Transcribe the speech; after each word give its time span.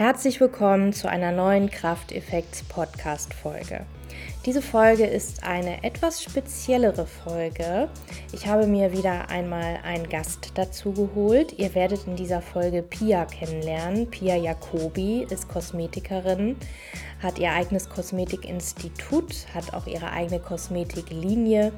Herzlich 0.00 0.40
willkommen 0.40 0.94
zu 0.94 1.10
einer 1.10 1.30
neuen 1.30 1.70
Krafteffekts 1.70 2.62
Podcast 2.62 3.34
Folge. 3.34 3.84
Diese 4.46 4.62
Folge 4.62 5.04
ist 5.04 5.44
eine 5.44 5.84
etwas 5.84 6.22
speziellere 6.22 7.06
Folge. 7.06 7.90
Ich 8.32 8.46
habe 8.46 8.66
mir 8.66 8.92
wieder 8.96 9.28
einmal 9.28 9.78
einen 9.84 10.08
Gast 10.08 10.52
dazu 10.54 10.92
geholt. 10.92 11.52
Ihr 11.58 11.74
werdet 11.74 12.06
in 12.06 12.16
dieser 12.16 12.40
Folge 12.40 12.82
Pia 12.82 13.26
kennenlernen. 13.26 14.08
Pia 14.08 14.36
Jacobi 14.36 15.26
ist 15.28 15.48
Kosmetikerin, 15.48 16.56
hat 17.22 17.38
ihr 17.38 17.52
eigenes 17.52 17.90
Kosmetikinstitut, 17.90 19.48
hat 19.52 19.74
auch 19.74 19.86
ihre 19.86 20.12
eigene 20.12 20.40
Kosmetiklinie 20.40 21.72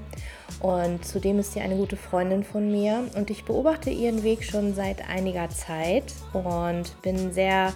und 0.60 1.04
zudem 1.04 1.40
ist 1.40 1.54
sie 1.54 1.60
eine 1.60 1.74
gute 1.74 1.96
Freundin 1.96 2.44
von 2.44 2.70
mir 2.70 3.04
und 3.16 3.30
ich 3.30 3.44
beobachte 3.44 3.90
ihren 3.90 4.22
Weg 4.22 4.44
schon 4.44 4.74
seit 4.76 5.08
einiger 5.08 5.48
Zeit 5.48 6.04
und 6.32 7.02
bin 7.02 7.32
sehr 7.32 7.72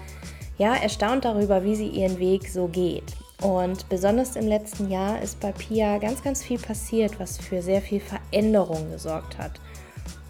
ja, 0.59 0.75
erstaunt 0.75 1.25
darüber, 1.25 1.65
wie 1.65 1.77
sie 1.77 1.89
ihren 1.89 2.19
Weg 2.19 2.49
so 2.49 2.69
geht. 2.69 3.15
Und 3.43 3.89
besonders 3.89 4.37
im 4.37 4.47
letzten 4.47 4.91
Jahr 4.91 5.21
ist 5.21 5.41
bei 5.41 5.53
Pia 5.53 5.99
ganz, 5.99 6.23
ganz 6.23 6.43
viel 6.43 6.59
passiert, 6.59 7.21
was 7.21 7.37
für 7.37 7.61
sehr 7.61 7.83
viel 7.83 8.01
Veränderung 8.01 8.91
gesorgt 8.91 9.37
hat. 9.37 9.53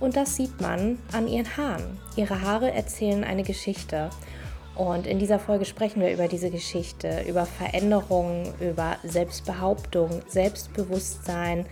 Und 0.00 0.16
das 0.16 0.36
sieht 0.36 0.60
man 0.60 0.98
an 1.12 1.28
ihren 1.28 1.56
Haaren. 1.56 1.98
Ihre 2.16 2.42
Haare 2.42 2.72
erzählen 2.72 3.24
eine 3.24 3.44
Geschichte. 3.44 4.10
Und 4.74 5.06
in 5.06 5.18
dieser 5.18 5.38
Folge 5.38 5.64
sprechen 5.64 6.02
wir 6.02 6.12
über 6.12 6.28
diese 6.28 6.50
Geschichte, 6.50 7.24
über 7.26 7.46
Veränderungen, 7.46 8.52
über 8.60 8.96
Selbstbehauptung, 9.04 10.20
Selbstbewusstsein, 10.26 11.64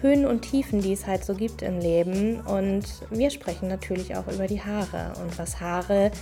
Höhen 0.00 0.26
und 0.26 0.42
Tiefen, 0.42 0.80
die 0.80 0.92
es 0.92 1.06
halt 1.06 1.24
so 1.24 1.34
gibt 1.34 1.62
im 1.62 1.80
Leben. 1.80 2.40
Und 2.42 2.84
wir 3.10 3.30
sprechen 3.30 3.66
natürlich 3.68 4.14
auch 4.14 4.28
über 4.28 4.46
die 4.46 4.62
Haare 4.62 5.14
und 5.20 5.36
was 5.38 5.60
Haare 5.60 6.12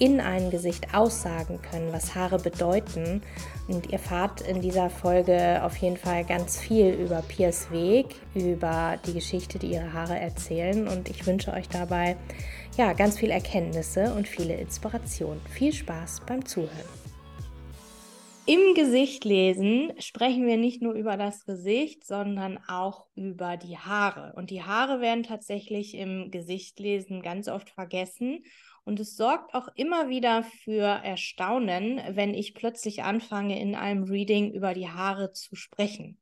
in 0.00 0.18
einem 0.18 0.50
Gesicht 0.50 0.94
aussagen 0.94 1.60
können, 1.62 1.92
was 1.92 2.14
Haare 2.14 2.38
bedeuten. 2.38 3.22
Und 3.68 3.92
ihr 3.92 3.98
fahrt 3.98 4.40
in 4.40 4.60
dieser 4.62 4.90
Folge 4.90 5.62
auf 5.62 5.76
jeden 5.76 5.98
Fall 5.98 6.24
ganz 6.24 6.58
viel 6.58 6.94
über 6.94 7.22
Piers 7.22 7.70
Weg, 7.70 8.16
über 8.34 8.98
die 9.06 9.12
Geschichte, 9.12 9.58
die 9.58 9.72
ihre 9.72 9.92
Haare 9.92 10.18
erzählen. 10.18 10.88
Und 10.88 11.08
ich 11.10 11.26
wünsche 11.26 11.52
euch 11.52 11.68
dabei 11.68 12.16
ja 12.78 12.94
ganz 12.94 13.18
viel 13.18 13.30
Erkenntnisse 13.30 14.14
und 14.14 14.26
viele 14.26 14.56
Inspirationen. 14.56 15.40
Viel 15.52 15.72
Spaß 15.72 16.22
beim 16.26 16.44
Zuhören. 16.46 17.00
Im 18.46 18.74
Gesicht 18.74 19.24
lesen 19.24 19.92
sprechen 19.98 20.46
wir 20.46 20.56
nicht 20.56 20.80
nur 20.82 20.94
über 20.94 21.16
das 21.16 21.44
Gesicht, 21.44 22.06
sondern 22.06 22.58
auch 22.68 23.06
über 23.14 23.58
die 23.58 23.76
Haare. 23.76 24.32
Und 24.34 24.50
die 24.50 24.62
Haare 24.62 25.00
werden 25.00 25.22
tatsächlich 25.22 25.94
im 25.94 26.30
Gesichtlesen 26.30 27.20
ganz 27.22 27.48
oft 27.48 27.70
vergessen. 27.70 28.42
Und 28.84 29.00
es 29.00 29.16
sorgt 29.16 29.54
auch 29.54 29.68
immer 29.74 30.08
wieder 30.08 30.42
für 30.42 30.84
Erstaunen, 30.84 32.00
wenn 32.10 32.34
ich 32.34 32.54
plötzlich 32.54 33.02
anfange, 33.02 33.60
in 33.60 33.74
einem 33.74 34.04
Reading 34.04 34.52
über 34.52 34.74
die 34.74 34.88
Haare 34.88 35.32
zu 35.32 35.54
sprechen. 35.54 36.18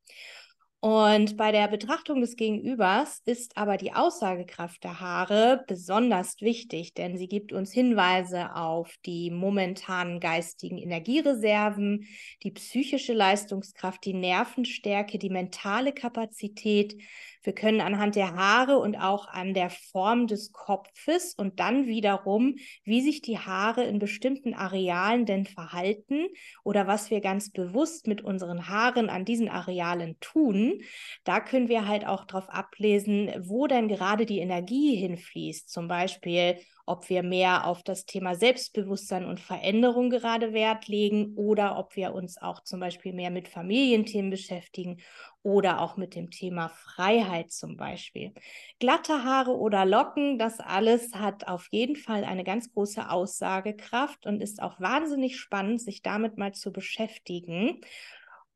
Und 0.81 1.35
bei 1.35 1.51
der 1.51 1.67
Betrachtung 1.67 2.21
des 2.21 2.37
Gegenübers 2.37 3.21
ist 3.25 3.57
aber 3.57 3.75
die 3.75 3.91
Aussagekraft 3.91 4.81
der 4.85 5.01
Haare 5.01 5.65
besonders 5.67 6.39
wichtig, 6.39 6.93
denn 6.93 7.17
sie 7.17 7.27
gibt 7.27 7.51
uns 7.51 7.73
Hinweise 7.73 8.55
auf 8.55 8.95
die 9.05 9.29
momentanen 9.29 10.21
geistigen 10.21 10.77
Energiereserven, 10.77 12.07
die 12.43 12.51
psychische 12.51 13.11
Leistungskraft, 13.11 14.05
die 14.05 14.13
Nervenstärke, 14.13 15.17
die 15.17 15.29
mentale 15.29 15.91
Kapazität, 15.91 16.95
wir 17.41 17.53
können 17.53 17.81
anhand 17.81 18.15
der 18.15 18.35
Haare 18.35 18.77
und 18.79 18.95
auch 18.97 19.27
an 19.27 19.53
der 19.53 19.69
Form 19.69 20.27
des 20.27 20.51
Kopfes 20.51 21.33
und 21.33 21.59
dann 21.59 21.87
wiederum, 21.87 22.55
wie 22.83 23.01
sich 23.01 23.21
die 23.21 23.39
Haare 23.39 23.83
in 23.83 23.99
bestimmten 23.99 24.53
Arealen 24.53 25.25
denn 25.25 25.45
verhalten 25.45 26.27
oder 26.63 26.87
was 26.87 27.09
wir 27.09 27.21
ganz 27.21 27.51
bewusst 27.51 28.07
mit 28.07 28.21
unseren 28.21 28.67
Haaren 28.67 29.09
an 29.09 29.25
diesen 29.25 29.49
Arealen 29.49 30.19
tun, 30.19 30.81
da 31.23 31.39
können 31.39 31.69
wir 31.69 31.87
halt 31.87 32.05
auch 32.05 32.25
darauf 32.25 32.49
ablesen, 32.49 33.31
wo 33.39 33.67
denn 33.67 33.87
gerade 33.87 34.25
die 34.25 34.39
Energie 34.39 34.95
hinfließt. 34.95 35.69
Zum 35.69 35.87
Beispiel, 35.87 36.57
ob 36.89 37.09
wir 37.09 37.23
mehr 37.23 37.65
auf 37.67 37.83
das 37.83 38.05
Thema 38.05 38.35
Selbstbewusstsein 38.35 39.25
und 39.25 39.39
Veränderung 39.39 40.09
gerade 40.09 40.53
Wert 40.53 40.87
legen 40.87 41.33
oder 41.35 41.77
ob 41.77 41.95
wir 41.95 42.13
uns 42.13 42.41
auch 42.41 42.61
zum 42.63 42.79
Beispiel 42.79 43.13
mehr 43.13 43.29
mit 43.31 43.47
Familienthemen 43.47 44.31
beschäftigen 44.31 45.01
oder 45.43 45.81
auch 45.81 45.97
mit 45.97 46.15
dem 46.15 46.31
Thema 46.31 46.69
Freiheit 46.69 47.51
zum 47.51 47.77
Beispiel. 47.77 48.33
Glatte 48.79 49.23
Haare 49.23 49.55
oder 49.57 49.85
Locken, 49.85 50.37
das 50.37 50.59
alles 50.59 51.13
hat 51.13 51.47
auf 51.47 51.67
jeden 51.71 51.95
Fall 51.95 52.23
eine 52.23 52.43
ganz 52.43 52.71
große 52.71 53.09
Aussagekraft 53.09 54.25
und 54.25 54.41
ist 54.41 54.61
auch 54.61 54.79
wahnsinnig 54.79 55.39
spannend, 55.39 55.81
sich 55.81 56.01
damit 56.01 56.37
mal 56.37 56.53
zu 56.53 56.71
beschäftigen. 56.71 57.81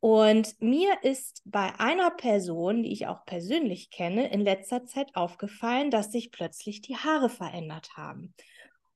Und 0.03 0.61
mir 0.61 0.97
ist 1.01 1.41
bei 1.45 1.71
einer 1.79 2.11
Person, 2.11 2.83
die 2.83 2.91
ich 2.91 3.07
auch 3.07 3.23
persönlich 3.25 3.89
kenne, 3.89 4.29
in 4.33 4.41
letzter 4.41 4.83
Zeit 4.83 5.15
aufgefallen, 5.15 5.91
dass 5.91 6.11
sich 6.11 6.29
plötzlich 6.29 6.81
die 6.81 6.97
Haare 6.97 7.29
verändert 7.29 7.91
haben. 7.95 8.33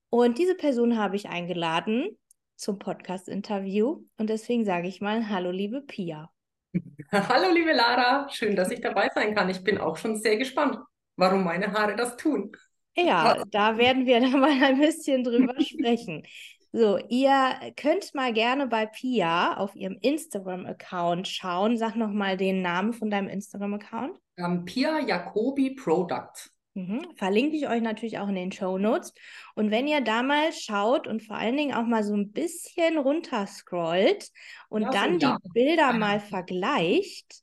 Und 0.10 0.38
diese 0.38 0.56
Person 0.56 0.98
habe 0.98 1.16
ich 1.16 1.30
eingeladen 1.30 2.18
zum 2.58 2.78
Podcast-Interview. 2.78 4.04
Und 4.18 4.30
deswegen 4.30 4.66
sage 4.66 4.90
ich 4.90 5.00
mal, 5.00 5.30
hallo 5.30 5.50
liebe 5.50 5.80
Pia. 5.80 6.30
Hallo 7.10 7.54
liebe 7.54 7.72
Lara, 7.72 8.28
schön, 8.30 8.58
dass 8.58 8.70
ich 8.70 8.82
dabei 8.82 9.10
sein 9.16 9.34
kann. 9.34 9.50
Ich 9.50 9.64
bin 9.64 9.78
auch 9.78 9.96
schon 9.96 10.18
sehr 10.18 10.36
gespannt, 10.36 10.78
warum 11.16 11.46
meine 11.46 11.72
Haare 11.72 11.96
das 11.96 12.18
tun. 12.18 12.52
Ja, 12.98 13.46
da 13.52 13.78
werden 13.78 14.06
wir 14.06 14.20
dann 14.20 14.42
mal 14.42 14.62
ein 14.62 14.78
bisschen 14.78 15.24
drüber 15.24 15.56
sprechen. 15.62 16.24
So, 16.72 16.98
ihr 17.10 17.74
könnt 17.76 18.14
mal 18.14 18.34
gerne 18.34 18.68
bei 18.68 18.86
Pia 18.86 19.58
auf 19.58 19.76
ihrem 19.76 19.98
Instagram-Account 20.02 21.28
schauen. 21.28 21.78
Sag 21.78 21.96
nochmal 21.96 22.38
den 22.38 22.62
Namen 22.62 22.94
von 22.94 23.10
deinem 23.10 23.30
Instagram-Account. 23.30 24.20
Ähm, 24.38 24.66
Pia 24.66 25.00
Jacobi 25.00 25.72
Product. 25.72 26.50
Mhm. 26.78 27.08
Verlinke 27.16 27.56
ich 27.58 27.68
euch 27.68 27.82
natürlich 27.82 28.20
auch 28.20 28.28
in 28.28 28.36
den 28.36 28.52
Show 28.52 28.78
Notes. 28.78 29.14
Und 29.56 29.72
wenn 29.72 29.88
ihr 29.88 30.02
da 30.02 30.22
mal 30.22 30.54
schaut 30.54 31.08
und 31.08 31.24
vor 31.24 31.36
allen 31.36 31.58
Dingen 31.58 31.74
auch 31.74 31.86
mal 31.86 32.04
so 32.04 32.14
ein 32.14 32.32
bisschen 32.32 33.00
runterscrollt 33.00 34.30
und 34.70 34.84
ja, 34.84 34.92
dann 34.92 35.20
ja. 35.20 35.38
die 35.44 35.50
Bilder 35.50 35.94
mal 35.94 36.20
vergleicht, 36.20 37.42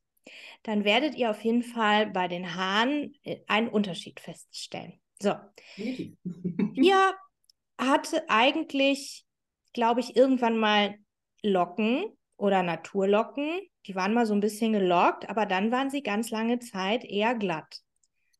dann 0.62 0.84
werdet 0.84 1.16
ihr 1.16 1.30
auf 1.30 1.40
jeden 1.42 1.64
Fall 1.64 2.06
bei 2.06 2.28
den 2.28 2.54
Haaren 2.54 3.14
äh, 3.24 3.38
einen 3.48 3.68
Unterschied 3.68 4.20
feststellen. 4.20 5.00
So. 5.20 5.34
Pia 5.74 7.14
hatte 7.78 8.24
eigentlich, 8.28 9.24
glaube 9.72 10.00
ich, 10.00 10.16
irgendwann 10.16 10.56
mal 10.56 10.94
Locken 11.42 12.04
oder 12.36 12.62
Naturlocken. 12.62 13.60
Die 13.86 13.94
waren 13.94 14.14
mal 14.14 14.26
so 14.26 14.34
ein 14.34 14.40
bisschen 14.40 14.72
gelockt, 14.72 15.28
aber 15.28 15.46
dann 15.46 15.70
waren 15.70 15.90
sie 15.90 16.02
ganz 16.02 16.30
lange 16.30 16.58
Zeit 16.58 17.04
eher 17.04 17.34
glatt, 17.34 17.80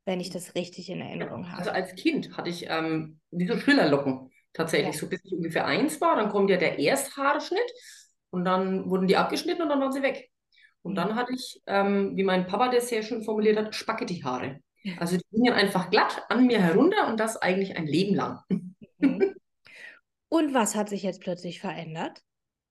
wenn 0.05 0.21
ich 0.21 0.31
das 0.31 0.55
richtig 0.55 0.89
in 0.89 1.01
Erinnerung 1.01 1.49
habe. 1.49 1.59
Also 1.59 1.71
als 1.71 1.95
Kind 1.95 2.37
hatte 2.37 2.49
ich 2.49 2.67
ähm, 2.69 3.21
wie 3.31 3.47
so 3.47 3.59
Schillerlocken 3.59 4.31
tatsächlich, 4.53 4.95
ja. 4.95 5.01
so 5.01 5.09
bis 5.09 5.21
ich 5.25 5.33
ungefähr 5.33 5.67
eins 5.67 6.01
war. 6.01 6.17
Dann 6.17 6.31
kommt 6.31 6.49
ja 6.51 6.57
der 6.57 6.79
Ersthaarschnitt 6.79 7.73
und 8.31 8.45
dann 8.45 8.89
wurden 8.89 9.07
die 9.07 9.17
abgeschnitten 9.17 9.63
und 9.63 9.69
dann 9.69 9.81
waren 9.81 9.93
sie 9.93 10.03
weg. 10.03 10.31
Und 10.83 10.93
mhm. 10.93 10.97
dann 10.97 11.17
hatte 11.17 11.35
ich, 11.35 11.61
ähm, 11.67 12.17
wie 12.17 12.25
mein 12.25 12.47
Papa 12.47 12.69
das 12.69 12.89
sehr 12.89 13.03
schön 13.03 13.23
formuliert 13.23 13.59
hat, 13.59 13.75
Spaghetti-Haare. 13.75 14.61
Also 14.99 15.17
die 15.17 15.25
gingen 15.31 15.55
einfach 15.55 15.91
glatt 15.91 16.25
an 16.29 16.47
mir 16.47 16.61
herunter 16.61 17.09
und 17.09 17.19
das 17.19 17.39
eigentlich 17.39 17.77
ein 17.77 17.87
Leben 17.87 18.15
lang. 18.15 18.41
Mhm. 19.07 19.35
Und 20.29 20.53
was 20.53 20.75
hat 20.75 20.89
sich 20.89 21.03
jetzt 21.03 21.21
plötzlich 21.21 21.61
verändert? 21.61 22.23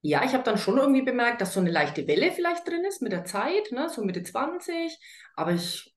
Ja, 0.02 0.26
ich 0.26 0.34
habe 0.34 0.44
dann 0.44 0.58
schon 0.58 0.78
irgendwie 0.78 1.02
bemerkt, 1.02 1.40
dass 1.40 1.54
so 1.54 1.62
eine 1.62 1.72
leichte 1.72 2.08
Welle 2.08 2.32
vielleicht 2.32 2.68
drin 2.68 2.84
ist 2.84 3.02
mit 3.02 3.14
der 3.14 3.24
Zeit, 3.24 3.72
ne, 3.72 3.88
so 3.88 4.04
Mitte 4.04 4.22
20. 4.22 5.00
Aber 5.36 5.54
ich, 5.54 5.96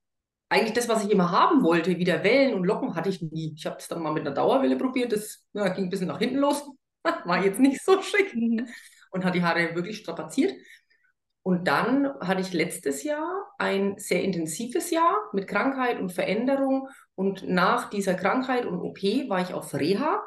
eigentlich 0.48 0.74
das, 0.74 0.88
was 0.88 1.04
ich 1.04 1.10
immer 1.10 1.32
haben 1.32 1.64
wollte, 1.64 1.98
wieder 1.98 2.22
Wellen 2.22 2.54
und 2.54 2.64
Locken, 2.64 2.94
hatte 2.94 3.08
ich 3.08 3.20
nie. 3.20 3.54
Ich 3.56 3.66
habe 3.66 3.78
es 3.78 3.88
dann 3.88 4.00
mal 4.02 4.12
mit 4.12 4.24
einer 4.24 4.34
Dauerwelle 4.34 4.76
probiert, 4.76 5.10
das 5.10 5.44
ja, 5.54 5.68
ging 5.70 5.86
ein 5.86 5.90
bisschen 5.90 6.06
nach 6.06 6.20
hinten 6.20 6.36
los, 6.36 6.64
war 7.24 7.44
jetzt 7.44 7.58
nicht 7.58 7.84
so 7.84 8.00
schick 8.00 8.32
mhm. 8.32 8.68
und 9.10 9.24
hat 9.24 9.34
die 9.34 9.42
Haare 9.42 9.74
wirklich 9.74 9.98
strapaziert. 9.98 10.54
Und 11.42 11.66
dann 11.68 12.12
hatte 12.20 12.40
ich 12.40 12.52
letztes 12.52 13.02
Jahr 13.02 13.52
ein 13.58 13.98
sehr 13.98 14.22
intensives 14.22 14.90
Jahr 14.90 15.16
mit 15.32 15.46
Krankheit 15.48 16.00
und 16.00 16.12
Veränderung. 16.12 16.88
Und 17.16 17.48
nach 17.48 17.90
dieser 17.90 18.14
Krankheit 18.14 18.66
und 18.66 18.80
OP 18.80 19.02
war 19.28 19.40
ich 19.40 19.52
auf 19.52 19.74
Reha 19.74 20.22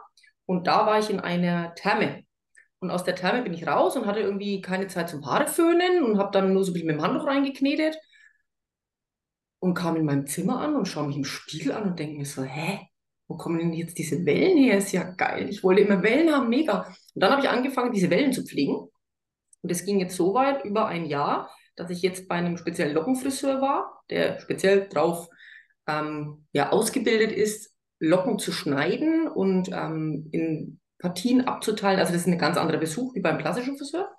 und 0.45 0.67
da 0.67 0.85
war 0.85 0.99
ich 0.99 1.09
in 1.09 1.19
einer 1.19 1.73
Therme. 1.75 2.23
Und 2.79 2.91
aus 2.91 3.03
der 3.03 3.15
Therme 3.15 3.43
bin 3.43 3.53
ich 3.53 3.67
raus 3.67 3.95
und 3.95 4.05
hatte 4.05 4.19
irgendwie 4.19 4.61
keine 4.61 4.87
Zeit 4.87 5.09
zum 5.09 5.25
Haare 5.25 5.47
föhnen 5.47 6.03
und 6.03 6.17
habe 6.17 6.31
dann 6.31 6.53
nur 6.53 6.63
so 6.63 6.71
ein 6.71 6.73
bisschen 6.73 6.87
mit 6.87 6.95
dem 6.95 7.03
Handtuch 7.03 7.27
reingeknetet 7.27 7.97
und 9.59 9.75
kam 9.75 9.95
in 9.97 10.05
meinem 10.05 10.25
Zimmer 10.25 10.59
an 10.61 10.75
und 10.75 10.87
schaue 10.87 11.07
mich 11.07 11.17
im 11.17 11.25
Spiegel 11.25 11.73
an 11.73 11.83
und 11.83 11.99
denke 11.99 12.17
mir 12.17 12.25
so, 12.25 12.43
hä, 12.43 12.79
wo 13.27 13.37
kommen 13.37 13.59
denn 13.59 13.73
jetzt 13.73 13.97
diese 13.97 14.25
Wellen 14.25 14.57
her? 14.57 14.77
Ist 14.79 14.91
ja 14.91 15.03
geil. 15.03 15.49
Ich 15.49 15.63
wollte 15.63 15.81
immer 15.81 16.01
Wellen 16.01 16.33
haben, 16.33 16.49
mega. 16.49 16.87
Und 17.13 17.21
dann 17.21 17.31
habe 17.31 17.41
ich 17.41 17.49
angefangen, 17.49 17.91
diese 17.91 18.09
Wellen 18.09 18.33
zu 18.33 18.43
pflegen. 18.43 18.75
Und 19.61 19.71
es 19.71 19.85
ging 19.85 19.99
jetzt 19.99 20.15
so 20.15 20.33
weit 20.33 20.65
über 20.65 20.87
ein 20.87 21.05
Jahr, 21.05 21.53
dass 21.75 21.91
ich 21.91 22.01
jetzt 22.01 22.27
bei 22.27 22.35
einem 22.35 22.57
speziellen 22.57 22.95
Lockenfriseur 22.95 23.61
war, 23.61 24.03
der 24.09 24.39
speziell 24.39 24.87
drauf 24.89 25.29
ähm, 25.89 26.45
ja, 26.53 26.71
ausgebildet 26.71 27.31
ist, 27.31 27.73
Locken 27.99 28.39
zu 28.39 28.51
schneiden 28.51 29.27
und 29.27 29.69
ähm, 29.73 30.29
in 30.31 30.79
Partien 30.99 31.47
abzuteilen. 31.47 31.99
Also 31.99 32.13
das 32.13 32.21
ist 32.21 32.27
ein 32.27 32.37
ganz 32.37 32.57
anderer 32.57 32.77
Besuch 32.77 33.15
wie 33.15 33.21
beim 33.21 33.37
klassischen 33.37 33.77
Friseur. 33.77 34.09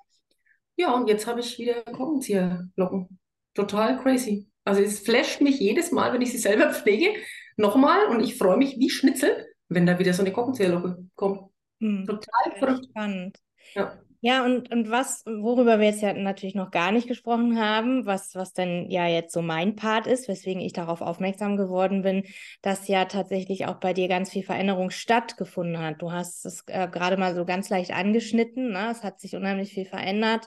Ja, 0.77 0.93
und 0.95 1.09
jetzt 1.09 1.27
habe 1.27 1.41
ich 1.41 1.59
wieder 1.59 1.83
Korkenzieherlocken. 1.83 3.19
Total 3.55 4.01
crazy. 4.03 4.49
Also 4.65 4.83
es 4.83 5.01
flasht 5.01 5.41
mich 5.41 5.61
jedes 5.61 5.93
Mal, 5.93 6.13
wenn 6.13 6.23
ich 6.23 6.33
sie 6.33 6.39
selber 6.39 6.71
pflege, 6.75 7.11
nochmal 7.57 8.07
und 8.07 8.21
ich 8.21 8.37
freue 8.37 8.57
mich 8.57 8.79
wie 8.79 8.91
Schnitzel, 8.91 9.47
wenn 9.69 9.87
da 9.87 9.99
wieder 9.99 10.13
so 10.13 10.23
eine 10.23 10.33
Korkenzieherlocke 10.33 11.07
kommt. 11.15 11.51
Hm, 11.81 12.07
Total 12.07 12.59
verrückt. 12.59 12.87
Spannend. 12.91 13.39
Ja. 13.75 13.99
Ja, 14.23 14.45
und, 14.45 14.71
und 14.71 14.91
was, 14.91 15.25
worüber 15.25 15.79
wir 15.79 15.87
jetzt 15.87 16.03
ja 16.03 16.13
natürlich 16.13 16.55
noch 16.55 16.71
gar 16.71 16.93
nicht 16.93 17.09
gesprochen 17.09 17.59
haben, 17.59 18.05
was, 18.05 18.35
was 18.35 18.53
denn 18.53 18.91
ja 18.91 19.07
jetzt 19.07 19.33
so 19.33 19.41
mein 19.41 19.77
Part 19.77 20.07
ist, 20.07 20.29
weswegen 20.29 20.61
ich 20.61 20.75
darauf 20.75 21.01
aufmerksam 21.01 21.57
geworden 21.57 22.03
bin, 22.03 22.25
dass 22.61 22.87
ja 22.87 23.07
tatsächlich 23.07 23.67
auch 23.67 23.77
bei 23.77 23.95
dir 23.95 24.09
ganz 24.09 24.31
viel 24.31 24.43
Veränderung 24.43 24.91
stattgefunden 24.91 25.79
hat. 25.79 26.03
Du 26.03 26.13
hast 26.13 26.45
es 26.45 26.65
äh, 26.67 26.87
gerade 26.89 27.17
mal 27.17 27.35
so 27.35 27.47
ganz 27.47 27.71
leicht 27.71 27.93
angeschnitten, 27.93 28.73
ne? 28.73 28.91
es 28.91 29.03
hat 29.03 29.21
sich 29.21 29.37
unheimlich 29.37 29.73
viel 29.73 29.87
verändert. 29.87 30.47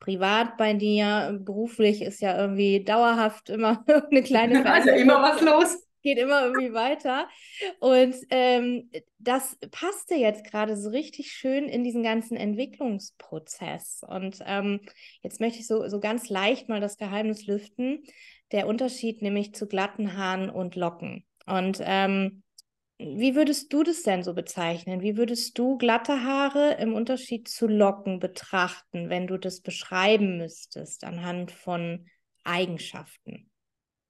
Privat 0.00 0.58
bei 0.58 0.74
dir, 0.74 1.38
beruflich 1.40 2.02
ist 2.02 2.20
ja 2.20 2.38
irgendwie 2.38 2.84
dauerhaft 2.84 3.48
immer 3.48 3.84
eine 4.10 4.22
kleine 4.22 4.56
Veränderung. 4.62 4.66
Also 4.66 4.90
immer 4.90 5.22
was 5.22 5.40
los 5.40 5.84
geht 6.04 6.18
immer 6.18 6.42
irgendwie 6.44 6.72
weiter. 6.72 7.28
Und 7.80 8.14
ähm, 8.30 8.90
das 9.18 9.56
passte 9.72 10.14
jetzt 10.14 10.44
gerade 10.44 10.76
so 10.76 10.90
richtig 10.90 11.32
schön 11.32 11.64
in 11.64 11.82
diesen 11.82 12.02
ganzen 12.04 12.36
Entwicklungsprozess. 12.36 14.02
Und 14.06 14.38
ähm, 14.46 14.80
jetzt 15.22 15.40
möchte 15.40 15.58
ich 15.58 15.66
so, 15.66 15.88
so 15.88 15.98
ganz 15.98 16.28
leicht 16.28 16.68
mal 16.68 16.80
das 16.80 16.98
Geheimnis 16.98 17.46
lüften. 17.46 18.04
Der 18.52 18.68
Unterschied 18.68 19.22
nämlich 19.22 19.54
zu 19.54 19.66
glatten 19.66 20.16
Haaren 20.16 20.50
und 20.50 20.76
Locken. 20.76 21.24
Und 21.46 21.78
ähm, 21.82 22.42
wie 22.98 23.34
würdest 23.34 23.72
du 23.72 23.82
das 23.82 24.02
denn 24.02 24.22
so 24.22 24.34
bezeichnen? 24.34 25.00
Wie 25.00 25.16
würdest 25.16 25.58
du 25.58 25.78
glatte 25.78 26.22
Haare 26.22 26.76
im 26.78 26.94
Unterschied 26.94 27.48
zu 27.48 27.66
Locken 27.66 28.20
betrachten, 28.20 29.08
wenn 29.08 29.26
du 29.26 29.38
das 29.38 29.62
beschreiben 29.62 30.36
müsstest 30.36 31.02
anhand 31.02 31.50
von 31.50 32.06
Eigenschaften? 32.44 33.50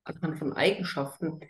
Anhand 0.02 0.38
von 0.38 0.52
Eigenschaften. 0.52 1.40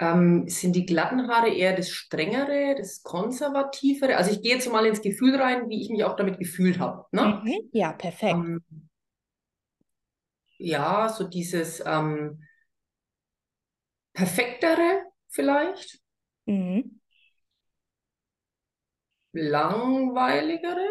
Ähm, 0.00 0.48
sind 0.48 0.76
die 0.76 0.86
glatten 0.86 1.28
Haare 1.28 1.48
eher 1.52 1.74
das 1.76 1.90
Strengere, 1.90 2.74
das 2.78 3.02
Konservativere? 3.02 4.16
Also 4.16 4.30
ich 4.30 4.42
gehe 4.42 4.54
jetzt 4.54 4.70
mal 4.70 4.86
ins 4.86 5.02
Gefühl 5.02 5.36
rein, 5.36 5.68
wie 5.68 5.82
ich 5.82 5.90
mich 5.90 6.04
auch 6.04 6.16
damit 6.16 6.38
gefühlt 6.38 6.78
habe. 6.78 7.04
Ne? 7.12 7.42
Mhm. 7.42 7.68
Ja, 7.72 7.92
perfekt. 7.92 8.34
Ähm, 8.34 8.62
ja, 10.58 11.08
so 11.08 11.24
dieses 11.24 11.82
ähm, 11.84 12.40
Perfektere 14.12 15.06
vielleicht. 15.30 16.02
Mhm. 16.46 16.98
Langweiligere 19.32 20.86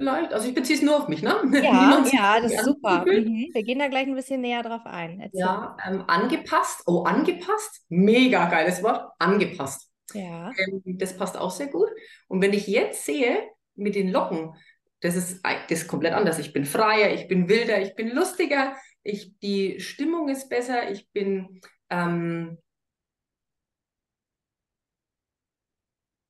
vielleicht. 0.00 0.32
Also 0.32 0.48
ich 0.48 0.54
beziehe 0.54 0.78
es 0.78 0.82
nur 0.84 0.96
auf 0.96 1.08
mich, 1.08 1.22
ne? 1.22 1.36
Ja, 1.62 2.02
ja, 2.10 2.40
das 2.40 2.52
ist 2.52 2.64
super. 2.64 3.04
Mhm. 3.06 3.50
Wir 3.52 3.62
gehen 3.62 3.78
da 3.78 3.88
gleich 3.88 4.06
ein 4.06 4.14
bisschen 4.14 4.40
näher 4.40 4.62
drauf 4.62 4.86
ein. 4.86 5.20
Erzähl. 5.20 5.40
Ja, 5.40 5.76
ähm, 5.86 6.04
angepasst. 6.06 6.82
Oh, 6.86 7.02
angepasst. 7.02 7.84
Mega 7.88 8.48
geiles 8.48 8.82
Wort. 8.82 9.12
Angepasst. 9.18 9.90
Ja. 10.14 10.50
Ähm, 10.56 10.82
das 10.98 11.16
passt 11.16 11.36
auch 11.36 11.50
sehr 11.50 11.68
gut. 11.68 11.90
Und 12.28 12.40
wenn 12.40 12.54
ich 12.54 12.66
jetzt 12.66 13.04
sehe, 13.04 13.42
mit 13.74 13.94
den 13.94 14.10
Locken, 14.10 14.54
das 15.00 15.16
ist, 15.16 15.42
das 15.44 15.82
ist 15.82 15.88
komplett 15.88 16.14
anders. 16.14 16.38
Ich 16.38 16.52
bin 16.52 16.64
freier, 16.64 17.12
ich 17.12 17.28
bin 17.28 17.48
wilder, 17.48 17.80
ich 17.80 17.94
bin 17.94 18.08
lustiger, 18.08 18.74
ich, 19.02 19.38
die 19.40 19.80
Stimmung 19.80 20.28
ist 20.28 20.48
besser, 20.48 20.90
ich 20.90 21.10
bin, 21.10 21.60
ähm, 21.90 22.58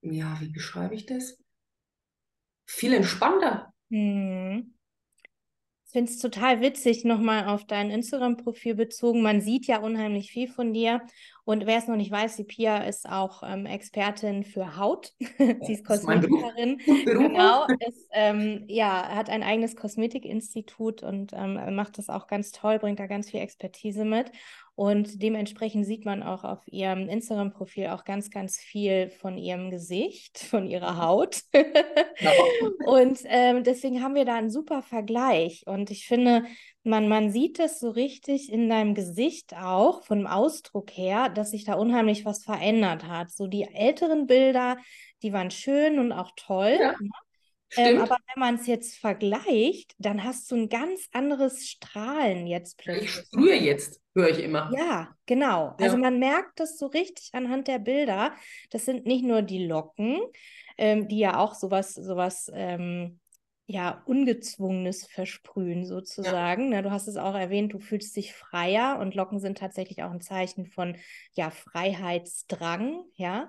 ja, 0.02 0.36
wie 0.40 0.48
beschreibe 0.48 0.94
ich 0.94 1.06
das? 1.06 1.36
Viel 2.70 2.92
entspannter. 2.94 3.72
Hm. 3.90 4.74
Ich 5.84 5.92
finde 5.92 6.12
es 6.12 6.18
total 6.18 6.60
witzig, 6.60 7.04
nochmal 7.04 7.48
auf 7.48 7.66
dein 7.66 7.90
Instagram-Profil 7.90 8.76
bezogen. 8.76 9.22
Man 9.22 9.40
sieht 9.40 9.66
ja 9.66 9.80
unheimlich 9.80 10.30
viel 10.30 10.46
von 10.46 10.72
dir. 10.72 11.02
Und 11.44 11.66
wer 11.66 11.78
es 11.78 11.88
noch 11.88 11.96
nicht 11.96 12.10
weiß, 12.10 12.36
die 12.36 12.44
Pia 12.44 12.78
ist 12.78 13.08
auch 13.08 13.42
ähm, 13.44 13.66
Expertin 13.66 14.44
für 14.44 14.76
Haut. 14.76 15.12
Sie 15.62 15.72
ist 15.72 15.84
Kosmetikerin. 15.84 16.80
Genau. 17.04 17.66
Ist, 17.86 18.08
ähm, 18.12 18.64
ja, 18.68 19.08
hat 19.14 19.30
ein 19.30 19.42
eigenes 19.42 19.76
Kosmetikinstitut 19.76 21.02
und 21.02 21.32
ähm, 21.34 21.74
macht 21.74 21.98
das 21.98 22.08
auch 22.08 22.26
ganz 22.26 22.52
toll, 22.52 22.78
bringt 22.78 23.00
da 23.00 23.06
ganz 23.06 23.30
viel 23.30 23.40
Expertise 23.40 24.04
mit. 24.04 24.30
Und 24.80 25.22
dementsprechend 25.22 25.84
sieht 25.84 26.06
man 26.06 26.22
auch 26.22 26.42
auf 26.42 26.66
ihrem 26.66 27.08
Instagram-Profil 27.10 27.88
auch 27.88 28.04
ganz, 28.04 28.30
ganz 28.30 28.56
viel 28.56 29.10
von 29.10 29.36
ihrem 29.36 29.70
Gesicht, 29.70 30.38
von 30.38 30.66
ihrer 30.66 30.96
Haut. 30.96 31.42
Und 32.86 33.18
ähm, 33.26 33.62
deswegen 33.62 34.02
haben 34.02 34.14
wir 34.14 34.24
da 34.24 34.36
einen 34.36 34.48
super 34.48 34.80
Vergleich. 34.82 35.64
Und 35.66 35.90
ich 35.90 36.06
finde, 36.06 36.44
man, 36.82 37.08
man 37.08 37.30
sieht 37.30 37.58
es 37.58 37.78
so 37.78 37.90
richtig 37.90 38.50
in 38.50 38.68
deinem 38.68 38.94
Gesicht 38.94 39.54
auch, 39.54 40.04
vom 40.04 40.26
Ausdruck 40.26 40.90
her, 40.90 41.28
dass 41.28 41.50
sich 41.50 41.64
da 41.64 41.74
unheimlich 41.74 42.24
was 42.24 42.42
verändert 42.42 43.06
hat. 43.06 43.30
So 43.30 43.46
die 43.46 43.64
älteren 43.64 44.26
Bilder, 44.26 44.78
die 45.22 45.32
waren 45.32 45.50
schön 45.50 45.98
und 45.98 46.12
auch 46.12 46.30
toll. 46.36 46.78
Ja. 46.80 46.94
Ne? 46.98 47.10
Ähm, 47.76 48.00
aber 48.00 48.16
wenn 48.34 48.40
man 48.40 48.54
es 48.56 48.66
jetzt 48.66 48.96
vergleicht, 48.96 49.94
dann 49.98 50.24
hast 50.24 50.50
du 50.50 50.56
ein 50.56 50.68
ganz 50.68 51.06
anderes 51.12 51.68
Strahlen 51.68 52.46
jetzt 52.48 52.78
plötzlich. 52.78 53.04
Ich 53.04 53.12
sprühe 53.12 53.54
jetzt, 53.54 54.00
höre 54.14 54.30
ich 54.30 54.42
immer. 54.42 54.72
Ja, 54.76 55.14
genau. 55.26 55.76
Ja. 55.78 55.84
Also 55.84 55.96
man 55.96 56.18
merkt 56.18 56.58
das 56.58 56.78
so 56.78 56.86
richtig 56.86 57.28
anhand 57.32 57.68
der 57.68 57.78
Bilder. 57.78 58.32
Das 58.70 58.86
sind 58.86 59.06
nicht 59.06 59.24
nur 59.24 59.42
die 59.42 59.66
Locken, 59.66 60.20
ähm, 60.78 61.06
die 61.06 61.18
ja 61.18 61.38
auch 61.38 61.54
sowas, 61.54 61.94
sowas 61.94 62.50
ähm, 62.52 63.19
ja, 63.70 64.02
ungezwungenes 64.04 65.06
Versprühen 65.06 65.84
sozusagen. 65.84 66.72
Ja. 66.72 66.78
Ne, 66.78 66.82
du 66.82 66.90
hast 66.90 67.06
es 67.06 67.16
auch 67.16 67.36
erwähnt, 67.36 67.72
du 67.72 67.78
fühlst 67.78 68.16
dich 68.16 68.34
freier 68.34 68.98
und 68.98 69.14
Locken 69.14 69.38
sind 69.38 69.58
tatsächlich 69.58 70.02
auch 70.02 70.10
ein 70.10 70.20
Zeichen 70.20 70.66
von 70.66 70.96
ja, 71.34 71.50
Freiheitsdrang, 71.50 73.04
ja 73.14 73.48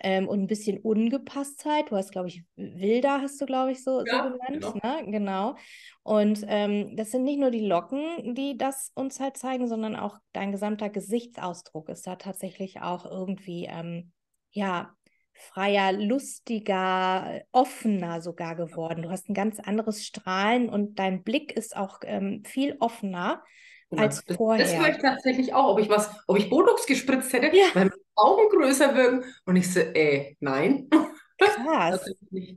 ähm, 0.00 0.28
und 0.28 0.42
ein 0.42 0.46
bisschen 0.46 0.78
Ungepasstheit. 0.78 1.90
Du 1.90 1.96
hast, 1.96 2.12
glaube 2.12 2.28
ich, 2.28 2.44
wilder 2.56 3.22
hast 3.22 3.40
du, 3.40 3.46
glaube 3.46 3.72
ich, 3.72 3.82
so, 3.82 4.04
ja, 4.04 4.24
so 4.24 4.38
genannt. 4.38 4.74
Genau. 4.82 4.96
Ne? 4.96 5.10
genau. 5.10 5.56
Und 6.02 6.44
ähm, 6.46 6.94
das 6.96 7.10
sind 7.10 7.24
nicht 7.24 7.38
nur 7.38 7.50
die 7.50 7.64
Locken, 7.64 8.34
die 8.34 8.58
das 8.58 8.92
uns 8.94 9.18
halt 9.18 9.38
zeigen, 9.38 9.66
sondern 9.66 9.96
auch 9.96 10.18
dein 10.32 10.52
gesamter 10.52 10.90
Gesichtsausdruck 10.90 11.88
ist 11.88 12.06
da 12.06 12.16
tatsächlich 12.16 12.82
auch 12.82 13.06
irgendwie, 13.06 13.64
ähm, 13.64 14.12
ja, 14.50 14.94
freier, 15.34 15.92
lustiger, 15.92 17.42
offener 17.52 18.22
sogar 18.22 18.56
geworden. 18.56 19.02
Du 19.02 19.10
hast 19.10 19.28
ein 19.28 19.34
ganz 19.34 19.60
anderes 19.60 20.04
Strahlen 20.04 20.68
und 20.68 20.98
dein 20.98 21.22
Blick 21.22 21.52
ist 21.52 21.76
auch 21.76 22.00
ähm, 22.04 22.42
viel 22.44 22.76
offener 22.80 23.42
als 23.90 24.24
das, 24.24 24.36
vorher. 24.36 24.64
Das 24.64 24.76
höre 24.76 24.88
ich 24.88 24.98
tatsächlich 24.98 25.54
auch, 25.54 25.72
ob 25.72 25.80
ich 25.80 25.88
was, 25.88 26.10
ob 26.26 26.38
ich 26.38 26.50
Botox 26.50 26.86
gespritzt 26.86 27.32
hätte, 27.32 27.56
ja. 27.56 27.66
weil 27.74 27.86
meine 27.86 27.92
Augen 28.14 28.48
größer 28.50 28.94
wirken 28.94 29.24
und 29.44 29.56
ich 29.56 29.72
so, 29.72 29.80
äh, 29.80 30.36
nein. 30.40 30.88
Krass. 31.36 32.00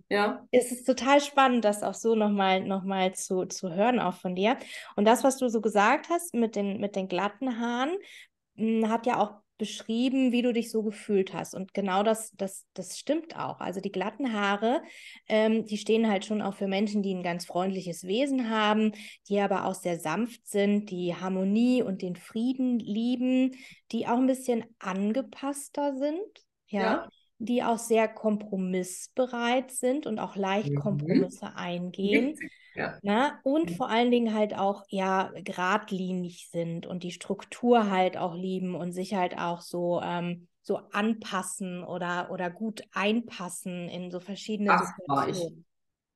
ja. 0.08 0.46
Es 0.52 0.72
ist 0.72 0.86
total 0.86 1.20
spannend, 1.20 1.66
das 1.66 1.82
auch 1.82 1.96
so 1.96 2.14
nochmal 2.14 2.62
noch 2.62 2.84
mal 2.84 3.14
zu, 3.16 3.46
zu 3.46 3.74
hören, 3.74 4.00
auch 4.00 4.14
von 4.14 4.36
dir. 4.36 4.58
Und 4.96 5.06
das, 5.06 5.24
was 5.24 5.38
du 5.38 5.50
so 5.50 5.62
gesagt 5.62 6.10
hast 6.10 6.36
mit 6.36 6.56
den, 6.56 6.80
mit 6.80 6.96
den 6.96 7.08
glatten 7.08 7.60
Haaren, 7.60 7.98
hm, 8.56 8.88
hat 8.88 9.08
ja 9.08 9.18
auch 9.18 9.42
beschrieben, 9.58 10.32
wie 10.32 10.42
du 10.42 10.54
dich 10.54 10.72
so 10.72 10.84
gefühlt 10.84 11.34
hast. 11.34 11.54
Und 11.54 11.74
genau 11.74 12.04
das, 12.04 12.32
das, 12.36 12.66
das 12.74 12.98
stimmt 12.98 13.36
auch. 13.36 13.60
Also 13.60 13.82
die 13.82 13.92
glatten 13.92 14.34
Haare, 14.34 14.82
ähm, 15.28 15.66
die 15.66 15.78
stehen 15.78 16.10
halt 16.10 16.26
schon 16.26 16.42
auch 16.42 16.54
für 16.56 16.68
Menschen, 16.68 17.02
die 17.02 17.14
ein 17.14 17.24
ganz 17.24 17.46
freundliches 17.46 18.04
Wesen 18.04 18.50
haben, 18.50 18.92
die 19.30 19.40
aber 19.40 19.66
auch 19.66 19.76
sehr 19.76 20.00
sanft 20.00 20.48
sind, 20.48 20.92
die 20.92 21.16
Harmonie 21.16 21.82
und 21.82 22.02
den 22.02 22.16
Frieden 22.16 22.80
lieben, 22.80 23.56
die 23.92 24.08
auch 24.08 24.18
ein 24.18 24.28
bisschen 24.28 24.66
angepasster 24.80 25.96
sind. 25.98 26.46
ja. 26.68 26.82
ja 26.82 27.10
die 27.40 27.64
auch 27.64 27.78
sehr 27.78 28.08
kompromissbereit 28.08 29.72
sind 29.72 30.08
und 30.08 30.20
auch 30.20 30.36
leicht 30.36 30.72
mhm. 30.72 30.80
Kompromisse 30.80 31.56
eingehen. 31.56 32.36
Ja. 32.78 33.00
Na? 33.02 33.28
Ne? 33.30 33.40
Und 33.44 33.72
mhm. 33.72 33.76
vor 33.76 33.90
allen 33.90 34.12
Dingen 34.12 34.34
halt 34.34 34.56
auch 34.56 34.84
ja 34.90 35.32
geradlinig 35.36 36.50
sind 36.52 36.86
und 36.86 37.04
die 37.04 37.12
Struktur 37.12 37.90
halt 37.90 38.18
auch 38.18 38.36
lieben 38.36 38.76
und 38.76 38.92
sich 38.92 39.16
halt 39.16 39.38
auch 39.38 39.62
so, 39.62 40.00
ähm, 40.02 40.48
so 40.62 40.78
anpassen 40.92 41.84
oder, 41.84 42.30
oder 42.32 42.50
gut 42.50 42.84
einpassen 42.94 43.90
in 43.90 44.12
so 44.12 44.20
verschiedene 44.20 44.74
Ach, 44.74 44.96
Situationen. 44.96 45.66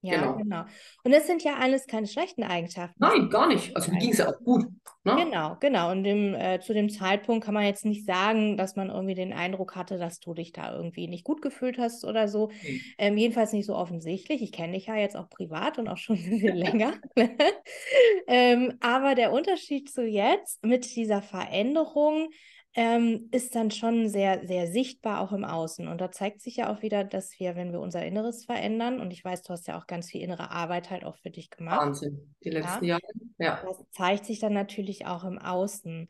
Ja, 0.04 0.16
genau. 0.16 0.38
genau. 0.38 0.64
Und 1.04 1.12
das 1.12 1.28
sind 1.28 1.44
ja 1.44 1.58
alles 1.60 1.86
keine 1.86 2.08
schlechten 2.08 2.44
Eigenschaften. 2.44 2.96
Nein, 2.98 3.30
gar 3.30 3.48
nicht. 3.48 3.76
Also 3.76 3.92
ging 3.92 4.12
es 4.12 4.18
ja 4.18 4.30
auch 4.30 4.40
gut. 4.40 4.66
Ne? 5.04 5.16
Genau, 5.16 5.58
genau. 5.60 5.92
Und 5.92 6.04
dem, 6.04 6.34
äh, 6.34 6.60
zu 6.60 6.74
dem 6.74 6.90
Zeitpunkt 6.90 7.46
kann 7.46 7.54
man 7.54 7.66
jetzt 7.66 7.86
nicht 7.86 8.06
sagen, 8.06 8.58
dass 8.58 8.76
man 8.76 8.90
irgendwie 8.90 9.14
den 9.14 9.32
Eindruck 9.32 9.76
hatte, 9.76 10.00
dass 10.00 10.20
du 10.20 10.34
dich 10.34 10.54
da 10.54 10.76
irgendwie 10.76 11.08
nicht 11.08 11.24
gut 11.24 11.42
gefühlt 11.44 11.78
hast 11.78 12.04
oder 12.04 12.28
so. 12.28 12.48
Mhm. 12.48 12.82
Ähm, 12.98 13.18
jedenfalls 13.18 13.54
nicht 13.54 13.68
so 13.68 13.76
offensichtlich. 13.76 14.42
Ich 14.42 14.52
kenne 14.52 14.74
dich 14.74 14.88
ja 14.88 14.96
jetzt 14.96 15.16
auch 15.16 15.30
privat 15.30 15.78
und 15.78 15.88
auch 15.88 15.98
schon 15.98 16.18
ein 16.18 16.30
bisschen 16.30 16.56
länger. 16.58 16.94
ähm, 18.28 18.74
aber 18.80 19.14
der 19.14 19.32
Unterschied 19.32 19.92
zu 19.92 20.04
jetzt 20.04 20.66
mit 20.66 20.96
dieser 20.96 21.22
Veränderung, 21.22 22.30
ähm, 22.74 23.28
ist 23.32 23.56
dann 23.56 23.70
schon 23.70 24.08
sehr, 24.08 24.48
sehr 24.48 24.68
sichtbar 24.68 25.20
auch 25.20 25.34
im 25.34 25.44
Außen. 25.44 25.88
Und 25.88 26.00
da 26.00 26.12
zeigt 26.12 26.42
sich 26.42 26.58
ja 26.58 26.74
auch 26.74 26.82
wieder, 26.82 27.04
dass 27.04 27.38
wir, 27.38 27.56
wenn 27.56 27.74
wir 27.74 27.82
unser 27.82 28.06
Inneres 28.06 28.46
verändern, 28.46 29.02
und 29.02 29.12
ich 29.12 29.26
weiß, 29.26 29.44
du 29.44 29.50
hast 29.50 29.68
ja 29.68 29.78
auch 29.78 29.88
ganz 29.88 30.10
viel 30.10 30.22
innere 30.22 30.52
Arbeit 30.52 30.90
halt 30.90 31.04
auch 31.04 31.18
für 31.18 31.30
dich 31.30 31.50
gemacht. 31.50 31.82
Wahnsinn, 31.82 32.36
die 32.44 32.50
letzten 32.50 32.86
ja? 32.86 32.98
Jahre. 32.98 33.14
Ja. 33.40 33.62
Das 33.66 33.84
zeigt 33.92 34.26
sich 34.26 34.40
dann 34.40 34.54
natürlich 34.54 35.06
auch 35.06 35.26
im 35.26 35.38
Außen. 35.38 36.08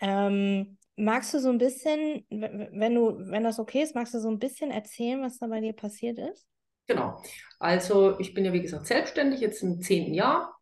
Ähm, 0.00 0.78
magst 0.96 1.34
du 1.34 1.40
so 1.40 1.48
ein 1.48 1.58
bisschen, 1.58 2.24
wenn 2.30 2.94
du, 2.94 3.18
wenn 3.30 3.42
das 3.42 3.58
okay 3.58 3.82
ist, 3.82 3.94
magst 3.94 4.14
du 4.14 4.20
so 4.20 4.28
ein 4.28 4.38
bisschen 4.38 4.70
erzählen, 4.70 5.20
was 5.20 5.38
da 5.38 5.48
bei 5.48 5.60
dir 5.60 5.72
passiert 5.72 6.18
ist? 6.18 6.46
Genau. 6.86 7.20
Also 7.58 8.18
ich 8.20 8.34
bin 8.34 8.44
ja 8.44 8.52
wie 8.52 8.62
gesagt 8.62 8.86
selbstständig 8.86 9.40
jetzt 9.40 9.62
im 9.62 9.80
zehnten 9.80 10.14
Jahr 10.14 10.54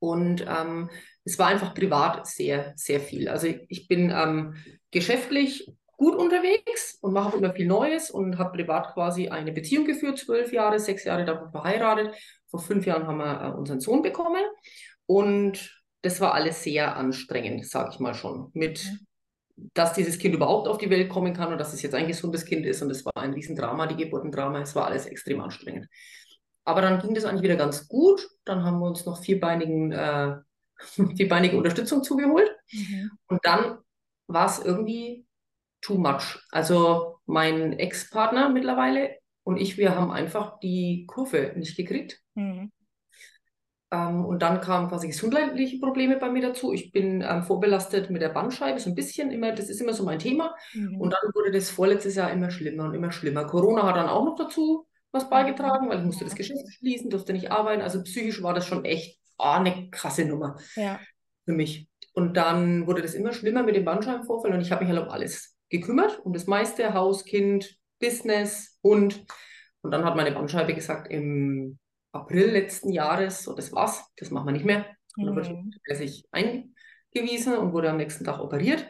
und 0.00 0.44
ähm, 0.48 0.90
es 1.24 1.38
war 1.38 1.48
einfach 1.48 1.74
privat 1.74 2.26
sehr, 2.26 2.72
sehr 2.76 3.00
viel. 3.00 3.28
Also 3.28 3.48
ich, 3.68 3.88
bin 3.88 4.10
ähm, 4.10 4.54
geschäftlich 4.90 5.72
gut 5.98 6.14
unterwegs 6.14 6.96
und 7.00 7.12
mache 7.12 7.36
immer 7.36 7.52
viel 7.52 7.66
Neues 7.66 8.10
und 8.10 8.38
habe 8.38 8.56
privat 8.56 8.94
quasi 8.94 9.28
eine 9.28 9.52
Beziehung 9.52 9.84
geführt, 9.84 10.18
zwölf 10.18 10.52
Jahre, 10.52 10.78
sechs 10.78 11.04
Jahre 11.04 11.24
davon 11.24 11.50
verheiratet. 11.50 12.14
Vor 12.46 12.60
fünf 12.60 12.86
Jahren 12.86 13.06
haben 13.06 13.18
wir 13.18 13.42
äh, 13.42 13.50
unseren 13.58 13.80
Sohn 13.80 14.02
bekommen 14.02 14.42
und 15.06 15.82
das 16.02 16.20
war 16.20 16.34
alles 16.34 16.62
sehr 16.62 16.96
anstrengend, 16.96 17.66
sage 17.66 17.90
ich 17.92 17.98
mal 17.98 18.14
schon, 18.14 18.50
mit 18.54 18.84
mhm. 18.84 19.70
dass 19.74 19.92
dieses 19.92 20.18
Kind 20.18 20.36
überhaupt 20.36 20.68
auf 20.68 20.78
die 20.78 20.88
Welt 20.88 21.08
kommen 21.08 21.34
kann 21.34 21.52
und 21.52 21.58
dass 21.58 21.74
es 21.74 21.82
jetzt 21.82 21.96
ein 21.96 22.06
gesundes 22.06 22.44
Kind 22.44 22.64
ist 22.64 22.80
und 22.80 22.90
es 22.90 23.04
war 23.04 23.16
ein 23.16 23.32
Riesendrama, 23.32 23.86
die 23.88 23.96
Geburtendrama, 23.96 24.60
es 24.60 24.76
war 24.76 24.86
alles 24.86 25.06
extrem 25.06 25.40
anstrengend. 25.40 25.88
Aber 26.64 26.80
dann 26.80 27.00
ging 27.00 27.14
das 27.14 27.24
eigentlich 27.24 27.42
wieder 27.42 27.56
ganz 27.56 27.88
gut. 27.88 28.28
Dann 28.44 28.62
haben 28.62 28.78
wir 28.78 28.86
uns 28.86 29.06
noch 29.06 29.22
vierbeinigen, 29.22 29.90
äh, 29.90 30.36
vierbeinige 31.16 31.56
Unterstützung 31.56 32.04
zugeholt. 32.04 32.54
Mhm. 32.70 33.10
Und 33.26 33.40
dann 33.42 33.78
war 34.28 34.46
es 34.46 34.58
irgendwie 34.58 35.26
too 35.80 35.98
much. 35.98 36.38
Also 36.50 37.18
mein 37.26 37.72
Ex-Partner 37.72 38.48
mittlerweile 38.48 39.16
und 39.42 39.56
ich, 39.56 39.78
wir 39.78 39.96
haben 39.96 40.10
einfach 40.10 40.60
die 40.60 41.06
Kurve 41.06 41.54
nicht 41.56 41.76
gekriegt. 41.76 42.22
Mhm. 42.34 42.70
Ähm, 43.90 44.24
und 44.26 44.42
dann 44.42 44.60
kamen 44.60 44.88
quasi 44.88 45.08
gesundheitliche 45.08 45.78
Probleme 45.78 46.18
bei 46.18 46.30
mir 46.30 46.42
dazu. 46.42 46.72
Ich 46.72 46.92
bin 46.92 47.24
ähm, 47.26 47.42
vorbelastet 47.42 48.10
mit 48.10 48.20
der 48.20 48.28
Bandscheibe, 48.28 48.78
so 48.78 48.90
ein 48.90 48.94
bisschen 48.94 49.30
immer, 49.30 49.52
das 49.52 49.70
ist 49.70 49.80
immer 49.80 49.94
so 49.94 50.04
mein 50.04 50.18
Thema. 50.18 50.54
Mhm. 50.74 51.00
Und 51.00 51.12
dann 51.12 51.34
wurde 51.34 51.50
das 51.50 51.70
vorletztes 51.70 52.14
Jahr 52.14 52.30
immer 52.30 52.50
schlimmer 52.50 52.84
und 52.84 52.94
immer 52.94 53.10
schlimmer. 53.10 53.46
Corona 53.46 53.84
hat 53.86 53.96
dann 53.96 54.08
auch 54.08 54.24
noch 54.24 54.36
dazu 54.36 54.86
was 55.10 55.30
beigetragen, 55.30 55.88
weil 55.88 56.00
ich 56.00 56.04
musste 56.04 56.24
das 56.24 56.34
Geschäft 56.34 56.70
schließen, 56.74 57.08
durfte 57.08 57.32
nicht 57.32 57.50
arbeiten. 57.50 57.80
Also 57.80 58.02
psychisch 58.02 58.42
war 58.42 58.52
das 58.52 58.66
schon 58.66 58.84
echt 58.84 59.18
oh, 59.38 59.44
eine 59.44 59.88
krasse 59.90 60.26
Nummer 60.26 60.56
ja. 60.76 61.00
für 61.46 61.52
mich. 61.52 61.88
Und 62.12 62.36
dann 62.36 62.86
wurde 62.86 63.02
das 63.02 63.14
immer 63.14 63.32
schlimmer 63.32 63.62
mit 63.62 63.76
dem 63.76 63.84
Bandscheibenvorfall 63.84 64.52
und 64.52 64.60
ich 64.60 64.72
habe 64.72 64.84
mich 64.84 64.92
halt 64.92 65.02
um 65.02 65.10
alles 65.10 65.56
gekümmert, 65.68 66.20
um 66.24 66.32
das 66.32 66.46
meiste, 66.46 66.94
Haus, 66.94 67.24
Kind, 67.24 67.76
Business, 68.00 68.78
Hund. 68.82 69.24
Und 69.82 69.90
dann 69.90 70.04
hat 70.04 70.16
meine 70.16 70.32
Bandscheibe 70.32 70.74
gesagt, 70.74 71.10
im 71.10 71.78
April 72.12 72.50
letzten 72.50 72.90
Jahres, 72.90 73.44
so 73.44 73.54
das 73.54 73.72
war's, 73.72 74.04
das 74.16 74.30
machen 74.30 74.46
wir 74.46 74.52
nicht 74.52 74.64
mehr. 74.64 74.86
Und 75.16 75.26
dann 75.26 75.36
wurde 75.36 75.50
mhm. 75.50 75.72
ich 76.00 76.24
eingewiesen 76.32 77.56
und 77.56 77.72
wurde 77.72 77.90
am 77.90 77.96
nächsten 77.96 78.24
Tag 78.24 78.40
operiert. 78.40 78.86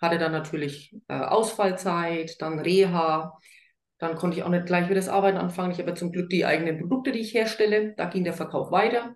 Hatte 0.00 0.18
dann 0.18 0.32
natürlich 0.32 0.96
äh, 1.08 1.14
Ausfallzeit, 1.14 2.40
dann 2.40 2.58
Reha, 2.58 3.38
dann 3.98 4.16
konnte 4.16 4.36
ich 4.36 4.42
auch 4.42 4.48
nicht 4.48 4.66
gleich 4.66 4.86
wieder 4.86 4.96
das 4.96 5.08
Arbeiten 5.08 5.38
anfangen. 5.38 5.70
Ich 5.70 5.78
habe 5.78 5.90
ja 5.90 5.94
zum 5.94 6.10
Glück 6.10 6.28
die 6.28 6.44
eigenen 6.44 6.80
Produkte, 6.80 7.12
die 7.12 7.20
ich 7.20 7.34
herstelle. 7.34 7.94
Da 7.96 8.06
ging 8.06 8.24
der 8.24 8.32
Verkauf 8.32 8.72
weiter. 8.72 9.14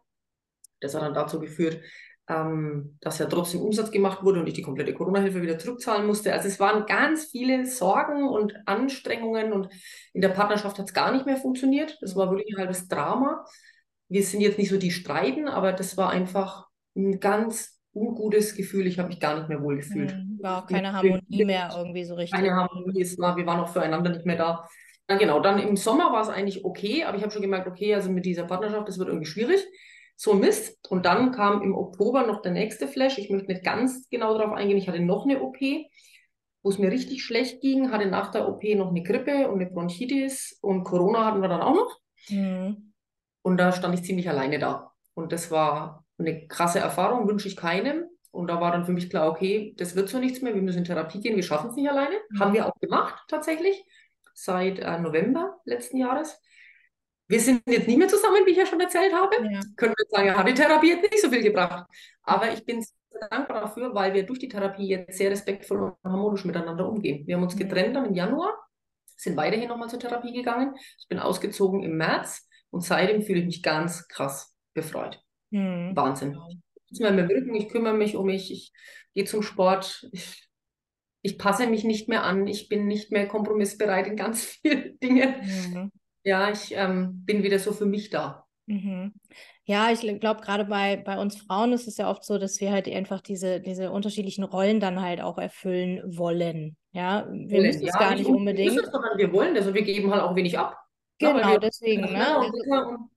Das 0.81 0.95
hat 0.95 1.03
dann 1.03 1.15
dazu 1.15 1.41
geführt, 1.41 1.81
ähm, 2.29 2.99
dass 3.01 3.19
ja 3.19 3.27
trotzdem 3.27 3.61
Umsatz 3.61 3.91
gemacht 3.91 4.25
wurde 4.25 4.41
und 4.41 4.47
ich 4.47 4.55
die 4.55 4.63
komplette 4.63 4.95
Corona-Hilfe 4.95 5.43
wieder 5.43 5.59
zurückzahlen 5.59 6.07
musste. 6.07 6.33
Also 6.33 6.49
es 6.49 6.59
waren 6.59 6.87
ganz 6.87 7.27
viele 7.27 7.67
Sorgen 7.67 8.29
und 8.29 8.55
Anstrengungen 8.67 9.53
und 9.53 9.69
in 10.13 10.21
der 10.21 10.31
Partnerschaft 10.31 10.79
hat 10.79 10.87
es 10.87 10.95
gar 10.95 11.13
nicht 11.13 11.27
mehr 11.27 11.37
funktioniert. 11.37 11.99
Das 12.01 12.17
war 12.17 12.31
wirklich 12.31 12.55
ein 12.55 12.61
halbes 12.61 12.89
Drama. 12.89 13.45
Wir 14.09 14.25
sind 14.25 14.41
jetzt 14.41 14.59
nicht 14.59 14.71
so 14.71 14.79
die 14.79 14.91
Streiten, 14.91 15.49
aber 15.49 15.73
das 15.73 15.97
war 15.97 16.11
einfach 16.11 16.67
ein 16.97 17.21
ganz 17.21 17.81
ungutes 17.93 18.55
Gefühl. 18.57 18.87
Ich 18.87 18.99
habe 18.99 19.09
mich 19.09 19.21
gar 19.21 19.37
nicht 19.37 19.49
mehr 19.49 19.63
wohl 19.63 19.77
gefühlt. 19.77 20.15
Mhm. 20.15 20.39
War 20.43 20.63
auch 20.63 20.67
keine 20.67 20.93
Harmonie 20.93 21.45
mehr 21.45 21.71
irgendwie 21.77 22.05
so 22.05 22.15
richtig. 22.15 22.39
Keine 22.39 22.55
Harmonie, 22.55 23.03
es 23.03 23.19
war, 23.19 23.37
wir 23.37 23.47
waren 23.47 23.61
auch 23.61 23.69
füreinander 23.69 24.11
nicht 24.11 24.27
mehr 24.27 24.37
da. 24.37 24.69
Ja, 25.09 25.17
genau, 25.17 25.39
dann 25.41 25.61
im 25.61 25.77
Sommer 25.77 26.13
war 26.13 26.23
es 26.23 26.29
eigentlich 26.29 26.65
okay, 26.65 27.05
aber 27.05 27.17
ich 27.17 27.23
habe 27.23 27.33
schon 27.33 27.43
gemerkt, 27.43 27.69
okay, 27.69 27.95
also 27.95 28.11
mit 28.11 28.27
dieser 28.27 28.45
Partnerschaft, 28.45 28.89
das 28.89 28.99
wird 28.99 29.09
irgendwie 29.09 29.27
schwierig. 29.27 29.65
So 30.17 30.35
Mist. 30.35 30.79
Und 30.91 31.05
dann 31.05 31.31
kam 31.31 31.63
im 31.63 31.75
Oktober 31.75 32.27
noch 32.27 32.43
der 32.43 32.53
nächste 32.53 32.89
Flash. 32.89 33.19
Ich 33.19 33.31
möchte 33.31 33.53
nicht 33.53 33.65
ganz 33.65 34.09
genau 34.09 34.37
darauf 34.37 34.55
eingehen. 34.55 34.79
Ich 34.79 34.89
hatte 34.89 35.01
noch 35.01 35.25
eine 35.25 35.43
OP, 35.43 35.59
wo 36.63 36.71
es 36.71 36.79
mir 36.79 36.91
richtig 36.91 37.23
schlecht 37.23 37.61
ging, 37.61 37.93
hatte 37.93 38.07
nach 38.07 38.31
der 38.31 38.49
OP 38.49 38.65
noch 38.75 38.89
eine 38.89 39.03
Grippe 39.03 39.49
und 39.49 39.61
eine 39.61 39.71
Bronchitis 39.71 40.59
und 40.63 40.85
Corona 40.85 41.27
hatten 41.27 41.41
wir 41.41 41.49
dann 41.49 41.61
auch 41.61 41.75
noch. 41.75 42.01
Mhm. 42.29 42.93
Und 43.43 43.59
da 43.59 43.71
stand 43.71 43.95
ich 43.95 44.03
ziemlich 44.03 44.29
alleine 44.29 44.59
da. 44.59 44.91
Und 45.15 45.33
das 45.33 45.51
war 45.51 46.05
eine 46.19 46.49
krasse 46.49 46.81
Erfahrung, 46.81 47.29
wünsche 47.29 47.47
ich 47.47 47.57
keinem. 47.57 48.07
Und 48.33 48.49
da 48.49 48.61
war 48.61 48.73
dann 48.73 48.85
für 48.85 48.93
mich 48.93 49.09
klar, 49.09 49.31
okay, 49.31 49.75
das 49.77 49.97
wird 49.97 50.09
so 50.09 50.19
nichts 50.19 50.43
mehr, 50.43 50.55
wir 50.55 50.63
müssen 50.63 50.79
in 50.79 50.85
Therapie 50.85 51.21
gehen, 51.21 51.37
wir 51.37 51.43
schaffen 51.43 51.71
es 51.71 51.77
nicht 51.77 51.89
alleine. 51.89 52.17
Mhm. 52.31 52.41
Haben 52.41 52.55
wir 52.55 52.67
auch 52.67 52.75
gemacht, 52.81 53.15
tatsächlich, 53.29 53.85
seit 54.35 54.79
äh, 54.79 54.99
November 54.99 55.59
letzten 55.65 55.99
Jahres. 55.99 56.41
Wir 57.29 57.41
sind 57.41 57.63
jetzt 57.67 57.89
nicht 57.89 57.99
mehr 57.99 58.09
zusammen, 58.09 58.47
wie 58.47 58.53
ich 58.53 58.57
ja 58.57 58.67
schon 58.67 58.81
erzählt 58.81 59.13
habe. 59.13 59.37
Ja. 59.51 59.61
Können 59.77 59.95
wir 59.97 60.07
sagen, 60.09 60.27
ja, 60.27 60.43
die 60.43 60.55
Therapie 60.55 60.93
hat 60.93 61.03
nicht 61.03 61.21
so 61.21 61.29
viel 61.29 61.43
gebracht. 61.43 61.87
Aber 62.23 62.53
ich 62.53 62.65
bin 62.65 62.83
sehr 62.83 63.29
dankbar 63.29 63.63
dafür, 63.63 63.95
weil 63.95 64.15
wir 64.15 64.25
durch 64.25 64.39
die 64.39 64.49
Therapie 64.49 64.89
jetzt 64.89 65.19
sehr 65.19 65.31
respektvoll 65.31 65.83
und 65.83 65.95
harmonisch 66.05 66.45
miteinander 66.45 66.89
umgehen. 66.89 67.27
Wir 67.27 67.37
haben 67.37 67.43
uns 67.43 67.57
getrennt 67.57 67.97
dann 67.97 68.07
im 68.07 68.15
Januar, 68.15 68.55
sind 69.17 69.37
weiterhin 69.37 69.69
nochmal 69.69 69.89
zur 69.89 69.99
Therapie 69.99 70.33
gegangen. 70.33 70.75
Ich 70.99 71.09
bin 71.09 71.19
ausgezogen 71.19 71.83
im 71.83 71.97
März 71.97 72.49
und 72.71 72.83
seitdem 72.83 73.23
fühle 73.23 73.41
ich 73.41 73.47
mich 73.47 73.63
ganz 73.63 74.07
krass 74.09 74.55
befreut. 74.75 75.21
Mhm. 75.51 75.97
Wahnsinn. 75.97 76.39
Ich 76.89 77.01
im 77.01 77.19
Rücken, 77.19 77.55
ich 77.55 77.69
kümmere 77.69 77.95
mich 77.95 78.17
um 78.17 78.27
mich, 78.27 78.53
ich 78.53 78.73
gehe 79.15 79.25
zum 79.25 79.43
Sport, 79.43 80.09
ich, 80.13 80.49
ich, 81.23 81.37
passe 81.37 81.67
mich 81.67 81.83
nicht 81.83 82.09
mehr 82.09 82.23
an, 82.23 82.47
ich 82.47 82.69
bin 82.69 82.87
nicht 82.87 83.11
mehr 83.11 83.27
kompromissbereit 83.27 84.07
in 84.07 84.17
ganz 84.17 84.45
vielen 84.63 84.99
Dingen. 85.01 85.35
Mhm. 85.43 85.93
Ja, 86.27 86.51
ich 86.51 86.75
ähm, 86.75 87.23
bin 87.25 87.45
wieder 87.45 87.61
so 87.61 87.73
für 87.73 87.87
mich 87.87 88.11
da. 88.11 88.45
Mhm. 88.67 89.15
Ja, 89.65 89.93
ich 89.93 90.01
glaube, 90.19 90.41
gerade 90.41 90.65
bei, 90.65 90.97
bei 90.97 91.19
uns 91.19 91.37
Frauen 91.37 91.73
ist 91.73 91.87
es 91.87 91.99
ja 91.99 92.11
oft 92.11 92.25
so, 92.25 92.37
dass 92.37 92.61
wir 92.61 92.73
halt 92.73 92.89
einfach 92.89 93.21
diese, 93.21 93.61
diese 93.61 93.93
unterschiedlichen 93.93 94.43
Rollen 94.43 94.81
dann 94.81 95.01
halt 95.01 95.21
auch 95.21 95.39
erfüllen 95.39 96.03
wollen. 96.05 96.77
Ja, 96.91 97.29
wir 97.31 97.63
müssen 97.63 97.87
es 97.87 97.95
ja, 97.95 97.99
gar 97.99 98.17
nicht 98.17 98.27
unbedingt. 98.27 98.77
Es, 98.77 98.91
sondern 98.91 99.17
wir 99.17 99.33
wollen 99.33 99.57
und 99.57 99.75
wir 99.75 99.83
geben 99.83 100.11
halt 100.11 100.23
auch 100.23 100.35
wenig 100.35 100.59
ab. 100.59 100.77
Genau, 101.19 101.39
ja, 101.39 101.59
deswegen. 101.59 102.03
Ne? 102.03 102.39
Und, 102.39 103.11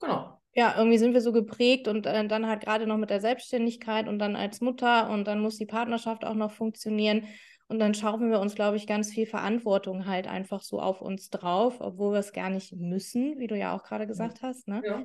genau 0.00 0.34
ja, 0.54 0.74
irgendwie 0.76 0.98
sind 0.98 1.14
wir 1.14 1.20
so 1.20 1.32
geprägt 1.32 1.88
und 1.88 2.06
äh, 2.06 2.26
dann 2.26 2.46
halt 2.46 2.62
gerade 2.62 2.86
noch 2.86 2.96
mit 2.96 3.10
der 3.10 3.20
Selbstständigkeit 3.20 4.08
und 4.08 4.18
dann 4.18 4.36
als 4.36 4.60
Mutter 4.60 5.10
und 5.10 5.26
dann 5.26 5.40
muss 5.40 5.58
die 5.58 5.66
Partnerschaft 5.66 6.24
auch 6.24 6.34
noch 6.34 6.52
funktionieren. 6.52 7.26
Und 7.68 7.78
dann 7.78 7.94
schaufeln 7.94 8.30
wir 8.30 8.40
uns, 8.40 8.54
glaube 8.54 8.76
ich, 8.76 8.86
ganz 8.86 9.10
viel 9.10 9.26
Verantwortung 9.26 10.06
halt 10.06 10.26
einfach 10.26 10.62
so 10.62 10.80
auf 10.80 11.00
uns 11.00 11.30
drauf, 11.30 11.76
obwohl 11.80 12.12
wir 12.12 12.18
es 12.18 12.32
gar 12.32 12.50
nicht 12.50 12.74
müssen, 12.76 13.38
wie 13.38 13.46
du 13.46 13.56
ja 13.56 13.74
auch 13.74 13.82
gerade 13.82 14.06
gesagt 14.06 14.42
hast. 14.42 14.68
Ne? 14.68 14.82
Ja. 14.84 15.04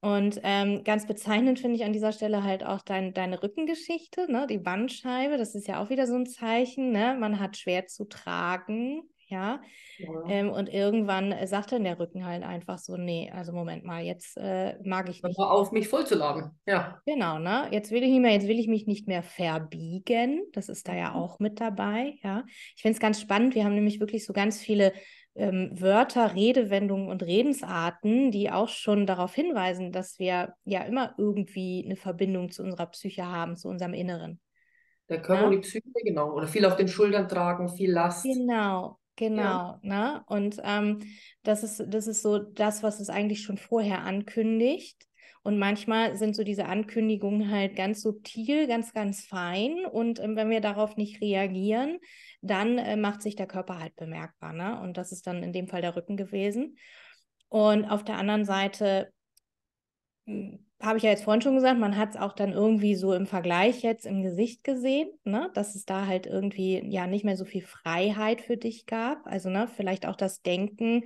Und 0.00 0.40
ähm, 0.42 0.84
ganz 0.84 1.06
bezeichnend 1.06 1.60
finde 1.60 1.76
ich 1.76 1.84
an 1.84 1.92
dieser 1.92 2.12
Stelle 2.12 2.42
halt 2.42 2.64
auch 2.64 2.82
dein, 2.82 3.14
deine 3.14 3.42
Rückengeschichte, 3.42 4.30
ne? 4.30 4.46
die 4.46 4.58
Bandscheibe. 4.58 5.38
Das 5.38 5.54
ist 5.54 5.66
ja 5.66 5.82
auch 5.82 5.88
wieder 5.88 6.06
so 6.06 6.14
ein 6.14 6.26
Zeichen. 6.26 6.90
Ne? 6.90 7.16
Man 7.18 7.40
hat 7.40 7.56
schwer 7.56 7.86
zu 7.86 8.04
tragen. 8.04 9.02
Ja. 9.34 9.60
ja. 9.98 10.08
Ähm, 10.28 10.50
und 10.50 10.72
irgendwann 10.72 11.32
äh, 11.32 11.46
sagt 11.46 11.72
dann 11.72 11.82
der 11.82 11.98
Rücken 11.98 12.24
halt 12.24 12.44
einfach 12.44 12.78
so, 12.78 12.96
nee, 12.96 13.30
also 13.34 13.52
Moment 13.52 13.84
mal, 13.84 14.04
jetzt 14.04 14.36
äh, 14.36 14.76
mag 14.84 15.08
ich 15.08 15.22
nicht. 15.22 15.38
Hör 15.38 15.50
auf, 15.50 15.72
mich 15.72 15.88
vollzuladen. 15.88 16.52
Ja. 16.66 17.00
Genau, 17.04 17.38
ne? 17.38 17.68
Jetzt 17.72 17.90
will 17.90 18.02
ich 18.02 18.10
nicht 18.10 18.20
mehr, 18.20 18.32
jetzt 18.32 18.46
will 18.46 18.58
ich 18.58 18.68
mich 18.68 18.86
nicht 18.86 19.08
mehr 19.08 19.22
verbiegen. 19.22 20.44
Das 20.52 20.68
ist 20.68 20.86
da 20.86 20.94
ja 20.94 21.10
mhm. 21.10 21.16
auch 21.16 21.40
mit 21.40 21.60
dabei, 21.60 22.14
ja. 22.22 22.44
Ich 22.76 22.82
finde 22.82 22.94
es 22.94 23.00
ganz 23.00 23.20
spannend. 23.20 23.54
Wir 23.54 23.64
haben 23.64 23.74
nämlich 23.74 23.98
wirklich 23.98 24.24
so 24.24 24.32
ganz 24.32 24.60
viele 24.60 24.92
ähm, 25.34 25.70
Wörter, 25.72 26.34
Redewendungen 26.34 27.08
und 27.08 27.24
Redensarten, 27.24 28.30
die 28.30 28.52
auch 28.52 28.68
schon 28.68 29.06
darauf 29.06 29.34
hinweisen, 29.34 29.90
dass 29.90 30.20
wir 30.20 30.54
ja 30.64 30.82
immer 30.82 31.14
irgendwie 31.18 31.82
eine 31.84 31.96
Verbindung 31.96 32.50
zu 32.52 32.62
unserer 32.62 32.86
Psyche 32.86 33.26
haben, 33.26 33.56
zu 33.56 33.68
unserem 33.68 33.94
Inneren. 33.94 34.40
Der 35.08 35.20
Körper 35.20 35.42
ja? 35.42 35.46
und 35.48 35.52
die 35.52 35.58
Psyche, 35.58 35.90
genau. 36.04 36.32
Oder 36.32 36.46
viel 36.46 36.64
auf 36.64 36.76
den 36.76 36.88
Schultern 36.88 37.28
tragen, 37.28 37.68
viel 37.68 37.92
Last. 37.92 38.24
Genau, 38.24 38.98
Genau, 39.16 39.42
ja. 39.42 39.80
ne? 39.82 40.24
Und 40.26 40.60
ähm, 40.64 41.00
das 41.42 41.62
ist, 41.62 41.84
das 41.88 42.06
ist 42.06 42.22
so 42.22 42.38
das, 42.38 42.82
was 42.82 43.00
es 43.00 43.08
eigentlich 43.08 43.42
schon 43.42 43.58
vorher 43.58 44.02
ankündigt. 44.02 45.06
Und 45.42 45.58
manchmal 45.58 46.16
sind 46.16 46.34
so 46.34 46.42
diese 46.42 46.64
Ankündigungen 46.64 47.50
halt 47.50 47.76
ganz 47.76 48.00
subtil, 48.00 48.66
ganz, 48.66 48.94
ganz 48.94 49.26
fein. 49.26 49.84
Und 49.84 50.18
ähm, 50.18 50.36
wenn 50.36 50.48
wir 50.48 50.62
darauf 50.62 50.96
nicht 50.96 51.20
reagieren, 51.20 51.98
dann 52.40 52.78
äh, 52.78 52.96
macht 52.96 53.20
sich 53.20 53.36
der 53.36 53.46
Körper 53.46 53.78
halt 53.78 53.94
bemerkbar. 53.94 54.54
Ne? 54.54 54.80
Und 54.80 54.96
das 54.96 55.12
ist 55.12 55.26
dann 55.26 55.42
in 55.42 55.52
dem 55.52 55.68
Fall 55.68 55.82
der 55.82 55.96
Rücken 55.96 56.16
gewesen. 56.16 56.78
Und 57.48 57.84
auf 57.84 58.04
der 58.04 58.16
anderen 58.16 58.46
Seite 58.46 59.12
habe 60.80 60.98
ich 60.98 61.04
ja 61.04 61.10
jetzt 61.10 61.24
vorhin 61.24 61.40
schon 61.40 61.54
gesagt, 61.54 61.78
man 61.78 61.96
hat 61.96 62.10
es 62.10 62.16
auch 62.16 62.32
dann 62.32 62.52
irgendwie 62.52 62.94
so 62.94 63.14
im 63.14 63.26
Vergleich 63.26 63.82
jetzt 63.82 64.06
im 64.06 64.22
Gesicht 64.22 64.64
gesehen, 64.64 65.08
ne? 65.24 65.50
dass 65.54 65.74
es 65.74 65.84
da 65.84 66.06
halt 66.06 66.26
irgendwie 66.26 66.82
ja 66.90 67.06
nicht 67.06 67.24
mehr 67.24 67.36
so 67.36 67.44
viel 67.44 67.62
Freiheit 67.62 68.40
für 68.40 68.56
dich 68.56 68.86
gab. 68.86 69.26
Also 69.26 69.50
ne, 69.50 69.68
vielleicht 69.68 70.06
auch 70.06 70.16
das 70.16 70.42
Denken 70.42 71.04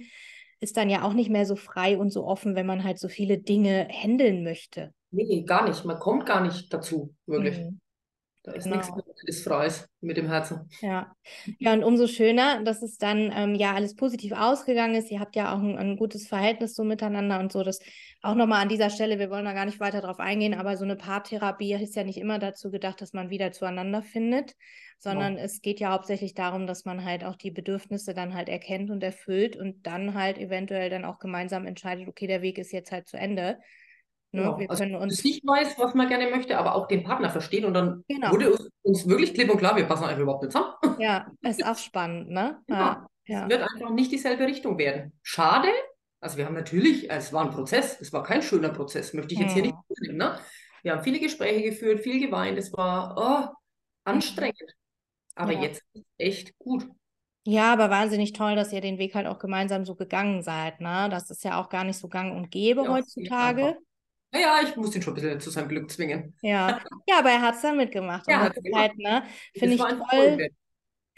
ist 0.60 0.76
dann 0.76 0.90
ja 0.90 1.02
auch 1.02 1.12
nicht 1.12 1.30
mehr 1.30 1.46
so 1.46 1.54
frei 1.54 1.96
und 1.96 2.10
so 2.10 2.24
offen, 2.26 2.56
wenn 2.56 2.66
man 2.66 2.82
halt 2.82 2.98
so 2.98 3.08
viele 3.08 3.38
Dinge 3.38 3.88
handeln 3.90 4.42
möchte. 4.42 4.92
Nee, 5.10 5.42
gar 5.42 5.66
nicht. 5.66 5.84
Man 5.84 5.98
kommt 5.98 6.26
gar 6.26 6.40
nicht 6.40 6.72
dazu, 6.72 7.14
wirklich. 7.26 7.58
Mhm. 7.58 7.80
Da 8.48 8.54
ist 8.54 8.64
genau. 8.64 8.76
nichts 8.76 8.90
ist 9.24 9.44
Freies 9.44 9.88
mit 10.00 10.16
dem 10.16 10.26
Herzen. 10.26 10.70
Ja. 10.80 11.12
ja, 11.58 11.72
und 11.72 11.84
umso 11.84 12.06
schöner, 12.06 12.62
dass 12.64 12.82
es 12.82 12.96
dann 12.96 13.30
ähm, 13.34 13.54
ja 13.54 13.74
alles 13.74 13.94
positiv 13.94 14.32
ausgegangen 14.32 14.94
ist. 14.94 15.10
Ihr 15.10 15.20
habt 15.20 15.36
ja 15.36 15.54
auch 15.54 15.58
ein, 15.58 15.76
ein, 15.76 15.96
gutes 15.96 16.26
Verhältnis 16.26 16.74
so 16.74 16.82
miteinander 16.82 17.40
und 17.40 17.52
so. 17.52 17.62
Das 17.62 17.80
auch 18.22 18.34
nochmal 18.34 18.62
an 18.62 18.68
dieser 18.68 18.90
Stelle, 18.90 19.18
wir 19.18 19.30
wollen 19.30 19.44
da 19.44 19.52
gar 19.52 19.66
nicht 19.66 19.80
weiter 19.80 20.00
drauf 20.00 20.18
eingehen, 20.18 20.54
aber 20.54 20.76
so 20.76 20.84
eine 20.84 20.96
Paartherapie 20.96 21.74
ist 21.74 21.94
ja 21.94 22.04
nicht 22.04 22.18
immer 22.18 22.38
dazu 22.38 22.70
gedacht, 22.70 23.00
dass 23.00 23.12
man 23.12 23.28
wieder 23.28 23.52
zueinander 23.52 24.02
findet, 24.02 24.54
sondern 24.98 25.36
ja. 25.36 25.42
es 25.42 25.60
geht 25.60 25.78
ja 25.78 25.92
hauptsächlich 25.92 26.34
darum, 26.34 26.66
dass 26.66 26.84
man 26.84 27.04
halt 27.04 27.24
auch 27.24 27.36
die 27.36 27.50
Bedürfnisse 27.50 28.14
dann 28.14 28.34
halt 28.34 28.48
erkennt 28.48 28.90
und 28.90 29.02
erfüllt 29.02 29.56
und 29.56 29.86
dann 29.86 30.14
halt 30.14 30.38
eventuell 30.38 30.88
dann 30.88 31.04
auch 31.04 31.18
gemeinsam 31.18 31.66
entscheidet, 31.66 32.08
okay, 32.08 32.26
der 32.26 32.40
Weg 32.40 32.58
ist 32.58 32.72
jetzt 32.72 32.92
halt 32.92 33.06
zu 33.06 33.18
Ende. 33.18 33.58
Ne? 34.30 34.42
Genau. 34.42 34.58
Wir 34.58 34.70
also 34.70 34.82
können 34.82 34.96
uns 34.96 35.24
nicht 35.24 35.46
weiß, 35.46 35.78
was 35.78 35.94
man 35.94 36.08
gerne 36.08 36.30
möchte, 36.30 36.58
aber 36.58 36.74
auch 36.74 36.86
den 36.86 37.02
Partner 37.02 37.30
verstehen 37.30 37.64
und 37.64 37.74
dann 37.74 38.04
genau. 38.08 38.30
wurde 38.30 38.52
uns, 38.52 38.68
uns, 38.82 39.08
wirklich 39.08 39.32
klipp 39.32 39.50
und 39.50 39.58
klar, 39.58 39.76
wir 39.76 39.84
passen 39.84 40.04
einfach 40.04 40.22
überhaupt 40.22 40.42
nicht 40.42 40.52
zusammen. 40.52 40.74
Ja, 41.00 41.30
ist 41.42 41.64
auch 41.64 41.78
spannend, 41.78 42.30
ne? 42.30 42.60
Ja, 42.68 43.06
ja. 43.26 43.44
Es 43.44 43.48
wird 43.48 43.62
einfach 43.62 43.90
nicht 43.90 44.12
dieselbe 44.12 44.46
Richtung 44.46 44.76
werden. 44.78 45.12
Schade, 45.22 45.68
also 46.20 46.36
wir 46.36 46.44
haben 46.44 46.54
natürlich, 46.54 47.10
es 47.10 47.32
war 47.32 47.44
ein 47.44 47.50
Prozess, 47.50 48.00
es 48.00 48.12
war 48.12 48.22
kein 48.22 48.42
schöner 48.42 48.70
Prozess, 48.70 49.14
möchte 49.14 49.34
ich 49.34 49.40
jetzt 49.40 49.52
hier 49.52 49.62
nicht 49.62 49.76
nehmen, 50.00 50.18
ne? 50.18 50.38
Wir 50.82 50.92
haben 50.92 51.02
viele 51.02 51.20
Gespräche 51.20 51.62
geführt, 51.70 52.00
viel 52.00 52.20
geweint, 52.20 52.58
es 52.58 52.72
war 52.72 53.14
oh, 53.16 53.54
anstrengend. 54.04 54.74
Aber 55.34 55.52
ja. 55.52 55.62
jetzt 55.62 55.82
ist 55.92 56.02
es 56.02 56.04
echt 56.18 56.58
gut. 56.58 56.88
Ja, 57.44 57.72
aber 57.72 57.90
wahnsinnig 57.90 58.32
toll, 58.32 58.56
dass 58.56 58.72
ihr 58.72 58.80
den 58.80 58.98
Weg 58.98 59.14
halt 59.14 59.26
auch 59.26 59.38
gemeinsam 59.38 59.84
so 59.84 59.94
gegangen 59.94 60.42
seid. 60.42 60.80
Ne? 60.80 61.08
Das 61.10 61.30
ist 61.30 61.44
ja 61.44 61.60
auch 61.60 61.68
gar 61.68 61.84
nicht 61.84 61.98
so 61.98 62.08
gang 62.08 62.36
und 62.36 62.50
gäbe 62.50 62.82
ja, 62.82 62.88
heutzutage. 62.88 63.78
Naja, 64.30 64.60
ich 64.62 64.76
muss 64.76 64.94
ihn 64.94 65.02
schon 65.02 65.14
ein 65.14 65.16
bisschen 65.16 65.40
zu 65.40 65.50
seinem 65.50 65.68
Glück 65.68 65.90
zwingen. 65.90 66.34
Ja, 66.42 66.80
ja 67.08 67.18
aber 67.18 67.30
er 67.30 67.40
hat 67.40 67.54
es 67.56 67.62
dann 67.62 67.76
mitgemacht. 67.76 68.28
Ja, 68.28 68.40
hat 68.40 68.56
halt, 68.74 68.98
ne? 68.98 69.22
Finde 69.56 69.74
ich 69.74 69.80
toll. 69.80 70.50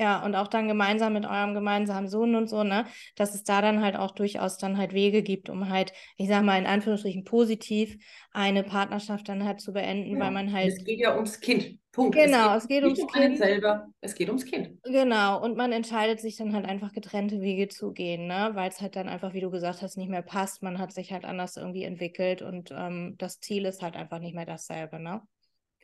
Ja, 0.00 0.24
und 0.24 0.34
auch 0.34 0.48
dann 0.48 0.66
gemeinsam 0.66 1.12
mit 1.12 1.26
eurem 1.26 1.52
gemeinsamen 1.52 2.08
Sohn 2.08 2.34
und 2.34 2.48
so, 2.48 2.64
ne, 2.64 2.86
dass 3.16 3.34
es 3.34 3.42
da 3.44 3.60
dann 3.60 3.82
halt 3.82 3.96
auch 3.96 4.12
durchaus 4.12 4.56
dann 4.56 4.78
halt 4.78 4.94
Wege 4.94 5.22
gibt, 5.22 5.50
um 5.50 5.68
halt, 5.68 5.92
ich 6.16 6.26
sag 6.26 6.42
mal, 6.42 6.58
in 6.58 6.64
Anführungsstrichen 6.64 7.24
positiv 7.24 7.98
eine 8.32 8.62
Partnerschaft 8.62 9.28
dann 9.28 9.44
halt 9.44 9.60
zu 9.60 9.74
beenden, 9.74 10.14
ja. 10.14 10.20
weil 10.20 10.30
man 10.30 10.54
halt. 10.54 10.68
Es 10.68 10.82
geht 10.82 11.00
ja 11.00 11.14
ums 11.14 11.38
Kind. 11.38 11.78
Punkt. 11.92 12.14
Genau, 12.14 12.54
es 12.56 12.66
geht, 12.66 12.82
es 12.82 12.94
geht 12.94 12.98
ums 12.98 13.00
um 13.00 13.08
Kind. 13.08 13.36
selber, 13.36 13.88
es 14.00 14.14
geht 14.14 14.28
ums 14.28 14.46
Kind. 14.46 14.78
Genau, 14.84 15.42
und 15.44 15.58
man 15.58 15.70
entscheidet 15.70 16.18
sich 16.18 16.36
dann 16.36 16.54
halt 16.54 16.64
einfach 16.64 16.92
getrennte 16.92 17.42
Wege 17.42 17.68
zu 17.68 17.92
gehen, 17.92 18.26
ne, 18.26 18.52
weil 18.54 18.70
es 18.70 18.80
halt 18.80 18.96
dann 18.96 19.06
einfach, 19.06 19.34
wie 19.34 19.40
du 19.42 19.50
gesagt 19.50 19.82
hast, 19.82 19.98
nicht 19.98 20.08
mehr 20.08 20.22
passt. 20.22 20.62
Man 20.62 20.78
hat 20.78 20.94
sich 20.94 21.12
halt 21.12 21.26
anders 21.26 21.58
irgendwie 21.58 21.82
entwickelt 21.82 22.40
und 22.40 22.70
ähm, 22.74 23.16
das 23.18 23.38
Ziel 23.40 23.66
ist 23.66 23.82
halt 23.82 23.96
einfach 23.96 24.18
nicht 24.18 24.34
mehr 24.34 24.46
dasselbe, 24.46 24.98
ne? 24.98 25.20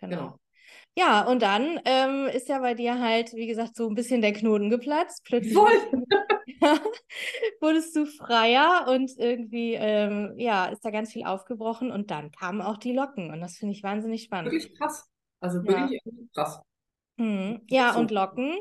Genau. 0.00 0.16
genau. 0.16 0.38
Ja, 0.99 1.26
und 1.26 1.42
dann 1.42 1.80
ähm, 1.85 2.26
ist 2.26 2.49
ja 2.49 2.58
bei 2.61 2.75
dir 2.75 2.99
halt, 2.99 3.35
wie 3.35 3.46
gesagt, 3.46 3.76
so 3.76 3.88
ein 3.88 3.94
bisschen 3.94 4.23
der 4.23 4.32
Knoten 4.32 4.70
geplatzt. 4.70 5.25
Plötzlich 5.25 5.54
Voll. 5.54 5.70
ja, 6.61 6.78
wurdest 7.61 7.94
du 7.96 8.06
freier 8.06 8.87
und 8.88 9.11
irgendwie, 9.18 9.75
ähm, 9.75 10.35
ja, 10.37 10.66
ist 10.66 10.85
da 10.85 10.90
ganz 10.90 11.12
viel 11.12 11.25
aufgebrochen 11.25 11.90
und 11.90 12.11
dann 12.11 12.30
kamen 12.32 12.62
auch 12.62 12.78
die 12.78 12.92
Locken 12.92 13.30
und 13.30 13.40
das 13.40 13.56
finde 13.56 13.75
ich 13.75 13.82
wahnsinnig 13.82 14.23
spannend. 14.23 14.52
Wirklich 14.52 14.75
krass. 14.78 15.08
Also 15.40 15.62
wirklich 15.64 16.00
ja. 16.04 16.12
krass. 16.35 16.61
Hm. 17.18 17.61
Ja, 17.68 17.92
so. 17.92 18.00
und 18.00 18.11
Locken 18.11 18.56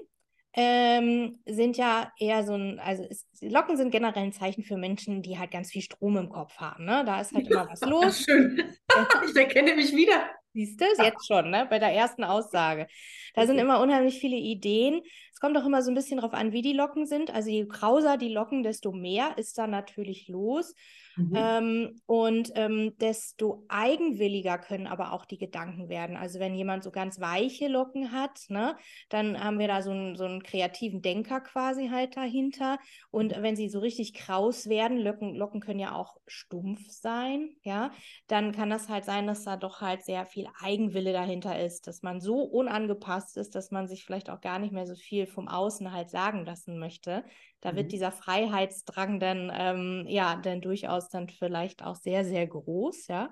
ähm, 0.57 1.39
sind 1.45 1.75
ja 1.77 2.12
eher 2.17 2.43
so 2.45 2.53
ein, 2.53 2.79
also 2.79 3.03
ist, 3.03 3.27
Locken 3.41 3.75
sind 3.75 3.91
generell 3.91 4.24
ein 4.24 4.31
Zeichen 4.31 4.63
für 4.63 4.77
Menschen, 4.77 5.21
die 5.21 5.38
halt 5.38 5.51
ganz 5.51 5.71
viel 5.71 5.81
Strom 5.81 6.17
im 6.17 6.29
Kopf 6.29 6.57
haben. 6.57 6.85
Ne? 6.85 7.03
Da 7.05 7.19
ist 7.19 7.33
halt 7.33 7.47
immer 7.50 7.67
was 7.69 7.81
los. 7.85 8.21
Schön. 8.21 8.63
ich 9.29 9.35
erkenne 9.35 9.75
mich 9.75 9.93
wieder. 9.93 10.29
Siehst 10.55 10.79
du, 10.79 10.85
jetzt 11.03 11.27
schon, 11.27 11.50
ne? 11.50 11.68
Bei 11.70 11.79
der 11.79 11.91
ersten 11.91 12.24
Aussage. 12.24 12.87
Da 13.33 13.46
sind 13.46 13.57
immer 13.57 13.81
unheimlich 13.81 14.20
viele 14.20 14.37
Ideen. 14.37 15.01
Es 15.33 15.41
kommt 15.41 15.57
auch 15.57 15.65
immer 15.65 15.81
so 15.81 15.91
ein 15.91 15.96
bisschen 15.96 16.15
darauf 16.15 16.33
an, 16.33 16.53
wie 16.53 16.61
die 16.61 16.72
Locken 16.72 17.05
sind. 17.05 17.29
Also 17.29 17.50
je 17.50 17.65
grauser 17.65 18.15
die 18.15 18.29
Locken, 18.29 18.63
desto 18.63 18.94
mehr 18.94 19.37
ist 19.37 19.57
da 19.57 19.68
natürlich 19.68 20.29
los. 20.29 20.74
Mhm. 21.15 21.33
Ähm, 21.35 22.01
und 22.05 22.51
ähm, 22.55 22.97
desto 22.99 23.63
eigenwilliger 23.69 24.57
können 24.57 24.87
aber 24.87 25.13
auch 25.13 25.25
die 25.25 25.37
Gedanken 25.37 25.89
werden. 25.89 26.17
Also 26.17 26.39
wenn 26.39 26.55
jemand 26.55 26.83
so 26.83 26.91
ganz 26.91 27.19
weiche 27.19 27.67
Locken 27.67 28.11
hat, 28.11 28.45
ne, 28.49 28.75
dann 29.09 29.41
haben 29.41 29.59
wir 29.59 29.67
da 29.67 29.81
so 29.81 29.91
einen, 29.91 30.15
so 30.15 30.25
einen 30.25 30.43
kreativen 30.43 31.01
Denker 31.01 31.41
quasi 31.41 31.89
halt 31.89 32.17
dahinter. 32.17 32.79
Und 33.11 33.33
wenn 33.41 33.55
sie 33.55 33.69
so 33.69 33.79
richtig 33.79 34.13
kraus 34.13 34.67
werden, 34.67 34.97
Locken, 34.97 35.35
Locken 35.35 35.61
können 35.61 35.79
ja 35.79 35.95
auch 35.95 36.17
stumpf 36.27 36.89
sein, 36.89 37.55
ja, 37.63 37.91
dann 38.27 38.51
kann 38.51 38.69
das 38.69 38.89
halt 38.89 39.05
sein, 39.05 39.27
dass 39.27 39.43
da 39.43 39.57
doch 39.57 39.81
halt 39.81 40.03
sehr 40.03 40.25
viel 40.25 40.47
Eigenwille 40.61 41.13
dahinter 41.13 41.59
ist, 41.59 41.87
dass 41.87 42.01
man 42.01 42.19
so 42.19 42.41
unangepasst 42.41 43.37
ist, 43.37 43.55
dass 43.55 43.71
man 43.71 43.87
sich 43.87 44.05
vielleicht 44.05 44.29
auch 44.29 44.41
gar 44.41 44.59
nicht 44.59 44.73
mehr 44.73 44.85
so 44.85 44.95
viel 44.95 45.27
vom 45.27 45.47
Außen 45.47 45.91
halt 45.91 46.09
sagen 46.09 46.45
lassen 46.45 46.77
möchte. 46.77 47.23
Da 47.61 47.71
mhm. 47.71 47.77
wird 47.77 47.91
dieser 47.91 48.11
Freiheitsdrang 48.11 49.19
dann, 49.19 49.51
ähm, 49.53 50.05
ja, 50.07 50.35
dann 50.35 50.61
durchaus 50.61 51.04
dann 51.09 51.29
vielleicht 51.29 51.83
auch 51.83 51.96
sehr, 51.96 52.25
sehr 52.25 52.48
groß, 52.48 53.07
ja. 53.07 53.31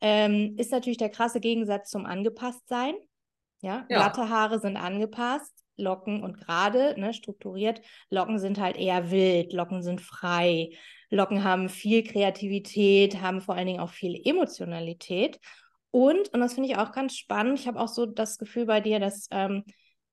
Ähm, 0.00 0.56
ist 0.58 0.72
natürlich 0.72 0.96
der 0.98 1.10
krasse 1.10 1.40
Gegensatz 1.40 1.90
zum 1.90 2.06
Angepasstsein. 2.06 2.94
Ja? 3.60 3.84
ja, 3.90 3.98
glatte 3.98 4.30
Haare 4.30 4.58
sind 4.58 4.76
angepasst, 4.76 5.52
Locken 5.76 6.22
und 6.22 6.38
gerade, 6.38 6.98
ne, 6.98 7.12
strukturiert. 7.12 7.82
Locken 8.08 8.38
sind 8.38 8.58
halt 8.58 8.76
eher 8.76 9.10
wild, 9.10 9.52
Locken 9.52 9.82
sind 9.82 10.00
frei. 10.00 10.70
Locken 11.10 11.44
haben 11.44 11.68
viel 11.68 12.02
Kreativität, 12.02 13.20
haben 13.20 13.40
vor 13.40 13.56
allen 13.56 13.66
Dingen 13.66 13.80
auch 13.80 13.90
viel 13.90 14.18
Emotionalität. 14.24 15.38
Und, 15.90 16.32
und 16.32 16.40
das 16.40 16.54
finde 16.54 16.68
ich 16.68 16.76
auch 16.78 16.92
ganz 16.92 17.16
spannend, 17.16 17.58
ich 17.58 17.66
habe 17.66 17.80
auch 17.80 17.88
so 17.88 18.06
das 18.06 18.38
Gefühl 18.38 18.66
bei 18.66 18.80
dir, 18.80 19.00
dass 19.00 19.26
ähm, 19.32 19.64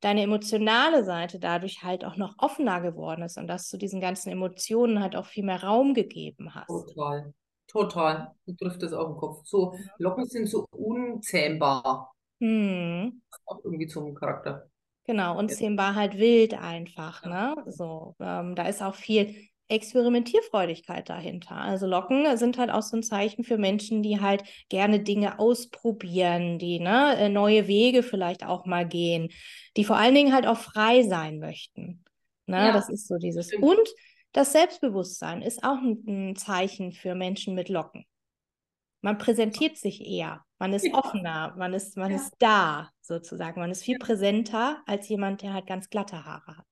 deine 0.01 0.21
emotionale 0.21 1.03
Seite 1.03 1.39
dadurch 1.39 1.83
halt 1.83 2.05
auch 2.05 2.17
noch 2.17 2.36
offener 2.38 2.81
geworden 2.81 3.23
ist 3.23 3.38
und 3.38 3.47
dass 3.47 3.69
du 3.69 3.77
diesen 3.77 3.99
ganzen 3.99 4.29
Emotionen 4.29 5.01
halt 5.01 5.15
auch 5.15 5.25
viel 5.25 5.43
mehr 5.43 5.63
Raum 5.63 5.93
gegeben 5.93 6.53
hast. 6.53 6.67
Total, 6.67 7.33
total. 7.67 8.31
Du 8.45 8.53
trifft 8.53 8.83
das 8.83 8.93
auf 8.93 9.07
den 9.07 9.17
Kopf. 9.17 9.45
So, 9.45 9.75
Locken 9.97 10.25
sind 10.25 10.47
so 10.47 10.65
unzähmbar. 10.71 12.13
Hm. 12.39 13.21
Auch 13.45 13.63
irgendwie 13.63 13.88
zum 13.88 14.13
Charakter. 14.13 14.69
Genau, 15.05 15.39
unzähmbar 15.39 15.95
halt 15.95 16.17
wild 16.17 16.53
einfach, 16.53 17.23
ne? 17.23 17.55
So, 17.67 18.15
ähm, 18.19 18.55
da 18.55 18.67
ist 18.67 18.83
auch 18.83 18.93
viel 18.93 19.33
Experimentierfreudigkeit 19.69 21.10
dahinter. 21.10 21.56
Also 21.56 21.88
Locken 21.88 22.38
sind 22.38 22.58
halt 22.58 22.71
auch 22.71 22.82
so 22.82 22.97
ein 22.97 23.03
Zeichen 23.03 23.43
für 23.43 23.58
Menschen, 23.58 24.01
die 24.01 24.21
halt 24.21 24.43
gerne 24.69 25.01
Dinge 25.01 25.39
ausprobieren, 25.39 26.58
die 26.58 26.80
ne, 26.80 27.17
äh, 27.17 27.30
neue 27.30 27.67
Wege 27.67 28.03
vielleicht 28.03 28.45
auch 28.45 28.65
mal 28.65 28.88
gehen, 28.88 29.30
die 29.75 29.84
vor 29.84 29.97
allen 29.97 30.15
Dingen 30.15 30.34
halt 30.34 30.47
auch 30.47 30.58
frei 30.58 31.03
sein 31.03 31.39
möchten. 31.39 32.03
Ne? 32.45 32.58
Ja, 32.58 32.71
das 32.71 32.89
ist 32.89 33.08
so 33.08 33.17
dieses. 33.17 33.53
Und 33.53 33.88
das 34.32 34.53
Selbstbewusstsein 34.53 35.41
ist 35.41 35.63
auch 35.63 35.77
ein, 35.77 36.03
ein, 36.08 36.36
Zeichen 36.36 36.91
für 36.91 37.15
Menschen 37.15 37.56
mit 37.56 37.69
Locken. 37.69 38.06
Man 39.01 39.17
präsentiert 39.17 39.77
sich 39.77 40.06
eher, 40.06 40.43
man 40.60 40.73
ist 40.73 40.91
offener, 40.93 41.53
man 41.58 41.73
ist, 41.73 41.97
man 41.97 42.12
ja. 42.12 42.17
ist 42.17 42.34
da 42.39 42.89
sozusagen, 43.01 43.60
man 43.60 43.71
ist 43.71 43.84
viel 43.84 43.99
präsenter 43.99 44.82
als 44.86 45.08
jemand, 45.10 45.41
der 45.41 45.53
halt 45.53 45.67
ganz 45.67 45.89
glatte 45.89 46.25
Haare 46.25 46.58
hat. 46.58 46.66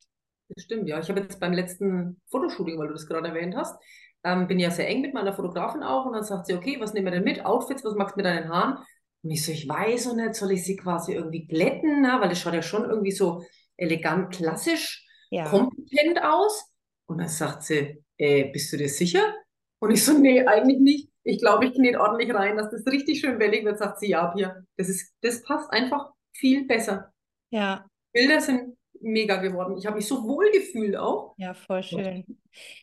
Das 0.49 0.63
stimmt, 0.63 0.87
ja. 0.87 0.99
Ich 0.99 1.09
habe 1.09 1.21
jetzt 1.21 1.39
beim 1.39 1.53
letzten 1.53 2.21
Fotoshooting, 2.29 2.77
weil 2.77 2.87
du 2.87 2.93
das 2.93 3.07
gerade 3.07 3.29
erwähnt 3.29 3.55
hast, 3.55 3.75
ähm, 4.23 4.47
bin 4.47 4.59
ja 4.59 4.71
sehr 4.71 4.87
eng 4.87 5.01
mit 5.01 5.13
meiner 5.13 5.33
Fotografin 5.33 5.83
auch 5.83 6.05
und 6.05 6.13
dann 6.13 6.23
sagt 6.23 6.47
sie, 6.47 6.53
okay, 6.53 6.77
was 6.79 6.93
nehmen 6.93 7.05
wir 7.05 7.11
denn 7.11 7.23
mit? 7.23 7.45
Outfits, 7.45 7.83
was 7.83 7.95
machst 7.95 8.15
du 8.15 8.19
mit 8.19 8.25
deinen 8.25 8.49
Haaren? 8.49 8.77
Und 9.23 9.31
ich 9.31 9.45
so, 9.45 9.51
ich 9.51 9.67
weiß 9.67 10.07
noch 10.07 10.15
nicht, 10.15 10.35
soll 10.35 10.51
ich 10.51 10.63
sie 10.63 10.75
quasi 10.75 11.13
irgendwie 11.13 11.47
glätten, 11.47 12.01
na? 12.01 12.21
weil 12.21 12.29
das 12.29 12.39
schaut 12.39 12.53
ja 12.53 12.61
schon 12.61 12.85
irgendwie 12.85 13.11
so 13.11 13.43
elegant, 13.77 14.33
klassisch, 14.33 15.05
ja. 15.29 15.49
kompetent 15.49 16.21
aus. 16.23 16.65
Und 17.07 17.19
dann 17.19 17.27
sagt 17.27 17.63
sie, 17.63 18.03
äh, 18.17 18.51
bist 18.51 18.71
du 18.71 18.77
dir 18.77 18.89
sicher? 18.89 19.33
Und 19.79 19.91
ich 19.91 20.03
so, 20.03 20.13
nee, 20.13 20.45
eigentlich 20.45 20.79
nicht. 20.79 21.09
Ich 21.23 21.39
glaube, 21.39 21.65
ich 21.65 21.73
knete 21.73 21.99
ordentlich 21.99 22.33
rein, 22.33 22.57
dass 22.57 22.69
das 22.71 22.85
richtig 22.85 23.19
schön 23.19 23.39
wellig 23.39 23.65
wird, 23.65 23.79
sagt 23.79 23.99
sie, 23.99 24.09
ja, 24.09 24.27
Pia. 24.27 24.55
Das, 24.77 24.89
ist, 24.89 25.13
das 25.21 25.41
passt 25.43 25.71
einfach 25.71 26.11
viel 26.33 26.65
besser. 26.65 27.11
Ja. 27.49 27.85
Bilder 28.11 28.41
sind 28.41 28.77
mega 29.05 29.37
geworden. 29.37 29.77
Ich 29.77 29.85
habe 29.85 29.97
mich 29.97 30.07
so 30.07 30.23
wohl 30.23 30.51
gefühlt 30.51 30.95
auch. 30.95 31.35
Ja, 31.37 31.53
voll 31.53 31.83
schön. 31.83 32.25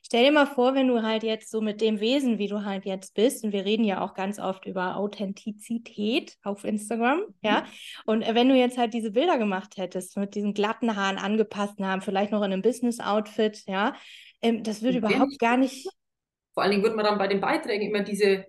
Stell 0.02 0.24
dir 0.24 0.32
mal 0.32 0.46
vor, 0.46 0.74
wenn 0.74 0.88
du 0.88 1.02
halt 1.02 1.22
jetzt 1.22 1.50
so 1.50 1.61
mit 1.61 1.80
dem 1.80 2.00
Wesen, 2.00 2.38
wie 2.38 2.48
du 2.48 2.64
halt 2.64 2.85
jetzt 2.85 3.14
bist, 3.14 3.44
und 3.44 3.52
wir 3.52 3.64
reden 3.64 3.85
ja 3.85 4.02
auch 4.02 4.14
ganz 4.14 4.38
oft 4.38 4.66
über 4.66 4.96
Authentizität 4.96 6.37
auf 6.42 6.64
Instagram, 6.64 7.18
mhm. 7.20 7.35
ja, 7.42 7.64
und 8.06 8.22
wenn 8.22 8.48
du 8.48 8.54
jetzt 8.54 8.78
halt 8.78 8.94
diese 8.94 9.11
Bilder 9.11 9.38
gemacht 9.38 9.76
hättest, 9.76 10.16
mit 10.16 10.35
diesen 10.35 10.54
glatten 10.54 10.96
Haaren, 10.96 11.18
angepassten 11.18 11.87
Haaren, 11.87 12.02
vielleicht 12.02 12.32
noch 12.32 12.42
in 12.42 12.52
einem 12.52 12.62
Business-Outfit, 12.62 13.64
ja, 13.66 13.94
ähm, 14.42 14.62
das 14.62 14.82
würde 14.82 14.98
überhaupt 14.98 15.38
gar 15.38 15.56
nicht. 15.56 15.88
Vor 16.54 16.62
allen 16.62 16.72
Dingen 16.72 16.82
würde 16.82 16.96
man 16.96 17.04
dann 17.06 17.18
bei 17.18 17.28
den 17.28 17.40
Beiträgen 17.40 17.88
immer 17.88 18.04
diese 18.04 18.44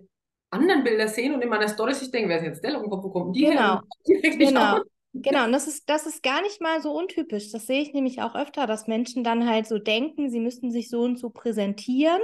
anderen 0.50 0.84
Bilder 0.84 1.08
sehen 1.08 1.34
und 1.34 1.42
in 1.42 1.48
meiner 1.48 1.68
Story 1.68 1.94
sich 1.94 2.10
denken, 2.10 2.28
wer 2.28 2.38
ist 2.38 2.44
jetzt 2.44 2.64
der 2.64 2.80
wo 2.80 3.10
kommt 3.10 3.34
die 3.34 3.44
Genau. 3.44 3.80
her? 4.06 4.36
Genau. 4.38 4.80
Genau, 5.22 5.44
und 5.44 5.52
das 5.52 5.66
ist, 5.68 5.88
das 5.88 6.06
ist 6.06 6.22
gar 6.22 6.42
nicht 6.42 6.60
mal 6.60 6.82
so 6.82 6.92
untypisch. 6.92 7.50
Das 7.52 7.66
sehe 7.66 7.80
ich 7.80 7.92
nämlich 7.94 8.20
auch 8.20 8.34
öfter, 8.34 8.66
dass 8.66 8.86
Menschen 8.88 9.24
dann 9.24 9.48
halt 9.48 9.66
so 9.66 9.78
denken, 9.78 10.28
sie 10.28 10.40
müssten 10.40 10.70
sich 10.72 10.90
so 10.90 11.02
und 11.02 11.18
so 11.18 11.30
präsentieren, 11.30 12.20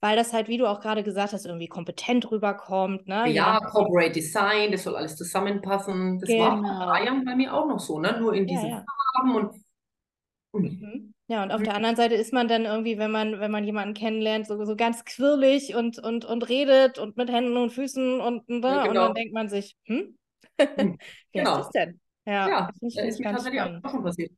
weil 0.00 0.14
das 0.16 0.32
halt, 0.32 0.48
wie 0.48 0.58
du 0.58 0.66
auch 0.68 0.80
gerade 0.80 1.02
gesagt 1.02 1.32
hast, 1.32 1.46
irgendwie 1.46 1.68
kompetent 1.68 2.30
rüberkommt. 2.30 3.08
Ne? 3.08 3.30
Ja, 3.32 3.58
nach- 3.58 3.60
Corporate 3.60 4.12
Design, 4.12 4.70
das 4.72 4.82
soll 4.84 4.96
alles 4.96 5.16
zusammenpassen. 5.16 6.20
Das 6.20 6.36
war 6.36 6.58
vor 6.62 6.76
Genau. 6.76 6.84
drei 6.86 7.04
Jahren 7.06 7.24
bei 7.24 7.34
mir 7.34 7.54
auch 7.54 7.66
noch 7.66 7.80
so, 7.80 7.98
ne? 7.98 8.18
Nur 8.20 8.34
in 8.34 8.46
Ja, 8.46 8.60
diesen 8.60 8.70
ja. 8.70 8.86
Farben 9.14 9.34
und, 9.36 9.64
und 10.52 10.80
Mhm. 10.80 11.14
Ja, 11.26 11.42
und 11.42 11.52
auf 11.52 11.62
der 11.62 11.74
anderen 11.74 11.96
Seite 11.96 12.14
ist 12.14 12.32
man 12.32 12.48
dann 12.48 12.64
irgendwie, 12.64 12.98
wenn 12.98 13.10
man, 13.10 13.40
wenn 13.40 13.50
man 13.50 13.64
jemanden 13.64 13.94
kennenlernt, 13.94 14.46
so, 14.46 14.62
so 14.64 14.76
ganz 14.76 15.04
quirlig 15.04 15.74
und, 15.74 15.98
und, 15.98 16.24
und 16.24 16.48
redet 16.48 16.98
und 16.98 17.16
mit 17.16 17.30
Händen 17.30 17.56
und 17.56 17.70
Füßen 17.70 18.20
und, 18.20 18.48
ne? 18.48 18.58
Ja, 18.66 18.86
und 18.86 18.98
genau. 18.98 19.00
dann 19.00 19.14
denkt 19.14 19.32
man 19.34 19.48
sich, 19.48 19.76
hm? 19.84 20.16
Hm, 20.78 20.98
Wer 21.34 21.44
genau. 21.44 21.56
ist 21.56 21.56
das 21.56 21.70
denn? 21.70 22.00
Ja, 22.26 22.48
ja, 22.48 22.70
das 22.80 22.96
ist 22.96 23.18
mir 23.20 23.30
tatsächlich 23.32 23.60
spannend. 23.60 23.84
auch 23.84 23.90
schon 23.90 24.02
passiert. 24.02 24.32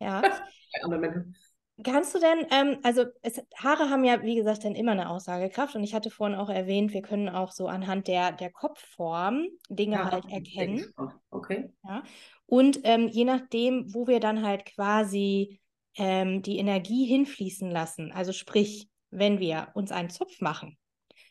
Ja. 0.00 0.20
Bei 0.72 0.82
anderen 0.82 1.00
Menschen. 1.00 1.36
Kannst 1.82 2.14
du 2.14 2.20
denn, 2.20 2.46
ähm, 2.52 2.78
also 2.84 3.04
es, 3.22 3.42
Haare 3.56 3.90
haben 3.90 4.04
ja, 4.04 4.22
wie 4.22 4.36
gesagt, 4.36 4.64
dann 4.64 4.76
immer 4.76 4.92
eine 4.92 5.10
Aussagekraft 5.10 5.74
und 5.74 5.82
ich 5.82 5.92
hatte 5.92 6.08
vorhin 6.08 6.38
auch 6.38 6.48
erwähnt, 6.48 6.92
wir 6.92 7.02
können 7.02 7.28
auch 7.28 7.50
so 7.50 7.66
anhand 7.66 8.06
der, 8.06 8.30
der 8.30 8.52
Kopfform 8.52 9.48
Dinge 9.68 9.96
Ja, 9.96 10.10
halt 10.12 10.24
erkennen. 10.30 10.86
Okay. 11.30 11.72
Ja? 11.82 12.04
Und 12.46 12.80
ähm, 12.84 13.08
je 13.08 13.24
nachdem, 13.24 13.92
wo 13.92 14.06
wir 14.06 14.20
dann 14.20 14.46
halt 14.46 14.66
quasi 14.66 15.60
ähm, 15.96 16.42
die 16.42 16.58
Energie 16.58 17.06
hinfließen 17.06 17.68
lassen, 17.68 18.12
also 18.12 18.32
sprich, 18.32 18.88
wenn 19.10 19.40
wir 19.40 19.68
uns 19.74 19.90
einen 19.90 20.10
Zopf 20.10 20.40
machen, 20.40 20.78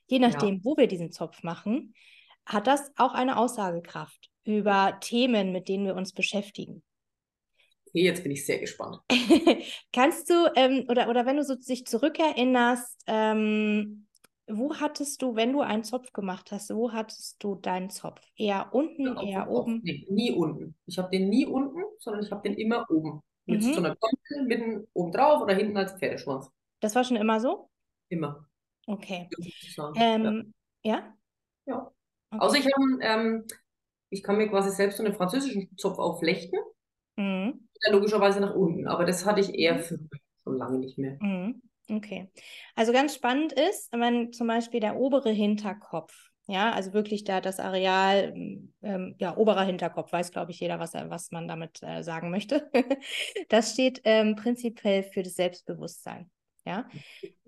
je 0.08 0.20
nachdem, 0.20 0.64
wo 0.66 0.76
wir 0.76 0.88
diesen 0.88 1.14
Zopf 1.14 1.42
machen, 1.44 1.94
hat 2.46 2.68
das 2.68 2.92
auch 2.98 3.14
eine 3.14 3.38
Aussagekraft 3.38 4.33
über 4.46 4.98
Themen, 5.02 5.52
mit 5.52 5.68
denen 5.70 5.86
wir 5.86 5.96
uns 5.96 6.14
beschäftigen. 6.14 6.84
Okay, 7.88 8.04
jetzt 8.06 8.24
bin 8.24 8.32
ich 8.32 8.46
sehr 8.46 8.60
gespannt. 8.60 9.00
Kannst 9.94 10.30
du, 10.30 10.52
ähm, 10.56 10.86
oder, 10.90 11.10
oder 11.10 11.26
wenn 11.26 11.38
du 11.38 11.44
so 11.44 11.56
sich 11.60 11.86
zurückerinnerst, 11.86 13.04
ähm, 13.08 14.08
wo 14.48 14.76
hattest 14.76 15.22
du, 15.22 15.36
wenn 15.36 15.54
du 15.54 15.62
einen 15.62 15.84
Zopf 15.84 16.12
gemacht 16.12 16.52
hast, 16.52 16.74
wo 16.74 16.92
hattest 16.92 17.42
du 17.44 17.56
deinen 17.56 17.90
Zopf? 17.90 18.22
Eher 18.36 18.70
unten, 18.74 19.18
Auf 19.18 19.24
eher 19.26 19.44
dem 19.46 19.54
Kopf. 19.54 19.68
oben? 19.68 19.82
Nee, 19.84 20.06
nie 20.10 20.32
unten. 20.32 20.76
Ich 20.86 20.98
habe 20.98 21.10
den 21.12 21.30
nie 21.30 21.46
unten, 21.46 21.82
sondern 22.00 22.24
ich 22.24 22.32
habe 22.32 22.48
den 22.48 22.58
immer 22.58 22.86
oben. 22.90 23.22
Mit 23.46 23.62
Mhm. 23.62 23.74
so 23.74 23.78
einer 23.80 23.96
Gondel 23.96 24.48
mitten 24.48 24.88
oben 24.94 25.12
drauf 25.12 25.42
oder 25.42 25.54
hinten 25.54 25.78
als 25.78 25.94
Pferdeschwanz. 25.94 26.50
Das 26.80 26.96
war 26.96 27.04
schon 27.04 27.18
immer 27.18 27.40
so? 27.40 27.70
Immer. 28.10 28.48
Okay. 28.88 29.30
Ähm, 29.96 30.54
ja? 30.82 31.14
Ja. 31.66 31.92
Okay. 32.32 32.40
Außer 32.40 32.58
ich 32.58 32.66
habe, 32.66 33.00
ähm, 33.02 33.46
ich 34.14 34.24
kann 34.24 34.38
mir 34.38 34.48
quasi 34.48 34.70
selbst 34.72 34.98
so 34.98 35.04
einen 35.04 35.16
französischen 35.16 35.76
Zopf 35.78 35.98
auflechten, 36.00 36.60
Mhm. 37.18 37.68
der 37.86 37.94
logischerweise 37.94 38.40
nach 38.40 38.56
unten. 38.56 38.88
Aber 38.88 39.06
das 39.06 39.26
hatte 39.26 39.42
ich 39.42 39.54
eher 39.54 39.76
Mhm. 39.76 39.80
für 39.80 40.00
schon 40.44 40.58
lange 40.58 40.80
nicht 40.80 40.98
mehr. 40.98 41.18
Mhm. 41.20 41.62
Okay. 41.90 42.30
Also 42.76 42.94
ganz 42.94 43.14
spannend 43.16 43.54
ist, 43.54 43.92
wenn 43.92 44.32
zum 44.32 44.48
Beispiel 44.48 44.80
der 44.80 44.96
obere 44.96 45.32
Hinterkopf, 45.32 46.14
ja, 46.48 46.72
also 46.72 46.94
wirklich 46.94 47.24
da 47.24 47.40
das 47.42 47.60
Areal, 47.60 48.34
ähm, 48.82 49.16
ja, 49.20 49.38
oberer 49.38 49.64
Hinterkopf, 49.64 50.12
weiß, 50.12 50.32
glaube 50.32 50.52
ich, 50.52 50.60
jeder, 50.60 50.80
was, 50.80 50.94
was 50.94 51.32
man 51.32 51.48
damit 51.48 51.82
äh, 51.84 52.04
sagen 52.04 52.32
möchte. 52.32 52.70
Das 53.50 53.74
steht 53.74 54.02
ähm, 54.06 54.36
prinzipiell 54.36 55.04
für 55.04 55.24
das 55.24 55.36
Selbstbewusstsein. 55.36 56.30
Ja. 56.66 56.88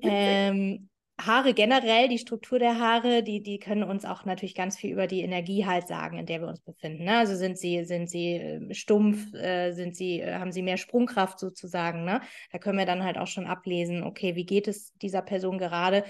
Ähm, 0.01 0.89
Haare 1.17 1.53
generell, 1.53 2.09
die 2.09 2.17
Struktur 2.17 2.59
der 2.59 2.77
Haare, 2.77 3.23
die, 3.23 3.41
die 3.41 3.57
können 3.57 3.83
uns 3.83 4.03
auch 4.03 4.25
natürlich 4.25 4.53
ganz 4.53 4.77
viel 4.77 4.91
über 4.91 5.07
die 5.07 5.21
Energie 5.21 5.65
halt 5.65 5.87
sagen, 5.87 6.17
in 6.17 6.25
der 6.25 6.41
wir 6.41 6.49
uns 6.49 6.59
befinden. 6.59 7.05
Ne? 7.05 7.17
Also 7.17 7.35
sind 7.35 7.57
sie, 7.57 7.85
sind 7.85 8.09
sie 8.09 8.33
äh, 8.33 8.73
stumpf, 8.73 9.33
äh, 9.33 9.71
sind 9.71 9.95
sie, 9.95 10.19
äh, 10.19 10.33
haben 10.33 10.51
sie 10.51 10.61
mehr 10.61 10.77
Sprungkraft 10.77 11.39
sozusagen, 11.39 12.03
ne? 12.03 12.21
Da 12.51 12.57
können 12.57 12.77
wir 12.77 12.85
dann 12.85 13.03
halt 13.03 13.17
auch 13.17 13.27
schon 13.27 13.47
ablesen, 13.47 14.03
okay, 14.03 14.35
wie 14.35 14.45
geht 14.45 14.67
es 14.67 14.93
dieser 14.97 15.21
Person 15.21 15.57
gerade? 15.57 16.03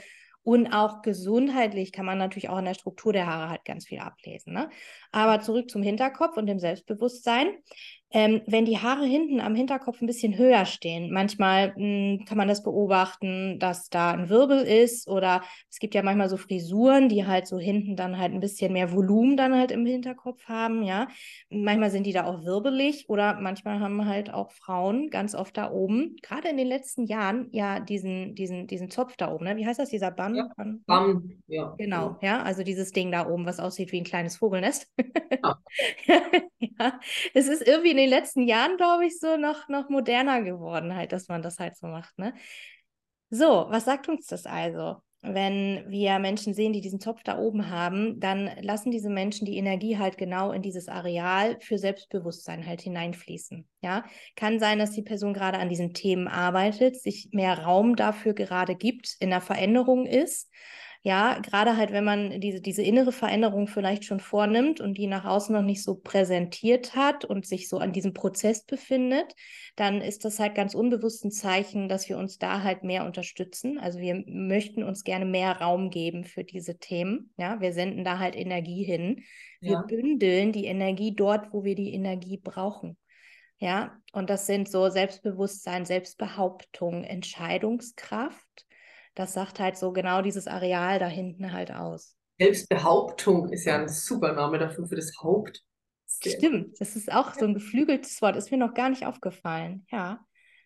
Und 0.45 0.67
auch 0.67 1.01
gesundheitlich 1.01 1.91
kann 1.91 2.05
man 2.05 2.19
natürlich 2.19 2.49
auch 2.49 2.59
in 2.59 2.65
der 2.65 2.75
Struktur 2.75 3.11
der 3.11 3.25
Haare 3.25 3.49
halt 3.49 3.65
ganz 3.65 3.87
viel 3.87 3.97
ablesen. 3.97 4.53
Ne? 4.53 4.69
Aber 5.11 5.41
zurück 5.41 5.71
zum 5.71 5.81
Hinterkopf 5.81 6.37
und 6.37 6.45
dem 6.45 6.59
Selbstbewusstsein. 6.59 7.47
Ähm, 8.15 8.41
wenn 8.47 8.63
die 8.63 8.77
Haare 8.77 9.05
hinten 9.05 9.41
am 9.41 9.55
Hinterkopf 9.55 10.01
ein 10.01 10.07
bisschen 10.07 10.37
höher 10.37 10.65
stehen, 10.65 11.11
manchmal 11.11 11.73
mh, 11.75 12.23
kann 12.25 12.37
man 12.37 12.47
das 12.47 12.63
beobachten, 12.63 13.59
dass 13.59 13.89
da 13.89 14.11
ein 14.11 14.29
Wirbel 14.29 14.61
ist 14.61 15.09
oder 15.09 15.43
es 15.69 15.79
gibt 15.79 15.93
ja 15.95 16.01
manchmal 16.01 16.29
so 16.29 16.37
Frisuren, 16.37 17.09
die 17.09 17.25
halt 17.27 17.45
so 17.45 17.59
hinten 17.59 17.97
dann 17.97 18.17
halt 18.17 18.31
ein 18.33 18.39
bisschen 18.39 18.71
mehr 18.71 18.93
Volumen 18.93 19.35
dann 19.35 19.53
halt 19.53 19.69
im 19.71 19.85
Hinterkopf 19.85 20.45
haben, 20.45 20.81
ja. 20.83 21.09
Manchmal 21.49 21.91
sind 21.91 22.05
die 22.07 22.13
da 22.13 22.23
auch 22.23 22.45
wirbelig 22.45 23.09
oder 23.09 23.37
manchmal 23.41 23.81
haben 23.81 24.05
halt 24.05 24.33
auch 24.33 24.51
Frauen 24.53 25.09
ganz 25.09 25.35
oft 25.35 25.57
da 25.57 25.69
oben, 25.69 26.15
gerade 26.21 26.47
in 26.47 26.55
den 26.55 26.67
letzten 26.67 27.03
Jahren, 27.07 27.49
ja, 27.51 27.81
diesen, 27.81 28.33
diesen, 28.33 28.67
diesen 28.67 28.89
Zopf 28.89 29.17
da 29.17 29.29
oben, 29.29 29.43
ne? 29.43 29.57
Wie 29.57 29.65
heißt 29.65 29.79
das, 29.79 29.89
dieser 29.89 30.11
Bann? 30.11 30.35
Ja, 30.35 30.49
Bann- 30.55 30.85
ja. 31.47 31.75
Genau, 31.77 32.15
ja, 32.21 32.41
also 32.41 32.63
dieses 32.63 32.93
Ding 32.93 33.11
da 33.11 33.27
oben, 33.27 33.45
was 33.45 33.59
aussieht 33.59 33.91
wie 33.91 33.99
ein 33.99 34.05
kleines 34.05 34.37
Vogelnest. 34.37 34.87
Ja. 35.43 35.59
ja, 36.59 36.99
es 37.33 37.47
ist 37.47 37.65
irgendwie 37.67 37.91
in 37.91 37.97
den 38.05 38.19
letzten 38.19 38.47
Jahren, 38.47 38.77
glaube 38.77 39.05
ich, 39.05 39.19
so 39.19 39.37
noch, 39.37 39.67
noch 39.67 39.89
moderner 39.89 40.41
geworden, 40.41 40.95
halt, 40.95 41.11
dass 41.11 41.27
man 41.27 41.41
das 41.41 41.59
halt 41.59 41.77
so 41.77 41.87
macht, 41.87 42.17
ne? 42.17 42.33
So, 43.29 43.65
was 43.69 43.85
sagt 43.85 44.07
uns 44.07 44.27
das 44.27 44.45
also? 44.45 44.97
Wenn 45.21 45.85
wir 45.89 46.19
Menschen 46.19 46.53
sehen, 46.53 46.71
die 46.71 46.81
diesen 46.81 46.99
Zopf 46.99 47.23
da 47.23 47.39
oben 47.39 47.69
haben, 47.69 48.19
dann 48.19 48.51
lassen 48.61 48.91
diese 48.91 49.09
Menschen 49.09 49.45
die 49.45 49.57
Energie 49.57 49.97
halt 49.97 50.17
genau 50.17 50.51
in 50.51 50.61
dieses 50.61 50.87
Areal 50.87 51.57
für 51.61 51.79
Selbstbewusstsein 51.79 52.65
halt 52.67 52.81
hineinfließen. 52.81 53.67
Ja, 53.81 54.05
kann 54.35 54.59
sein, 54.59 54.77
dass 54.77 54.91
die 54.91 55.01
Person 55.01 55.33
gerade 55.33 55.57
an 55.57 55.69
diesen 55.69 55.93
Themen 55.93 56.27
arbeitet, 56.27 57.01
sich 57.01 57.29
mehr 57.31 57.57
Raum 57.57 57.95
dafür 57.95 58.33
gerade 58.33 58.75
gibt, 58.75 59.15
in 59.19 59.31
der 59.31 59.41
Veränderung 59.41 60.05
ist. 60.05 60.51
Ja, 61.07 61.37
gerade 61.37 61.77
halt, 61.77 61.91
wenn 61.91 62.03
man 62.03 62.41
diese, 62.41 62.61
diese 62.61 62.81
innere 62.81 63.11
Veränderung 63.11 63.67
vielleicht 63.67 64.05
schon 64.05 64.19
vornimmt 64.19 64.81
und 64.81 64.97
die 64.97 65.05
nach 65.05 65.23
außen 65.23 65.53
noch 65.55 65.61
nicht 65.61 65.83
so 65.83 65.93
präsentiert 65.97 66.95
hat 66.95 67.23
und 67.25 67.45
sich 67.45 67.69
so 67.69 67.77
an 67.77 67.93
diesem 67.93 68.13
Prozess 68.13 68.63
befindet, 68.65 69.35
dann 69.75 70.01
ist 70.01 70.25
das 70.25 70.39
halt 70.39 70.55
ganz 70.55 70.73
unbewusst 70.73 71.23
ein 71.23 71.29
Zeichen, 71.29 71.89
dass 71.89 72.09
wir 72.09 72.17
uns 72.17 72.39
da 72.39 72.63
halt 72.63 72.83
mehr 72.83 73.05
unterstützen. 73.05 73.77
Also 73.77 73.99
wir 73.99 74.23
möchten 74.25 74.81
uns 74.81 75.03
gerne 75.03 75.25
mehr 75.25 75.61
Raum 75.61 75.91
geben 75.91 76.23
für 76.23 76.43
diese 76.43 76.79
Themen. 76.79 77.31
Ja, 77.37 77.61
wir 77.61 77.71
senden 77.71 78.03
da 78.03 78.17
halt 78.17 78.35
Energie 78.35 78.83
hin. 78.83 79.23
Wir 79.63 79.77
Ja. 79.77 79.81
bündeln 79.87 80.53
die 80.53 80.65
Energie 80.65 81.15
dort, 81.15 81.53
wo 81.53 81.63
wir 81.63 81.75
die 81.75 81.93
Energie 81.93 82.37
brauchen. 82.43 82.97
Ja, 83.59 84.01
und 84.11 84.31
das 84.31 84.47
sind 84.47 84.69
so 84.69 84.89
Selbstbewusstsein, 84.89 85.85
Selbstbehauptung, 85.85 87.03
Entscheidungskraft. 87.03 88.65
Das 89.15 89.33
sagt 89.33 89.59
halt 89.59 89.77
so 89.77 89.91
genau 89.91 90.21
dieses 90.21 90.47
Areal 90.47 90.99
da 90.99 91.07
hinten 91.07 91.51
halt 91.51 91.71
aus. 91.71 92.15
Selbstbehauptung 92.37 93.49
ist 93.49 93.65
ja 93.65 93.77
ein 93.77 93.87
super 93.87 94.33
Name 94.33 94.59
dafür, 94.59 94.87
für 94.87 94.95
das 94.95 95.13
Haupt. 95.21 95.63
Stimmt, 96.07 96.79
das 96.79 96.95
ist 96.95 97.11
auch 97.11 97.33
so 97.33 97.45
ein 97.45 97.53
geflügeltes 97.53 98.21
Wort, 98.21 98.35
ist 98.35 98.51
mir 98.51 98.57
noch 98.57 98.73
gar 98.73 98.89
nicht 98.89 99.05
aufgefallen. 99.05 99.85
Ja, 99.91 100.25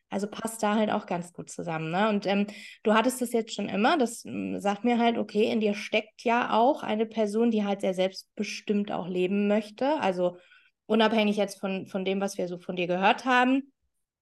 also 0.10 0.28
passt 0.28 0.64
da 0.64 0.76
halt 0.76 0.90
auch 0.90 1.06
ganz 1.06 1.34
gut 1.34 1.50
zusammen. 1.50 1.92
Ne? 1.92 2.10
Und 2.10 2.26
ähm, 2.26 2.48
du 2.84 2.94
hattest 2.94 3.22
das 3.22 3.32
jetzt 3.32 3.54
schon 3.54 3.70
immer, 3.70 3.98
das 3.98 4.26
ähm, 4.26 4.60
sagt 4.60 4.84
mir 4.84 4.98
halt, 4.98 5.18
okay, 5.18 5.52
in 5.52 5.60
dir 5.60 5.76
steckt 5.76 6.24
ja 6.24 6.52
auch 6.52 6.84
eine 6.84 7.06
Person, 7.06 7.52
die 7.52 7.64
halt 7.64 7.82
sehr 7.82 7.94
selbstbestimmt 7.94 8.92
auch 8.92 9.08
leben 9.08 9.48
möchte. 9.48 10.00
Also 10.00 10.38
unabhängig 10.88 11.38
jetzt 11.38 11.60
von, 11.60 11.86
von 11.88 12.06
dem, 12.06 12.22
was 12.22 12.38
wir 12.38 12.48
so 12.48 12.58
von 12.58 12.76
dir 12.76 12.88
gehört 12.88 13.26
haben, 13.26 13.72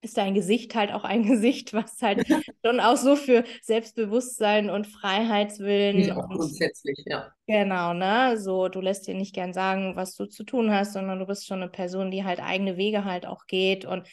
ist 0.00 0.16
dein 0.16 0.34
Gesicht 0.34 0.74
halt 0.74 0.92
auch 0.92 1.04
ein 1.04 1.22
Gesicht, 1.26 1.74
was 1.74 2.00
halt 2.02 2.26
schon 2.64 2.80
auch 2.80 2.96
so 2.96 3.16
für 3.16 3.44
Selbstbewusstsein 3.62 4.70
und 4.70 4.86
Freiheitswillen 4.86 5.98
Nicht 5.98 6.12
auch 6.12 6.28
und 6.28 6.36
grundsätzlich, 6.36 7.02
ja. 7.06 7.32
Genau, 7.46 7.94
ne? 7.94 8.36
So, 8.38 8.68
du 8.68 8.82
lässt 8.82 9.06
dir 9.06 9.14
nicht 9.14 9.34
gern 9.34 9.54
sagen, 9.54 9.96
was 9.96 10.14
du 10.14 10.26
zu 10.26 10.44
tun 10.44 10.70
hast, 10.70 10.92
sondern 10.92 11.18
du 11.18 11.24
bist 11.26 11.46
schon 11.46 11.62
eine 11.62 11.70
Person, 11.70 12.10
die 12.10 12.22
halt 12.22 12.40
eigene 12.40 12.76
Wege 12.76 13.06
halt 13.06 13.24
auch 13.24 13.46
geht 13.46 13.86
und 13.86 14.06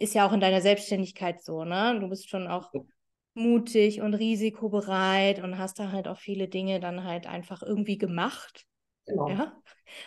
ist 0.00 0.14
ja 0.14 0.26
auch 0.26 0.32
in 0.32 0.40
deiner 0.40 0.60
Selbstständigkeit 0.60 1.40
so, 1.40 1.64
ne? 1.64 1.98
Du 2.00 2.08
bist 2.08 2.28
schon 2.28 2.48
auch 2.48 2.72
mutig 3.34 4.00
und 4.00 4.14
risikobereit 4.14 5.40
und 5.40 5.56
hast 5.56 5.78
da 5.78 5.92
halt 5.92 6.08
auch 6.08 6.18
viele 6.18 6.48
Dinge 6.48 6.80
dann 6.80 7.04
halt 7.04 7.28
einfach 7.28 7.62
irgendwie 7.62 7.96
gemacht. 7.96 8.66
Genau. 9.10 9.28
Ja, 9.28 9.52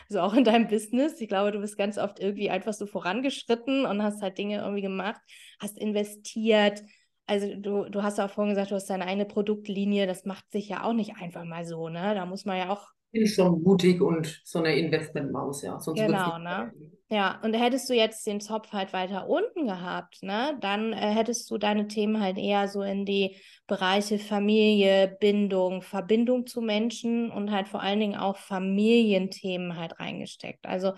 also 0.09 0.21
auch 0.21 0.33
in 0.33 0.43
deinem 0.43 0.67
Business. 0.67 1.19
Ich 1.21 1.27
glaube, 1.27 1.51
du 1.51 1.59
bist 1.59 1.77
ganz 1.77 1.97
oft 1.97 2.19
irgendwie 2.19 2.49
einfach 2.49 2.73
so 2.73 2.85
vorangeschritten 2.85 3.85
und 3.85 4.01
hast 4.01 4.21
halt 4.21 4.37
Dinge 4.37 4.59
irgendwie 4.59 4.81
gemacht, 4.81 5.21
hast 5.59 5.77
investiert, 5.77 6.81
also 7.25 7.53
du, 7.55 7.89
du 7.89 8.03
hast 8.03 8.19
auch 8.19 8.29
vorhin 8.29 8.53
gesagt, 8.53 8.71
du 8.71 8.75
hast 8.75 8.89
deine 8.89 9.05
eigene 9.05 9.25
Produktlinie, 9.25 10.07
das 10.07 10.25
macht 10.25 10.51
sich 10.51 10.69
ja 10.69 10.83
auch 10.83 10.93
nicht 10.93 11.15
einfach 11.21 11.45
mal 11.45 11.65
so, 11.65 11.89
ne? 11.89 12.15
Da 12.15 12.25
muss 12.25 12.45
man 12.45 12.57
ja 12.57 12.69
auch 12.69 12.87
bin 13.13 13.27
schon 13.27 13.61
mutig 13.63 14.01
und 14.01 14.41
so 14.43 14.59
eine 14.59 14.75
Investmentmaus, 14.75 15.61
ja. 15.61 15.79
Sonst 15.79 16.01
Genau, 16.01 16.37
ne? 16.39 16.73
Ja, 17.09 17.39
und 17.43 17.53
hättest 17.53 17.87
du 17.89 17.93
jetzt 17.93 18.25
den 18.25 18.41
Zopf 18.41 18.71
halt 18.71 18.91
weiter 18.91 19.29
unten 19.29 19.67
gehabt, 19.67 20.23
ne, 20.23 20.57
dann 20.61 20.93
äh, 20.93 21.13
hättest 21.13 21.49
du 21.51 21.59
deine 21.59 21.87
Themen 21.87 22.19
halt 22.19 22.39
eher 22.39 22.67
so 22.67 22.81
in 22.81 23.05
die 23.05 23.37
Bereiche 23.67 24.17
Familie, 24.17 25.15
Bindung, 25.19 25.83
Verbindung 25.83 26.47
zu 26.47 26.59
Menschen 26.61 27.29
und 27.29 27.51
halt 27.51 27.67
vor 27.67 27.83
allen 27.83 27.99
Dingen 27.99 28.15
auch 28.15 28.37
Familienthemen 28.37 29.77
halt 29.77 29.99
reingesteckt. 29.99 30.65
Also, 30.65 30.93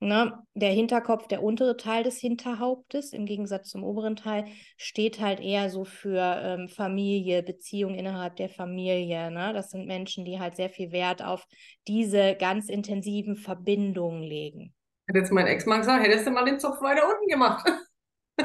ne, 0.00 0.32
der 0.54 0.70
Hinterkopf, 0.70 1.26
der 1.28 1.42
untere 1.42 1.76
Teil 1.76 2.02
des 2.02 2.18
Hinterhauptes, 2.18 3.12
im 3.12 3.26
Gegensatz 3.26 3.68
zum 3.68 3.84
oberen 3.84 4.16
Teil, 4.16 4.46
steht 4.76 5.20
halt 5.20 5.40
eher 5.40 5.70
so 5.70 5.84
für 5.84 6.20
ähm, 6.42 6.68
Familie, 6.68 7.42
Beziehung 7.42 7.94
innerhalb 7.94 8.36
der 8.36 8.48
Familie, 8.48 9.30
ne? 9.30 9.52
Das 9.52 9.70
sind 9.70 9.86
Menschen, 9.86 10.24
die 10.24 10.40
halt 10.40 10.56
sehr 10.56 10.70
viel 10.70 10.90
Wert 10.90 11.22
auf 11.22 11.46
diese 11.86 12.34
ganz 12.34 12.68
intensiven 12.68 13.36
Verbindungen 13.36 14.22
legen. 14.22 14.74
Hätte 15.06 15.18
jetzt 15.18 15.32
mein 15.32 15.46
Ex-Mann 15.46 15.80
gesagt, 15.80 16.04
hättest 16.04 16.26
du 16.26 16.30
mal 16.30 16.44
den 16.44 16.58
Zopf 16.58 16.80
weiter 16.80 17.02
unten 17.06 17.28
gemacht. 17.28 17.66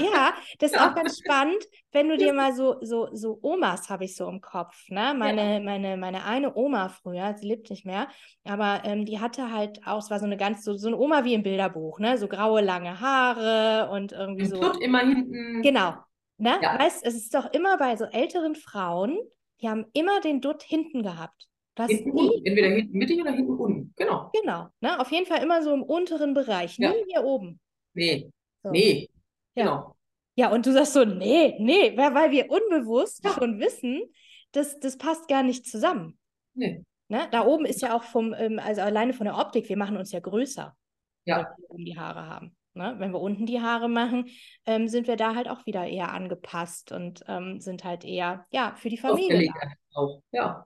Ja, 0.01 0.33
das 0.59 0.71
ist 0.71 0.77
Ja. 0.77 0.89
auch 0.91 0.95
ganz 0.95 1.17
spannend, 1.19 1.63
wenn 1.91 2.09
du 2.09 2.17
dir 2.17 2.33
mal 2.33 2.53
so, 2.53 2.77
so, 2.81 3.09
so 3.13 3.39
Omas 3.41 3.89
habe 3.89 4.05
ich 4.05 4.15
so 4.15 4.27
im 4.27 4.41
Kopf, 4.41 4.75
ne? 4.89 5.13
Meine, 5.17 5.61
meine, 5.61 5.97
meine 5.97 6.23
eine 6.25 6.55
Oma 6.55 6.89
früher, 6.89 7.35
sie 7.37 7.47
lebt 7.47 7.69
nicht 7.69 7.85
mehr, 7.85 8.07
aber 8.43 8.81
ähm, 8.83 9.05
die 9.05 9.19
hatte 9.19 9.51
halt 9.51 9.79
auch, 9.85 9.99
es 9.99 10.09
war 10.09 10.19
so 10.19 10.25
eine 10.25 10.37
ganz, 10.37 10.63
so, 10.63 10.75
so 10.75 10.87
eine 10.87 10.97
Oma 10.97 11.23
wie 11.23 11.33
im 11.33 11.43
Bilderbuch, 11.43 11.99
ne? 11.99 12.17
So 12.17 12.27
graue, 12.27 12.61
lange 12.61 12.99
Haare 12.99 13.89
und 13.91 14.11
irgendwie 14.11 14.45
so. 14.45 14.59
Dutt 14.59 14.81
immer 14.81 14.99
hinten. 14.99 15.61
Genau. 15.61 15.93
Ne? 16.37 16.59
Ja. 16.61 16.77
Weißt, 16.77 17.05
es 17.05 17.15
ist 17.15 17.33
doch 17.33 17.53
immer 17.53 17.77
bei 17.77 17.95
so 17.95 18.05
älteren 18.05 18.55
Frauen, 18.55 19.17
die 19.61 19.69
haben 19.69 19.85
immer 19.93 20.19
den 20.19 20.41
Dutt 20.41 20.63
hinten 20.63 21.01
gehabt. 21.01 21.47
Du 21.75 21.83
hast 21.83 21.89
Hinten 21.91 22.13
nie, 22.13 22.29
unten. 22.29 22.45
Entweder 22.45 22.67
hinten 22.69 22.97
mittig 22.97 23.21
oder 23.21 23.31
hinten 23.31 23.53
unten. 23.53 23.93
Genau. 23.97 24.31
genau, 24.41 24.67
ne? 24.81 24.99
Auf 24.99 25.11
jeden 25.11 25.25
Fall 25.25 25.41
immer 25.43 25.61
so 25.61 25.73
im 25.73 25.83
unteren 25.83 26.33
Bereich, 26.33 26.77
nie 26.79 26.85
Ja. 26.85 26.93
hier 27.07 27.23
oben. 27.23 27.59
Nee. 27.93 28.29
So. 28.63 28.71
Nee. 28.71 29.09
Ja. 29.55 29.63
Genau. 29.63 29.95
Ja, 30.37 30.51
und 30.51 30.65
du 30.65 30.73
sagst 30.73 30.93
so, 30.93 31.05
nee, 31.05 31.55
nee, 31.59 31.95
weil, 31.95 32.31
wir 32.31 32.51
unbewusst 32.51 33.23
Ja. 33.23 33.31
schon 33.31 33.59
wissen, 33.59 34.01
das, 34.51 34.79
das 34.79 34.97
passt 34.97 35.27
gar 35.29 35.43
nicht 35.43 35.65
zusammen. 35.65 36.17
Nee. 36.53 36.83
Ne? 37.07 37.27
Da 37.31 37.45
oben 37.45 37.65
ist 37.65 37.81
ja 37.81 37.95
auch 37.95 38.03
vom, 38.03 38.33
ähm, 38.33 38.59
also 38.59 38.81
alleine 38.81 39.13
von 39.13 39.25
der 39.25 39.37
Optik, 39.37 39.69
wir 39.69 39.77
machen 39.77 39.95
uns 39.95 40.11
ja 40.11 40.19
größer, 40.19 40.75
wenn 41.25 41.37
Ja. 41.37 41.53
wir 41.57 41.69
oben 41.69 41.85
die 41.85 41.97
Haare 41.97 42.27
haben. 42.27 42.55
Ne? 42.73 42.95
Wenn 42.97 43.11
wir 43.11 43.21
unten 43.21 43.45
die 43.45 43.61
Haare 43.61 43.87
machen, 43.87 44.25
ähm, 44.65 44.89
sind 44.89 45.07
wir 45.07 45.15
da 45.15 45.35
halt 45.35 45.47
auch 45.47 45.65
wieder 45.65 45.85
eher 45.87 46.11
angepasst 46.11 46.91
und 46.91 47.23
ähm, 47.29 47.61
sind 47.61 47.85
halt 47.85 48.03
eher, 48.03 48.43
ja, 48.51 48.75
für 48.75 48.89
die 48.89 48.97
Familie 48.97 49.53
auch. 49.93 50.21
Ja. 50.33 50.65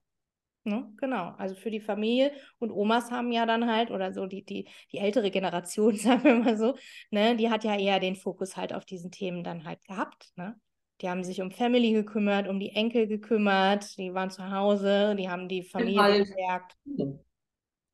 Ne? 0.65 0.91
Genau, 0.97 1.33
also 1.37 1.55
für 1.55 1.71
die 1.71 1.79
Familie 1.79 2.31
und 2.59 2.71
Omas 2.71 3.11
haben 3.11 3.31
ja 3.31 3.45
dann 3.45 3.71
halt, 3.71 3.91
oder 3.91 4.13
so 4.13 4.25
die, 4.25 4.43
die, 4.43 4.67
die 4.91 4.97
ältere 4.97 5.31
Generation, 5.31 5.95
sagen 5.95 6.23
wir 6.23 6.35
mal 6.35 6.57
so, 6.57 6.75
ne, 7.11 7.35
die 7.35 7.49
hat 7.49 7.63
ja 7.63 7.77
eher 7.77 7.99
den 7.99 8.15
Fokus 8.15 8.57
halt 8.57 8.73
auf 8.73 8.85
diesen 8.85 9.11
Themen 9.11 9.43
dann 9.43 9.63
halt 9.63 9.83
gehabt. 9.85 10.31
Ne? 10.35 10.59
Die 11.01 11.09
haben 11.09 11.23
sich 11.23 11.41
um 11.41 11.51
Family 11.51 11.93
gekümmert, 11.93 12.47
um 12.47 12.59
die 12.59 12.71
Enkel 12.71 13.07
gekümmert, 13.07 13.97
die 13.97 14.13
waren 14.13 14.29
zu 14.29 14.51
Hause, 14.51 15.15
die 15.15 15.29
haben 15.29 15.47
die 15.47 15.63
Familie 15.63 16.19
gestärkt. 16.19 16.75
Hm. 16.85 17.19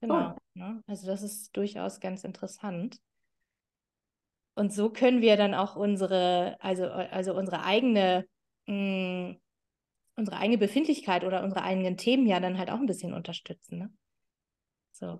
Genau. 0.01 0.35
Ne? 0.55 0.81
Also 0.87 1.07
das 1.07 1.21
ist 1.21 1.55
durchaus 1.55 1.99
ganz 1.99 2.23
interessant. 2.23 2.97
Und 4.55 4.73
so 4.73 4.89
können 4.89 5.21
wir 5.21 5.37
dann 5.37 5.53
auch 5.53 5.75
unsere, 5.75 6.55
also, 6.61 6.85
also 6.85 7.35
unsere 7.35 7.63
eigene, 7.63 8.25
mh, 8.67 9.35
unsere 10.15 10.37
eigene 10.37 10.57
Befindlichkeit 10.57 11.23
oder 11.23 11.43
unsere 11.43 11.63
eigenen 11.63 11.97
Themen 11.97 12.27
ja 12.27 12.39
dann 12.39 12.57
halt 12.57 12.69
auch 12.69 12.79
ein 12.79 12.85
bisschen 12.85 13.13
unterstützen. 13.13 13.77
Ne? 13.79 13.93
So. 14.93 15.19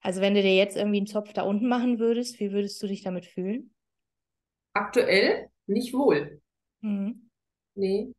Also 0.00 0.20
wenn 0.20 0.34
du 0.34 0.42
dir 0.42 0.54
jetzt 0.54 0.76
irgendwie 0.76 0.98
einen 0.98 1.06
Zopf 1.06 1.32
da 1.32 1.42
unten 1.42 1.68
machen 1.68 1.98
würdest, 1.98 2.38
wie 2.40 2.52
würdest 2.52 2.82
du 2.82 2.86
dich 2.86 3.02
damit 3.02 3.26
fühlen? 3.26 3.74
Aktuell 4.74 5.48
nicht 5.66 5.94
wohl. 5.94 6.40
Mhm. 6.82 7.30
Nee. 7.74 8.12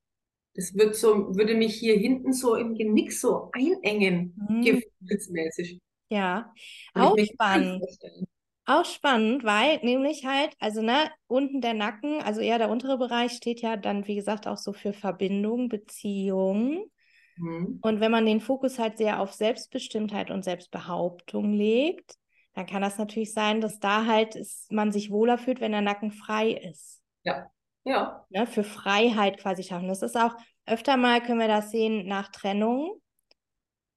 Das 0.56 0.74
wird 0.76 0.95
so, 0.95 1.36
würde 1.36 1.56
mich 1.56 1.76
hier 1.76 1.98
hinten 1.98 2.34
so 2.34 2.56
im 2.56 2.76
Genick 2.76 3.12
so 3.13 3.50
einengen, 3.54 4.36
Mhm. 4.38 4.63
gefühlsmäßig. 4.63 5.80
Ja, 6.10 6.54
auch 6.93 7.17
spannend. 7.17 7.84
Auch 8.67 8.86
spannend, 8.86 9.43
weil 9.43 9.80
nämlich 9.84 10.25
halt, 10.25 10.56
also 10.60 10.82
ne, 10.82 11.12
unten 11.28 11.62
der 11.62 11.75
Nacken, 11.75 12.21
also 12.21 12.41
eher 12.41 12.58
der 12.58 12.69
untere 12.69 12.97
Bereich 12.97 13.34
steht 13.34 13.62
ja 13.62 13.78
dann, 13.78 14.08
wie 14.08 14.15
gesagt, 14.15 14.47
auch 14.47 14.58
so 14.58 14.73
für 14.73 14.91
Verbindung, 14.91 15.69
Beziehung. 15.69 16.86
Hm. 17.38 17.80
Und 17.82 17.99
wenn 17.99 18.12
man 18.12 18.25
den 18.25 18.41
Fokus 18.41 18.80
halt 18.80 18.97
sehr 18.97 19.19
auf 19.19 19.34
Selbstbestimmtheit 19.34 20.32
und 20.32 20.43
Selbstbehauptung 20.43 21.54
legt, 21.54 22.15
dann 22.54 22.65
kann 22.65 22.82
das 22.82 22.97
natürlich 22.97 23.34
sein, 23.34 23.62
dass 23.62 23.80
da 23.80 24.06
halt 24.06 24.36
ist, 24.36 24.71
man 24.71 24.91
sich 24.91 25.12
wohler 25.12 25.38
fühlt, 25.38 25.62
wenn 25.62 25.73
der 25.73 25.82
Nacken 25.82 26.12
frei 26.12 26.51
ist. 26.51 27.01
Ja. 27.23 27.51
Ja. 27.84 28.25
Ne? 28.30 28.47
Für 28.47 28.63
Freiheit 28.63 29.38
quasi 29.38 29.62
schaffen. 29.63 29.89
Das 29.89 30.01
ist 30.01 30.17
auch 30.17 30.36
öfter 30.65 30.97
mal, 30.97 31.21
können 31.21 31.39
wir 31.39 31.47
das 31.47 31.69
sehen, 31.69 32.08
nach 32.08 32.30
Trennung, 32.30 32.99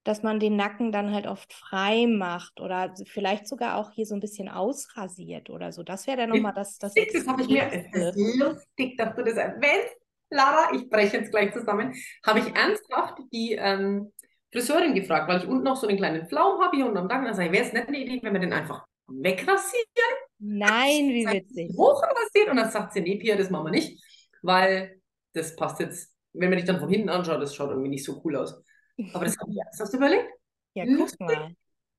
dass 0.09 0.23
man 0.23 0.40
den 0.40 0.57
Nacken 0.57 0.90
dann 0.90 1.12
halt 1.12 1.27
oft 1.27 1.53
frei 1.53 2.07
macht 2.07 2.61
oder 2.61 2.94
vielleicht 3.05 3.47
sogar 3.47 3.77
auch 3.77 3.90
hier 3.90 4.07
so 4.07 4.14
ein 4.14 4.21
bisschen 4.21 4.49
ausrasiert 4.49 5.51
oder 5.51 5.71
so. 5.71 5.83
Das 5.83 6.07
wäre 6.07 6.16
dann 6.16 6.31
nochmal 6.31 6.55
das, 6.55 6.79
das 6.79 6.94
Lustig, 6.97 7.12
das 7.12 7.27
habe 7.27 7.42
ich 7.42 7.49
mir, 7.49 7.71
es 7.71 8.16
ist 8.16 8.38
lustig, 8.38 8.97
dass 8.97 9.14
du 9.14 9.23
das 9.23 9.35
erwähnst, 9.35 9.94
Lara, 10.31 10.75
ich 10.75 10.88
breche 10.88 11.18
jetzt 11.18 11.31
gleich 11.31 11.53
zusammen, 11.53 11.94
habe 12.27 12.38
ich 12.38 12.47
ernsthaft 12.55 13.18
die 13.33 13.53
ähm, 13.53 14.11
Friseurin 14.51 14.94
gefragt, 14.94 15.29
weil 15.29 15.40
ich 15.42 15.47
unten 15.47 15.64
noch 15.64 15.77
so 15.77 15.87
einen 15.87 15.99
kleinen 15.99 16.27
Pflaum 16.27 16.62
habe 16.62 16.75
hier 16.75 16.87
unten 16.87 16.99
am 16.99 17.07
Nacken, 17.07 17.27
da 17.27 17.35
sage 17.35 17.49
ich, 17.49 17.53
wäre 17.53 17.64
es 17.66 17.73
nicht 17.75 17.88
eine 17.88 17.99
Idee, 17.99 18.21
wenn 18.23 18.33
wir 18.33 18.40
den 18.40 18.53
einfach 18.55 18.87
wegrasieren, 19.09 19.85
Nein, 20.38 21.09
wie 21.11 21.27
witzig. 21.27 21.77
hochrasiert 21.77 22.49
und 22.51 22.57
dann 22.57 22.71
sagt 22.71 22.94
sie, 22.94 23.03
nee, 23.03 23.16
Pia, 23.16 23.37
das 23.37 23.51
machen 23.51 23.66
wir 23.66 23.73
nicht, 23.73 24.03
weil 24.40 25.03
das 25.35 25.55
passt 25.55 25.81
jetzt, 25.81 26.14
wenn 26.33 26.49
man 26.49 26.57
dich 26.59 26.66
dann 26.66 26.81
von 26.81 26.88
hinten 26.88 27.11
anschaut, 27.11 27.42
das 27.42 27.55
schaut 27.55 27.71
irgendwie 27.71 27.90
nicht 27.90 28.05
so 28.05 28.23
cool 28.25 28.37
aus. 28.37 28.55
Aber 29.13 29.25
das 29.25 29.39
habe 29.39 29.51
ich 29.51 29.59
ernsthaft 29.59 29.95
überlegt. 29.95 30.29
Ja, 30.75 30.85
Lustig. 30.85 31.19
guck 31.19 31.29
mal. 31.29 31.55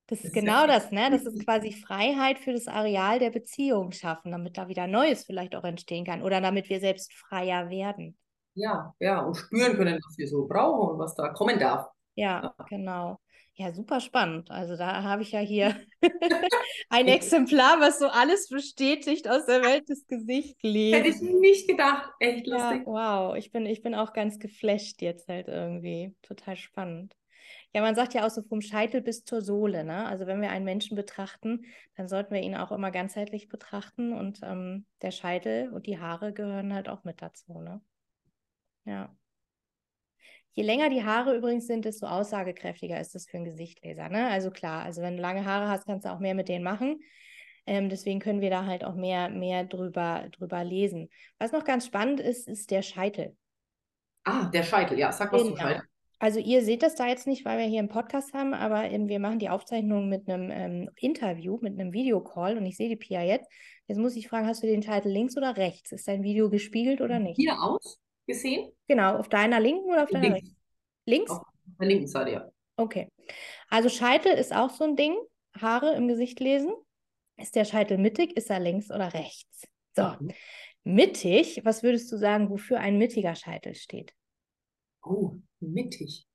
Das 0.06 0.24
ist 0.24 0.34
genau 0.34 0.62
ja 0.62 0.66
das, 0.66 0.90
ne? 0.90 1.08
Das 1.10 1.22
ist 1.22 1.44
quasi 1.46 1.72
Freiheit 1.72 2.38
für 2.38 2.52
das 2.52 2.66
Areal 2.66 3.18
der 3.20 3.30
Beziehung 3.30 3.92
schaffen, 3.92 4.32
damit 4.32 4.58
da 4.58 4.68
wieder 4.68 4.86
Neues 4.86 5.24
vielleicht 5.24 5.54
auch 5.54 5.64
entstehen 5.64 6.04
kann 6.04 6.22
oder 6.22 6.40
damit 6.40 6.68
wir 6.68 6.80
selbst 6.80 7.12
freier 7.12 7.70
werden. 7.70 8.16
Ja, 8.54 8.92
ja, 8.98 9.20
und 9.20 9.36
spüren 9.36 9.76
können, 9.76 10.00
was 10.04 10.18
wir 10.18 10.26
so 10.26 10.46
brauchen 10.46 10.90
und 10.90 10.98
was 10.98 11.14
da 11.14 11.28
kommen 11.28 11.58
darf. 11.58 11.86
Ja, 12.16 12.54
genau. 12.68 13.20
Ja, 13.60 13.72
super 13.74 14.00
spannend. 14.00 14.50
Also 14.50 14.74
da 14.74 15.02
habe 15.02 15.20
ich 15.20 15.32
ja 15.32 15.40
hier 15.40 15.76
ein 16.88 17.08
Exemplar, 17.08 17.78
was 17.78 17.98
so 17.98 18.06
alles 18.08 18.48
bestätigt 18.48 19.28
aus 19.28 19.44
der 19.44 19.62
Welt 19.62 19.86
des 19.90 20.06
Hätte 20.90 21.08
Gesichtlesens. 21.08 21.20
ich 21.20 21.20
nicht 21.20 21.68
gedacht. 21.68 22.10
Echt 22.20 22.46
Ja, 22.46 22.72
lustig. 22.72 22.86
wow. 22.86 23.36
Ich 23.36 23.52
bin, 23.52 23.66
ich 23.66 23.82
bin 23.82 23.94
auch 23.94 24.12
ganz 24.12 24.38
geflasht 24.38 25.02
jetzt 25.02 25.28
halt 25.28 25.48
irgendwie. 25.48 26.14
Total 26.22 26.56
spannend. 26.56 27.14
Ja, 27.74 27.82
man 27.82 27.94
sagt 27.94 28.14
ja 28.14 28.26
auch 28.26 28.30
so 28.30 28.42
vom 28.42 28.60
Scheitel 28.62 29.02
bis 29.02 29.24
zur 29.24 29.42
Sohle, 29.42 29.84
ne? 29.84 30.06
Also 30.06 30.26
wenn 30.26 30.40
wir 30.40 30.50
einen 30.50 30.64
Menschen 30.64 30.96
betrachten, 30.96 31.64
dann 31.96 32.08
sollten 32.08 32.34
wir 32.34 32.40
ihn 32.42 32.56
auch 32.56 32.72
immer 32.72 32.90
ganzheitlich 32.90 33.48
betrachten 33.48 34.12
und 34.12 34.40
ähm, 34.42 34.86
der 35.02 35.10
Scheitel 35.12 35.70
und 35.72 35.86
die 35.86 35.98
Haare 36.00 36.32
gehören 36.32 36.74
halt 36.74 36.88
auch 36.88 37.04
mit 37.04 37.22
dazu, 37.22 37.60
ne? 37.60 37.80
Ja. 38.84 39.14
Je 40.52 40.64
länger 40.64 40.90
die 40.90 41.04
Haare 41.04 41.36
übrigens 41.36 41.66
sind, 41.66 41.84
desto 41.84 42.06
aussagekräftiger 42.06 43.00
ist 43.00 43.14
das 43.14 43.26
für 43.26 43.36
einen 43.36 43.46
Gesichtleser, 43.46 44.08
ne? 44.08 44.28
Also 44.28 44.50
klar, 44.50 44.84
also 44.84 45.00
wenn 45.00 45.16
du 45.16 45.22
lange 45.22 45.44
Haare 45.44 45.68
hast, 45.68 45.86
kannst 45.86 46.04
du 46.04 46.12
auch 46.12 46.18
mehr 46.18 46.34
mit 46.34 46.48
denen 46.48 46.64
machen. 46.64 47.00
Ähm, 47.66 47.88
deswegen 47.88 48.20
können 48.20 48.40
wir 48.40 48.50
da 48.50 48.66
halt 48.66 48.84
auch 48.84 48.94
mehr, 48.94 49.28
mehr 49.28 49.64
drüber, 49.64 50.26
drüber 50.32 50.64
lesen. 50.64 51.08
Was 51.38 51.52
noch 51.52 51.64
ganz 51.64 51.86
spannend 51.86 52.18
ist, 52.20 52.48
ist 52.48 52.70
der 52.70 52.82
Scheitel. 52.82 53.36
Ah, 54.24 54.46
der 54.46 54.62
Scheitel. 54.62 54.98
Ja, 54.98 55.12
sag 55.12 55.32
was 55.32 55.42
zum 55.42 55.54
Genau. 55.54 55.62
Scheitel. 55.62 55.82
Also 56.18 56.38
ihr 56.38 56.62
seht 56.62 56.82
das 56.82 56.96
da 56.96 57.06
jetzt 57.06 57.26
nicht, 57.26 57.46
weil 57.46 57.58
wir 57.58 57.64
hier 57.64 57.78
einen 57.78 57.88
Podcast 57.88 58.34
haben, 58.34 58.52
aber 58.52 58.84
ähm, 58.84 59.08
wir 59.08 59.20
machen 59.20 59.38
die 59.38 59.48
Aufzeichnung 59.48 60.10
mit 60.10 60.28
einem 60.28 60.50
ähm, 60.50 60.90
Interview, 60.96 61.58
mit 61.62 61.80
einem 61.80 61.94
Videocall 61.94 62.58
und 62.58 62.66
ich 62.66 62.76
sehe 62.76 62.90
die 62.90 62.96
Pia 62.96 63.22
jetzt. 63.22 63.50
Jetzt 63.86 63.96
muss 63.98 64.16
ich 64.16 64.28
fragen, 64.28 64.46
hast 64.46 64.62
du 64.62 64.66
den 64.66 64.82
Scheitel 64.82 65.10
links 65.10 65.36
oder 65.38 65.56
rechts? 65.56 65.92
Ist 65.92 66.08
dein 66.08 66.22
Video 66.22 66.50
gespiegelt 66.50 67.00
oder 67.00 67.18
nicht? 67.20 67.36
Hier 67.36 67.58
aus 67.62 67.98
gesehen? 68.26 68.72
Genau, 68.88 69.16
auf 69.18 69.28
deiner 69.28 69.60
linken 69.60 69.88
oder 69.90 70.04
auf 70.04 70.10
deiner 70.10 70.24
Links. 70.24 70.36
rechten? 70.36 70.56
Links? 71.06 71.30
Auf 71.30 71.42
der 71.78 71.88
linken 71.88 72.06
Seite, 72.06 72.30
ja. 72.32 72.48
Okay. 72.76 73.08
Also 73.68 73.88
Scheitel 73.88 74.32
ist 74.32 74.52
auch 74.54 74.70
so 74.70 74.84
ein 74.84 74.96
Ding. 74.96 75.16
Haare 75.60 75.94
im 75.94 76.08
Gesicht 76.08 76.40
lesen. 76.40 76.72
Ist 77.36 77.54
der 77.56 77.64
Scheitel 77.64 77.98
mittig? 77.98 78.36
Ist 78.36 78.50
er 78.50 78.60
links 78.60 78.90
oder 78.90 79.12
rechts? 79.14 79.64
So, 79.96 80.02
Mhm. 80.20 80.32
mittig, 80.84 81.60
was 81.64 81.82
würdest 81.82 82.10
du 82.12 82.16
sagen, 82.16 82.50
wofür 82.50 82.78
ein 82.80 82.98
mittiger 82.98 83.34
Scheitel 83.34 83.74
steht? 83.74 84.14
Oh, 85.02 85.36
mittig. 85.60 86.26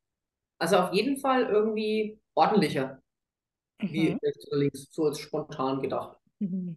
Also 0.59 0.77
auf 0.77 0.93
jeden 0.93 1.17
Fall 1.17 1.45
irgendwie 1.45 2.19
ordentlicher, 2.35 3.01
wie 3.79 4.09
Mhm. 4.09 4.19
rechts 4.23 4.47
oder 4.49 4.57
links, 4.59 4.87
so 4.91 5.05
als 5.05 5.19
spontan 5.19 5.81
gedacht. 5.81 6.17
Mhm. 6.39 6.75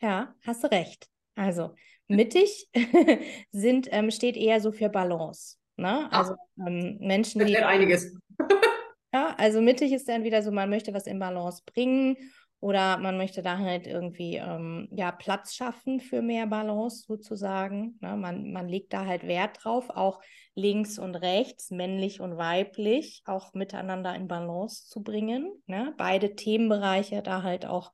Ja, 0.00 0.34
hast 0.42 0.62
du 0.64 0.70
recht. 0.70 1.08
Also, 1.34 1.74
Mittig 2.08 2.68
sind, 3.52 3.88
ähm, 3.90 4.10
steht 4.10 4.36
eher 4.36 4.60
so 4.60 4.72
für 4.72 4.88
Balance. 4.88 5.56
Ne? 5.76 6.10
Also 6.12 6.34
ähm, 6.58 6.98
Menschen, 7.00 7.40
das 7.40 7.48
die. 7.48 7.56
einiges. 7.58 8.16
ja, 9.14 9.34
also 9.38 9.60
mittig 9.60 9.92
ist 9.92 10.08
dann 10.08 10.24
wieder 10.24 10.42
so, 10.42 10.50
man 10.52 10.70
möchte 10.70 10.94
was 10.94 11.06
in 11.06 11.18
Balance 11.18 11.62
bringen 11.64 12.16
oder 12.60 12.96
man 12.96 13.18
möchte 13.18 13.42
da 13.42 13.58
halt 13.58 13.86
irgendwie 13.86 14.36
ähm, 14.36 14.88
ja, 14.90 15.12
Platz 15.12 15.54
schaffen 15.54 16.00
für 16.00 16.22
mehr 16.22 16.46
Balance 16.46 17.04
sozusagen. 17.06 17.98
Ne? 18.00 18.16
Man, 18.16 18.52
man 18.52 18.68
legt 18.68 18.92
da 18.92 19.04
halt 19.04 19.26
Wert 19.26 19.58
drauf, 19.62 19.90
auch 19.90 20.20
links 20.54 20.98
und 20.98 21.14
rechts, 21.14 21.70
männlich 21.70 22.20
und 22.20 22.38
weiblich, 22.38 23.22
auch 23.26 23.52
miteinander 23.52 24.14
in 24.14 24.28
Balance 24.28 24.88
zu 24.88 25.02
bringen. 25.02 25.52
Ne? 25.66 25.92
Beide 25.98 26.36
Themenbereiche 26.36 27.22
da 27.22 27.42
halt 27.42 27.66
auch 27.66 27.92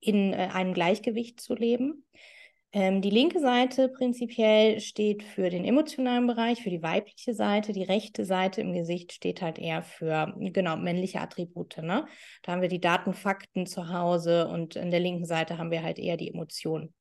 in 0.00 0.32
äh, 0.32 0.48
einem 0.52 0.74
Gleichgewicht 0.74 1.40
zu 1.40 1.54
leben. 1.54 2.04
Ähm, 2.72 3.00
die 3.00 3.08
linke 3.08 3.40
Seite 3.40 3.88
prinzipiell 3.88 4.80
steht 4.80 5.22
für 5.22 5.48
den 5.48 5.64
emotionalen 5.64 6.26
Bereich, 6.26 6.62
für 6.62 6.68
die 6.68 6.82
weibliche 6.82 7.32
Seite. 7.32 7.72
Die 7.72 7.82
rechte 7.82 8.26
Seite 8.26 8.60
im 8.60 8.74
Gesicht 8.74 9.14
steht 9.14 9.40
halt 9.40 9.58
eher 9.58 9.82
für, 9.82 10.34
genau, 10.36 10.76
männliche 10.76 11.20
Attribute. 11.20 11.78
Ne? 11.78 12.06
Da 12.42 12.52
haben 12.52 12.60
wir 12.60 12.68
die 12.68 12.80
Daten, 12.80 13.14
Fakten 13.14 13.64
zu 13.64 13.88
Hause 13.90 14.48
und 14.48 14.76
in 14.76 14.90
der 14.90 15.00
linken 15.00 15.24
Seite 15.24 15.56
haben 15.56 15.70
wir 15.70 15.82
halt 15.82 15.98
eher 15.98 16.18
die 16.18 16.28
Emotionen. 16.28 16.92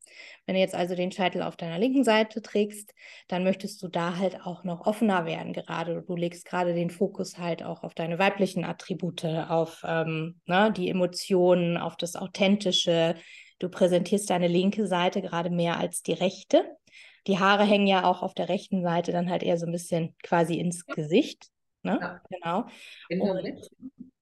Wenn 0.45 0.55
du 0.55 0.61
jetzt 0.61 0.73
also 0.73 0.95
den 0.95 1.11
Scheitel 1.11 1.41
auf 1.41 1.57
deiner 1.57 1.77
linken 1.77 2.05
Seite 2.05 2.41
trägst, 2.41 2.93
dann 3.27 3.43
möchtest 3.43 3.83
du 3.83 3.89
da 3.89 4.15
halt 4.15 4.45
auch 4.45 4.63
noch 4.63 4.87
offener 4.87 5.25
werden 5.25 5.51
gerade. 5.51 6.01
Du 6.01 6.15
legst 6.15 6.45
gerade 6.45 6.73
den 6.73 6.89
Fokus 6.89 7.37
halt 7.37 7.61
auch 7.61 7.83
auf 7.83 7.93
deine 7.93 8.17
weiblichen 8.17 8.63
Attribute, 8.63 9.25
auf 9.25 9.81
ähm, 9.85 10.39
ne, 10.45 10.71
die 10.71 10.89
Emotionen, 10.89 11.75
auf 11.75 11.97
das 11.97 12.15
Authentische, 12.15 13.15
Du 13.59 13.69
präsentierst 13.69 14.29
deine 14.29 14.47
linke 14.47 14.87
Seite 14.87 15.21
gerade 15.21 15.49
mehr 15.49 15.77
als 15.77 16.03
die 16.03 16.13
rechte. 16.13 16.77
Die 17.27 17.39
Haare 17.39 17.65
hängen 17.65 17.87
ja 17.87 18.05
auch 18.05 18.21
auf 18.21 18.33
der 18.33 18.49
rechten 18.49 18.81
Seite 18.81 19.11
dann 19.11 19.29
halt 19.29 19.43
eher 19.43 19.57
so 19.57 19.65
ein 19.65 19.71
bisschen 19.71 20.15
quasi 20.23 20.55
ins 20.55 20.85
Gesicht. 20.85 21.49
Ne? 21.83 21.99
Ja. 22.01 22.21
Genau. 22.29 22.65
Und, 23.09 23.69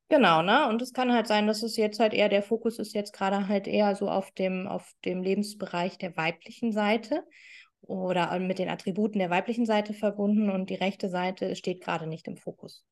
genau, 0.10 0.42
ne? 0.42 0.68
Und 0.70 0.82
es 0.82 0.94
kann 0.94 1.14
halt 1.14 1.28
sein, 1.28 1.48
dass 1.48 1.64
es 1.64 1.78
jetzt 1.78 2.00
halt 2.00 2.14
eher, 2.14 2.30
der 2.30 2.44
Fokus 2.44 2.80
ist 2.80 2.94
jetzt 2.94 3.14
gerade 3.14 3.48
halt 3.48 3.68
eher 3.68 3.96
so 3.96 4.10
auf 4.10 4.32
dem, 4.32 4.68
auf 4.68 4.92
dem 5.04 5.22
Lebensbereich 5.22 5.98
der 5.98 6.16
weiblichen 6.18 6.72
Seite 6.72 7.24
oder 7.82 8.40
mit 8.40 8.58
den 8.58 8.70
Attributen 8.70 9.20
der 9.20 9.30
weiblichen 9.30 9.66
Seite 9.66 9.94
verbunden 9.94 10.50
und 10.50 10.70
die 10.70 10.76
rechte 10.76 11.10
Seite 11.10 11.56
steht 11.56 11.82
gerade 11.82 12.08
nicht 12.08 12.28
im 12.28 12.38
Fokus. 12.38 12.84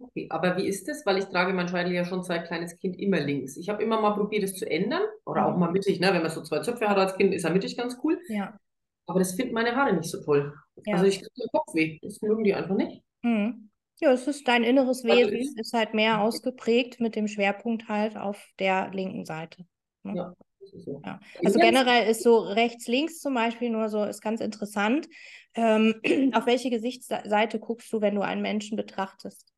Okay, 0.00 0.26
aber 0.30 0.56
wie 0.56 0.66
ist 0.66 0.88
das? 0.88 1.04
Weil 1.04 1.18
ich 1.18 1.26
trage 1.26 1.52
mein 1.52 1.68
Scheitel 1.68 1.92
ja 1.92 2.04
schon 2.04 2.22
seit 2.22 2.46
kleines 2.46 2.78
Kind 2.78 2.98
immer 2.98 3.20
links. 3.20 3.56
Ich 3.56 3.68
habe 3.68 3.82
immer 3.82 4.00
mal 4.00 4.12
probiert, 4.12 4.42
es 4.42 4.54
zu 4.54 4.68
ändern. 4.68 5.02
Oder 5.26 5.46
auch 5.46 5.54
mhm. 5.54 5.60
mal 5.60 5.72
mittig, 5.72 6.00
ne? 6.00 6.12
Wenn 6.12 6.22
man 6.22 6.30
so 6.30 6.42
zwei 6.42 6.60
Zöpfe 6.60 6.88
hat 6.88 6.96
als 6.96 7.16
Kind, 7.16 7.34
ist 7.34 7.44
er 7.44 7.52
mittig 7.52 7.76
ganz 7.76 7.98
cool. 8.02 8.18
Ja. 8.28 8.58
Aber 9.06 9.18
das 9.18 9.34
finden 9.34 9.52
meine 9.52 9.76
Haare 9.76 9.94
nicht 9.94 10.10
so 10.10 10.22
toll. 10.22 10.54
Ja. 10.86 10.94
Also 10.94 11.06
ich 11.06 11.18
kriege 11.18 11.30
den 11.36 11.48
Kopf 11.52 11.74
weh. 11.74 11.98
Das 12.02 12.22
mögen 12.22 12.44
die 12.44 12.54
einfach 12.54 12.74
nicht. 12.74 13.02
Mhm. 13.22 13.70
Ja, 14.00 14.12
es 14.12 14.26
ist 14.26 14.48
dein 14.48 14.64
inneres 14.64 15.04
also 15.04 15.08
Wesen, 15.08 15.36
also 15.36 15.60
ist 15.60 15.72
halt 15.74 15.92
mehr 15.92 16.22
ausgeprägt 16.22 17.00
mit 17.00 17.16
dem 17.16 17.28
Schwerpunkt 17.28 17.88
halt 17.88 18.16
auf 18.16 18.42
der 18.58 18.90
linken 18.92 19.26
Seite. 19.26 19.66
Ne? 20.04 20.14
Ja. 20.16 20.34
So. 20.72 21.02
Ja. 21.04 21.20
Also 21.44 21.58
generell 21.58 22.08
ist 22.08 22.22
so 22.22 22.38
rechts, 22.38 22.86
links 22.86 23.18
zum 23.18 23.34
Beispiel 23.34 23.70
nur 23.70 23.88
so, 23.88 24.04
ist 24.04 24.22
ganz 24.22 24.40
interessant. 24.40 25.08
Ähm, 25.54 26.00
auf 26.32 26.46
welche 26.46 26.70
Gesichtsseite 26.70 27.58
guckst 27.58 27.92
du, 27.92 28.00
wenn 28.00 28.14
du 28.14 28.22
einen 28.22 28.40
Menschen 28.40 28.76
betrachtest? 28.76 29.52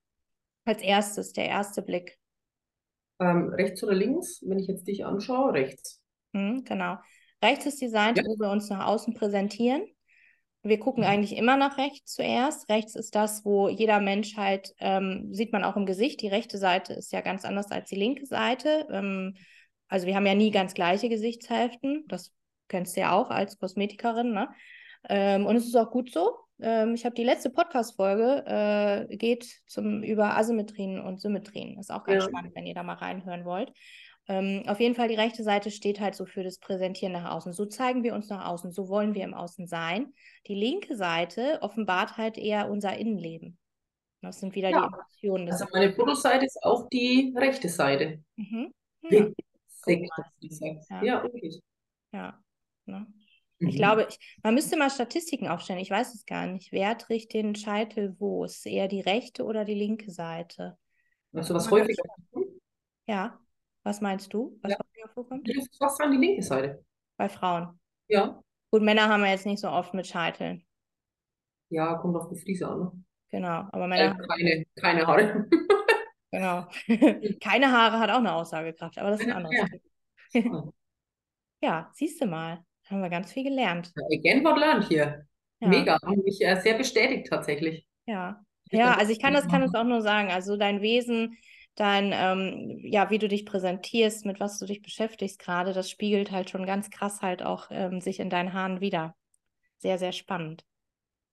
Als 0.64 0.82
erstes, 0.82 1.32
der 1.32 1.46
erste 1.46 1.82
Blick. 1.82 2.18
Ähm, 3.20 3.48
rechts 3.50 3.82
oder 3.82 3.94
links, 3.94 4.42
wenn 4.46 4.58
ich 4.58 4.68
jetzt 4.68 4.86
dich 4.86 5.04
anschaue? 5.04 5.52
Rechts. 5.52 6.00
Mhm, 6.32 6.64
genau. 6.64 6.96
Rechts 7.42 7.66
ist 7.66 7.80
die 7.80 7.88
Seite, 7.88 8.22
ja. 8.22 8.26
wo 8.26 8.38
wir 8.38 8.50
uns 8.50 8.68
nach 8.70 8.86
außen 8.86 9.14
präsentieren. 9.14 9.82
Wir 10.62 10.78
gucken 10.78 11.02
mhm. 11.02 11.10
eigentlich 11.10 11.36
immer 11.36 11.56
nach 11.56 11.76
rechts 11.78 12.14
zuerst. 12.14 12.68
Rechts 12.68 12.94
ist 12.94 13.14
das, 13.14 13.44
wo 13.44 13.68
jeder 13.68 14.00
Mensch 14.00 14.36
halt, 14.36 14.74
ähm, 14.78 15.28
sieht 15.32 15.52
man 15.52 15.64
auch 15.64 15.76
im 15.76 15.86
Gesicht, 15.86 16.20
die 16.22 16.28
rechte 16.28 16.58
Seite 16.58 16.92
ist 16.92 17.12
ja 17.12 17.20
ganz 17.20 17.44
anders 17.44 17.70
als 17.70 17.88
die 17.88 17.96
linke 17.96 18.26
Seite. 18.26 18.86
Ähm, 18.90 19.36
also 19.88 20.06
wir 20.06 20.14
haben 20.14 20.26
ja 20.26 20.34
nie 20.34 20.52
ganz 20.52 20.74
gleiche 20.74 21.08
Gesichtshälften. 21.08 22.04
Das 22.06 22.32
kennst 22.68 22.96
du 22.96 23.00
ja 23.00 23.12
auch 23.12 23.30
als 23.30 23.58
Kosmetikerin. 23.58 24.32
Ne? 24.32 24.48
Ähm, 25.08 25.46
und 25.46 25.56
es 25.56 25.66
ist 25.66 25.76
auch 25.76 25.90
gut 25.90 26.12
so. 26.12 26.38
Ähm, 26.62 26.94
ich 26.94 27.04
habe 27.04 27.14
die 27.14 27.24
letzte 27.24 27.50
Podcast-Folge, 27.50 28.44
äh, 29.10 29.16
geht 29.16 29.62
zum, 29.66 30.02
über 30.02 30.36
Asymmetrien 30.36 31.00
und 31.00 31.20
Symmetrien. 31.20 31.78
Ist 31.78 31.90
auch 31.90 32.04
ganz 32.04 32.24
ja. 32.24 32.28
spannend, 32.28 32.54
wenn 32.54 32.66
ihr 32.66 32.74
da 32.74 32.82
mal 32.82 32.94
reinhören 32.94 33.44
wollt. 33.44 33.72
Ähm, 34.28 34.62
auf 34.66 34.78
jeden 34.78 34.94
Fall, 34.94 35.08
die 35.08 35.16
rechte 35.16 35.42
Seite 35.42 35.70
steht 35.70 36.00
halt 36.00 36.14
so 36.14 36.24
für 36.26 36.44
das 36.44 36.58
Präsentieren 36.58 37.12
nach 37.12 37.32
außen. 37.32 37.52
So 37.52 37.66
zeigen 37.66 38.04
wir 38.04 38.14
uns 38.14 38.28
nach 38.28 38.46
außen, 38.46 38.70
so 38.70 38.88
wollen 38.88 39.14
wir 39.14 39.24
im 39.24 39.34
Außen 39.34 39.66
sein. 39.66 40.12
Die 40.46 40.54
linke 40.54 40.96
Seite 40.96 41.58
offenbart 41.60 42.16
halt 42.16 42.38
eher 42.38 42.70
unser 42.70 42.96
Innenleben. 42.96 43.58
Das 44.20 44.38
sind 44.38 44.54
wieder 44.54 44.70
ja. 44.70 44.88
die 44.88 44.94
Emotionen. 44.94 45.50
Also 45.50 45.66
meine 45.72 45.92
Fotoseite 45.92 46.46
ist 46.46 46.62
auch 46.62 46.88
die 46.88 47.34
rechte 47.36 47.68
Seite. 47.68 48.22
Mhm. 48.36 48.72
Ja. 49.10 49.26
Ja. 49.86 51.02
ja, 51.02 51.22
wirklich. 51.24 51.60
Ja. 52.12 52.38
Ne? 52.86 53.06
Ich 53.68 53.74
mhm. 53.74 53.78
glaube, 53.78 54.06
ich, 54.08 54.38
man 54.42 54.54
müsste 54.54 54.76
mal 54.76 54.90
Statistiken 54.90 55.48
aufstellen. 55.48 55.78
Ich 55.78 55.90
weiß 55.90 56.14
es 56.14 56.26
gar 56.26 56.46
nicht. 56.46 56.72
Wer 56.72 56.98
trägt 56.98 57.32
den 57.32 57.54
Scheitel 57.54 58.16
wo? 58.18 58.44
Ist 58.44 58.66
eher 58.66 58.88
die 58.88 59.00
rechte 59.00 59.44
oder 59.44 59.64
die 59.64 59.74
linke 59.74 60.10
Seite? 60.10 60.76
Weißt 61.32 61.50
du, 61.50 61.54
was 61.54 61.70
häufiger 61.70 62.02
Ja. 63.06 63.38
Was 63.84 64.00
meinst 64.00 64.32
du? 64.32 64.58
Was 64.62 64.72
ja. 64.72 64.78
häufiger 64.78 65.08
vorkommt? 65.14 65.48
Ich 65.48 65.66
fast 65.78 66.00
an 66.00 66.12
die 66.12 66.18
linke 66.18 66.42
Seite. 66.42 66.84
Bei 67.16 67.28
Frauen? 67.28 67.80
Ja. 68.08 68.42
Gut, 68.70 68.82
Männer 68.82 69.08
haben 69.08 69.22
wir 69.22 69.30
jetzt 69.30 69.46
nicht 69.46 69.60
so 69.60 69.68
oft 69.68 69.94
mit 69.94 70.06
Scheiteln. 70.06 70.64
Ja, 71.68 71.94
kommt 71.94 72.16
auf 72.16 72.28
die 72.28 72.38
Friese 72.38 72.68
an. 72.68 72.80
Ne? 72.80 72.92
Genau, 73.30 73.68
aber 73.72 73.86
Männer. 73.86 74.18
Äh, 74.18 74.26
keine, 74.26 74.66
keine 74.76 75.06
Haare. 75.06 75.48
genau. 76.30 76.66
keine 77.40 77.72
Haare 77.72 77.98
hat 77.98 78.10
auch 78.10 78.18
eine 78.18 78.34
Aussagekraft, 78.34 78.98
aber 78.98 79.10
das 79.10 79.20
ist 79.20 79.26
ein 79.26 79.32
anderes. 79.32 79.56
Ja, 80.32 80.72
ja 81.62 81.90
siehst 81.94 82.20
du 82.20 82.26
mal. 82.26 82.64
Haben 82.92 83.02
wir 83.02 83.10
ganz 83.10 83.32
viel 83.32 83.44
gelernt. 83.44 83.92
Again 84.12 84.44
what 84.44 84.58
learned 84.58 84.86
hier. 84.88 85.26
Ja. 85.60 85.68
Mega. 85.68 85.98
Haben 86.04 86.22
mich 86.24 86.40
äh, 86.40 86.60
sehr 86.60 86.76
bestätigt 86.76 87.28
tatsächlich. 87.28 87.86
Ja. 88.06 88.44
Ja, 88.70 88.94
also 88.94 89.12
ich 89.12 89.20
kann 89.20 89.34
das, 89.34 89.48
kann 89.48 89.60
das 89.60 89.74
auch 89.74 89.84
nur 89.84 90.00
sagen. 90.00 90.30
Also 90.30 90.56
dein 90.56 90.80
Wesen, 90.80 91.36
dein, 91.74 92.12
ähm, 92.14 92.78
ja, 92.82 93.10
wie 93.10 93.18
du 93.18 93.28
dich 93.28 93.44
präsentierst, 93.44 94.24
mit 94.24 94.40
was 94.40 94.58
du 94.58 94.66
dich 94.66 94.82
beschäftigst 94.82 95.38
gerade, 95.38 95.72
das 95.72 95.90
spiegelt 95.90 96.30
halt 96.30 96.50
schon 96.50 96.66
ganz 96.66 96.90
krass 96.90 97.20
halt 97.20 97.42
auch 97.42 97.68
ähm, 97.70 98.00
sich 98.00 98.18
in 98.18 98.30
deinen 98.30 98.52
Haaren 98.52 98.80
wieder. 98.80 99.14
Sehr, 99.78 99.98
sehr 99.98 100.12
spannend. 100.12 100.64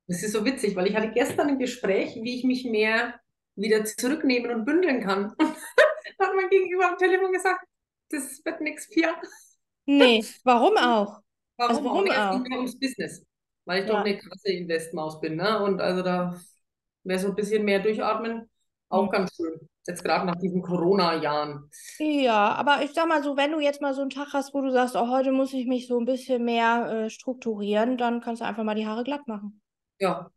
Das 0.07 0.23
ist 0.23 0.33
so 0.33 0.43
witzig, 0.43 0.75
weil 0.75 0.87
ich 0.87 0.95
hatte 0.95 1.11
gestern 1.11 1.49
ein 1.49 1.59
Gespräch, 1.59 2.15
wie 2.21 2.35
ich 2.35 2.43
mich 2.43 2.65
mehr 2.65 3.19
wieder 3.55 3.85
zurücknehmen 3.85 4.51
und 4.51 4.65
bündeln 4.65 5.01
kann. 5.01 5.33
da 6.17 6.25
hat 6.25 6.35
mein 6.35 6.49
Gegenüber 6.49 6.89
am 6.89 6.97
Telefon 6.97 7.31
gesagt, 7.31 7.63
das 8.09 8.43
wird 8.43 8.61
nichts, 8.61 8.89
Pia. 8.89 9.15
Nee, 9.85 10.23
warum 10.43 10.77
auch? 10.77 11.19
Warum, 11.59 11.75
also 11.75 11.83
warum 11.83 12.09
auch? 12.09 12.37
Es 12.37 12.43
geht 12.43 12.57
ums 12.57 12.79
Business, 12.79 13.25
weil 13.65 13.83
ich 13.83 13.89
ja. 13.89 13.93
doch 13.93 14.05
eine 14.05 14.17
krasse 14.17 14.51
Investmaus 14.51 15.19
bin. 15.21 15.35
Ne? 15.35 15.61
Und 15.61 15.79
also 15.79 16.01
da 16.01 16.39
wäre 17.03 17.19
so 17.19 17.27
ein 17.27 17.35
bisschen 17.35 17.63
mehr 17.63 17.79
durchatmen 17.79 18.49
auch 18.89 19.05
mhm. 19.05 19.11
ganz 19.11 19.35
schön. 19.35 19.59
Jetzt 19.87 20.03
gerade 20.03 20.25
nach 20.25 20.35
diesen 20.35 20.61
Corona-Jahren. 20.61 21.69
Ja, 21.99 22.53
aber 22.53 22.83
ich 22.83 22.91
sag 22.93 23.07
mal 23.07 23.23
so, 23.23 23.37
wenn 23.37 23.51
du 23.51 23.59
jetzt 23.59 23.81
mal 23.81 23.93
so 23.93 24.01
einen 24.01 24.09
Tag 24.09 24.33
hast, 24.33 24.53
wo 24.53 24.61
du 24.61 24.71
sagst, 24.71 24.95
oh, 24.95 25.09
heute 25.09 25.31
muss 25.31 25.53
ich 25.53 25.65
mich 25.65 25.87
so 25.87 25.99
ein 25.99 26.05
bisschen 26.05 26.43
mehr 26.43 27.05
äh, 27.05 27.09
strukturieren, 27.09 27.97
dann 27.97 28.21
kannst 28.21 28.41
du 28.41 28.45
einfach 28.45 28.63
mal 28.63 28.75
die 28.75 28.85
Haare 28.85 29.03
glatt 29.03 29.27
machen. 29.27 29.61
Ja. 29.99 30.29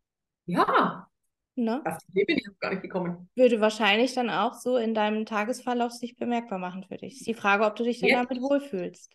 Ja. 0.46 1.08
Ne? 1.54 1.82
Auf 1.84 1.98
die 2.08 2.24
bin 2.24 2.38
ich 2.38 2.46
gar 2.60 2.70
nicht 2.70 2.82
gekommen. 2.82 3.28
Würde 3.34 3.60
wahrscheinlich 3.60 4.14
dann 4.14 4.30
auch 4.30 4.54
so 4.54 4.78
in 4.78 4.94
deinem 4.94 5.26
Tagesverlauf 5.26 5.92
sich 5.92 6.16
bemerkbar 6.16 6.58
machen 6.58 6.84
für 6.84 6.96
dich. 6.96 7.18
Ist 7.18 7.26
die 7.26 7.34
Frage, 7.34 7.64
ob 7.64 7.76
du 7.76 7.84
dich 7.84 8.00
dann 8.00 8.08
ja. 8.08 8.24
damit 8.24 8.42
wohlfühlst. 8.42 9.12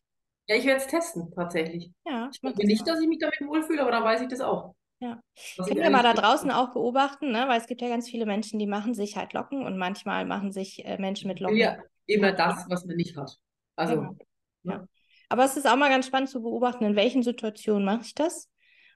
Ja, 0.47 0.55
ich 0.55 0.65
werde 0.65 0.81
es 0.81 0.87
testen, 0.87 1.31
tatsächlich. 1.35 1.91
Ja, 2.05 2.29
ich 2.31 2.39
glaube 2.39 2.65
nicht, 2.65 2.87
dass 2.87 3.01
ich 3.01 3.07
mich 3.07 3.19
damit 3.19 3.41
wohlfühle, 3.41 3.81
aber 3.81 3.91
dann 3.91 4.03
weiß 4.03 4.21
ich 4.21 4.27
das 4.29 4.41
auch. 4.41 4.75
Ja. 4.99 5.21
Können 5.57 5.77
wir 5.77 5.89
mal 5.89 6.03
da 6.03 6.13
draußen 6.13 6.49
auch 6.49 6.73
beobachten, 6.73 7.31
ne? 7.31 7.45
weil 7.47 7.59
es 7.59 7.67
gibt 7.67 7.81
ja 7.81 7.89
ganz 7.89 8.09
viele 8.09 8.25
Menschen, 8.25 8.57
die 8.57 8.65
machen 8.65 8.95
sich 8.95 9.15
halt 9.15 9.33
Locken 9.33 9.65
und 9.65 9.77
manchmal 9.77 10.25
machen 10.25 10.51
sich 10.51 10.85
äh, 10.85 10.97
Menschen 10.97 11.27
mit 11.27 11.39
Locken. 11.39 11.57
Ja, 11.57 11.77
immer 12.07 12.31
das, 12.31 12.65
was 12.67 12.85
man 12.85 12.95
nicht 12.95 13.15
hat. 13.15 13.37
Also. 13.75 13.95
Ja. 13.95 14.15
Ne? 14.63 14.73
ja. 14.73 14.87
Aber 15.29 15.43
es 15.43 15.57
ist 15.57 15.67
auch 15.67 15.75
mal 15.75 15.89
ganz 15.89 16.07
spannend 16.07 16.29
zu 16.29 16.41
beobachten, 16.41 16.85
in 16.85 16.95
welchen 16.95 17.21
Situationen 17.21 17.85
mache 17.85 18.01
ich 18.05 18.15
das 18.15 18.49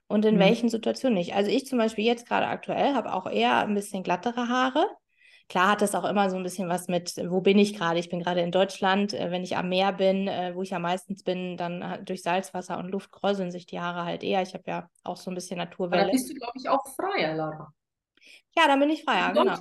und 0.07 0.25
in 0.25 0.35
mhm. 0.35 0.39
welchen 0.39 0.69
Situationen 0.69 1.17
nicht. 1.17 1.35
Also 1.35 1.51
ich 1.51 1.65
zum 1.67 1.77
Beispiel 1.77 2.05
jetzt 2.05 2.27
gerade 2.27 2.47
aktuell 2.47 2.93
habe 2.93 3.13
auch 3.13 3.29
eher 3.29 3.59
ein 3.59 3.75
bisschen 3.75 4.01
glattere 4.03 4.47
Haare. 4.47 4.87
Klar 5.51 5.71
hat 5.71 5.81
das 5.81 5.95
auch 5.95 6.05
immer 6.05 6.29
so 6.29 6.37
ein 6.37 6.43
bisschen 6.43 6.69
was 6.69 6.87
mit, 6.87 7.17
wo 7.27 7.41
bin 7.41 7.59
ich 7.59 7.75
gerade? 7.75 7.99
Ich 7.99 8.07
bin 8.07 8.21
gerade 8.21 8.39
in 8.39 8.51
Deutschland. 8.51 9.13
Äh, 9.13 9.31
wenn 9.31 9.43
ich 9.43 9.57
am 9.57 9.67
Meer 9.67 9.91
bin, 9.91 10.29
äh, 10.29 10.55
wo 10.55 10.61
ich 10.61 10.69
ja 10.69 10.79
meistens 10.79 11.23
bin, 11.23 11.57
dann 11.57 12.05
durch 12.05 12.23
Salzwasser 12.23 12.77
und 12.77 12.89
Luft 12.89 13.11
kräuseln 13.11 13.51
sich 13.51 13.65
die 13.65 13.81
Haare 13.81 14.05
halt 14.05 14.23
eher. 14.23 14.41
Ich 14.43 14.53
habe 14.53 14.63
ja 14.67 14.89
auch 15.03 15.17
so 15.17 15.29
ein 15.29 15.35
bisschen 15.35 15.57
Naturwelle. 15.57 16.03
Aber 16.03 16.07
da 16.09 16.13
bist 16.13 16.29
du, 16.29 16.35
glaube 16.35 16.53
ich, 16.55 16.69
auch 16.69 16.87
freier, 16.95 17.35
Lara. 17.35 17.73
Ja, 18.55 18.67
dann 18.67 18.79
bin 18.79 18.91
ich 18.91 19.03
freier, 19.03 19.33
genau. 19.33 19.57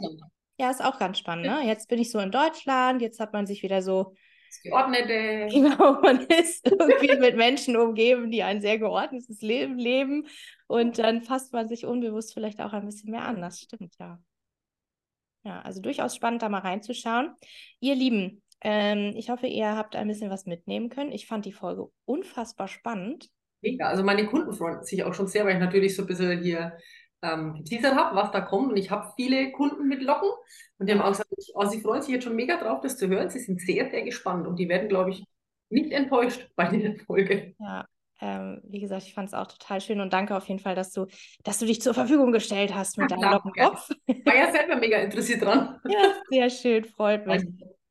Ja, 0.60 0.70
ist 0.70 0.84
auch 0.84 0.96
ganz 0.96 1.18
spannend. 1.18 1.46
Ne? 1.46 1.66
Jetzt 1.66 1.88
bin 1.88 1.98
ich 1.98 2.12
so 2.12 2.20
in 2.20 2.30
Deutschland, 2.30 3.02
jetzt 3.02 3.18
hat 3.18 3.32
man 3.32 3.48
sich 3.48 3.64
wieder 3.64 3.82
so 3.82 4.14
Geordnete. 4.62 5.48
Genau, 5.50 6.00
man 6.00 6.20
ist 6.26 6.70
irgendwie 6.70 7.16
mit 7.18 7.36
Menschen 7.36 7.76
umgeben, 7.76 8.30
die 8.30 8.44
ein 8.44 8.60
sehr 8.60 8.78
geordnetes 8.78 9.40
Leben 9.40 9.76
leben. 9.76 10.28
Und 10.68 10.98
dann 11.00 11.22
fasst 11.22 11.52
man 11.52 11.66
sich 11.66 11.84
unbewusst 11.84 12.32
vielleicht 12.32 12.60
auch 12.60 12.74
ein 12.74 12.86
bisschen 12.86 13.10
mehr 13.10 13.24
an. 13.24 13.40
Das 13.40 13.58
stimmt, 13.58 13.96
ja. 13.98 14.20
Ja, 15.42 15.60
also 15.62 15.80
durchaus 15.80 16.14
spannend, 16.14 16.42
da 16.42 16.48
mal 16.48 16.58
reinzuschauen. 16.58 17.34
Ihr 17.80 17.94
Lieben, 17.94 18.42
ähm, 18.62 19.14
ich 19.16 19.30
hoffe, 19.30 19.46
ihr 19.46 19.76
habt 19.76 19.96
ein 19.96 20.08
bisschen 20.08 20.30
was 20.30 20.46
mitnehmen 20.46 20.90
können. 20.90 21.12
Ich 21.12 21.26
fand 21.26 21.46
die 21.46 21.52
Folge 21.52 21.88
unfassbar 22.04 22.68
spannend. 22.68 23.28
Mega. 23.62 23.88
Also 23.88 24.02
meine 24.02 24.26
Kunden 24.26 24.52
freuen 24.52 24.82
sich 24.84 25.04
auch 25.04 25.14
schon 25.14 25.28
sehr, 25.28 25.44
weil 25.44 25.54
ich 25.54 25.60
natürlich 25.60 25.96
so 25.96 26.02
ein 26.02 26.08
bisschen 26.08 26.42
hier 26.42 26.76
ähm, 27.22 27.54
geteasert 27.54 27.94
habe, 27.94 28.16
was 28.16 28.30
da 28.30 28.40
kommt. 28.40 28.70
Und 28.70 28.76
ich 28.76 28.90
habe 28.90 29.12
viele 29.16 29.52
Kunden 29.52 29.88
mit 29.88 30.02
Locken 30.02 30.30
und 30.78 30.88
die 30.88 30.92
haben 30.92 31.00
auch 31.00 31.10
gesagt, 31.10 31.30
also 31.54 31.72
sie 31.72 31.80
freuen 31.80 32.02
sich 32.02 32.14
jetzt 32.14 32.24
schon 32.24 32.36
mega 32.36 32.56
drauf, 32.56 32.80
das 32.80 32.96
zu 32.96 33.08
hören. 33.08 33.30
Sie 33.30 33.40
sind 33.40 33.60
sehr, 33.60 33.90
sehr 33.90 34.02
gespannt 34.02 34.46
und 34.46 34.56
die 34.58 34.68
werden, 34.68 34.88
glaube 34.88 35.10
ich, 35.10 35.24
nicht 35.70 35.92
enttäuscht 35.92 36.50
bei 36.56 36.66
der 36.68 36.96
Folge. 37.06 37.54
Ja, 37.58 37.86
ähm, 38.20 38.60
wie 38.64 38.80
gesagt, 38.80 39.04
ich 39.04 39.14
fand 39.14 39.28
es 39.28 39.34
auch 39.34 39.46
total 39.46 39.80
schön 39.80 40.00
und 40.00 40.12
danke 40.12 40.36
auf 40.36 40.46
jeden 40.48 40.60
Fall, 40.60 40.74
dass 40.74 40.92
du, 40.92 41.06
dass 41.42 41.58
du 41.58 41.66
dich 41.66 41.80
zur 41.80 41.94
Verfügung 41.94 42.32
gestellt 42.32 42.74
hast 42.74 42.98
mit 42.98 43.10
ja, 43.10 43.16
deinem 43.16 43.32
Lockenkopf. 43.32 43.90
War 44.24 44.36
ja 44.36 44.52
selber 44.52 44.76
mega 44.76 44.98
interessiert 44.98 45.42
dran. 45.42 45.80
Ja, 45.88 46.14
sehr 46.28 46.50
schön, 46.50 46.84
freut 46.84 47.26
mich. 47.26 47.42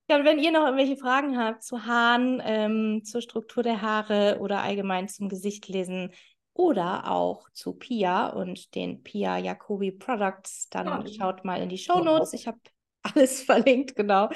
Ja, 0.09 0.17
und 0.17 0.25
wenn 0.25 0.39
ihr 0.39 0.51
noch 0.51 0.65
irgendwelche 0.65 0.97
Fragen 0.97 1.37
habt 1.37 1.63
zu 1.63 1.85
Haaren, 1.85 2.41
ähm, 2.43 3.03
zur 3.03 3.21
Struktur 3.21 3.61
der 3.61 3.81
Haare 3.81 4.37
oder 4.39 4.61
allgemein 4.61 5.07
zum 5.07 5.29
Gesichtlesen 5.29 6.11
oder 6.53 7.11
auch 7.11 7.47
zu 7.53 7.73
Pia 7.73 8.27
und 8.27 8.73
den 8.73 9.03
Pia 9.03 9.37
Jacobi 9.37 9.91
Products, 9.91 10.67
dann 10.69 10.87
ja. 10.87 11.13
schaut 11.13 11.45
mal 11.45 11.61
in 11.61 11.69
die 11.69 11.77
Show 11.77 11.99
Notes. 12.03 12.33
Ich 12.33 12.47
habe 12.47 12.57
alles 13.03 13.41
verlinkt, 13.43 13.95
genau. 13.95 14.29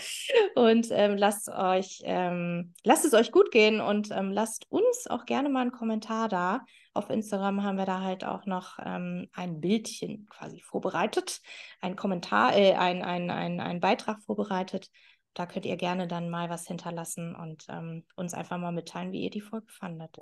Und 0.56 0.88
ähm, 0.92 1.18
lasst 1.18 1.50
euch, 1.50 2.02
ähm, 2.04 2.74
lasst 2.84 3.06
es 3.06 3.14
euch 3.14 3.32
gut 3.32 3.52
gehen 3.52 3.82
und 3.82 4.12
ähm, 4.12 4.32
lasst 4.32 4.66
uns 4.72 5.08
auch 5.08 5.26
gerne 5.26 5.50
mal 5.50 5.62
einen 5.62 5.72
Kommentar 5.72 6.30
da. 6.30 6.66
Auf 6.94 7.10
Instagram 7.10 7.64
haben 7.64 7.78
wir 7.78 7.86
da 7.86 8.02
halt 8.02 8.24
auch 8.24 8.46
noch 8.46 8.78
ähm, 8.84 9.28
ein 9.34 9.60
Bildchen 9.60 10.28
quasi 10.30 10.62
vorbereitet, 10.62 11.42
ein 11.82 11.96
Kommentar, 11.96 12.56
äh, 12.56 12.74
ein, 12.74 13.02
ein, 13.02 13.30
ein, 13.32 13.60
ein 13.60 13.80
Beitrag 13.80 14.22
vorbereitet. 14.22 14.90
Da 15.34 15.48
könnt 15.48 15.66
ihr 15.66 15.78
gerne 15.78 16.08
dann 16.08 16.30
mal 16.30 16.50
was 16.50 16.68
hinterlassen 16.68 17.36
und 17.36 17.66
ähm, 17.70 18.06
uns 18.16 18.36
einfach 18.36 18.60
mal 18.60 18.72
mitteilen, 18.72 19.12
wie 19.12 19.24
ihr 19.24 19.32
die 19.32 19.42
Folge 19.42 19.72
fandet. 19.72 20.16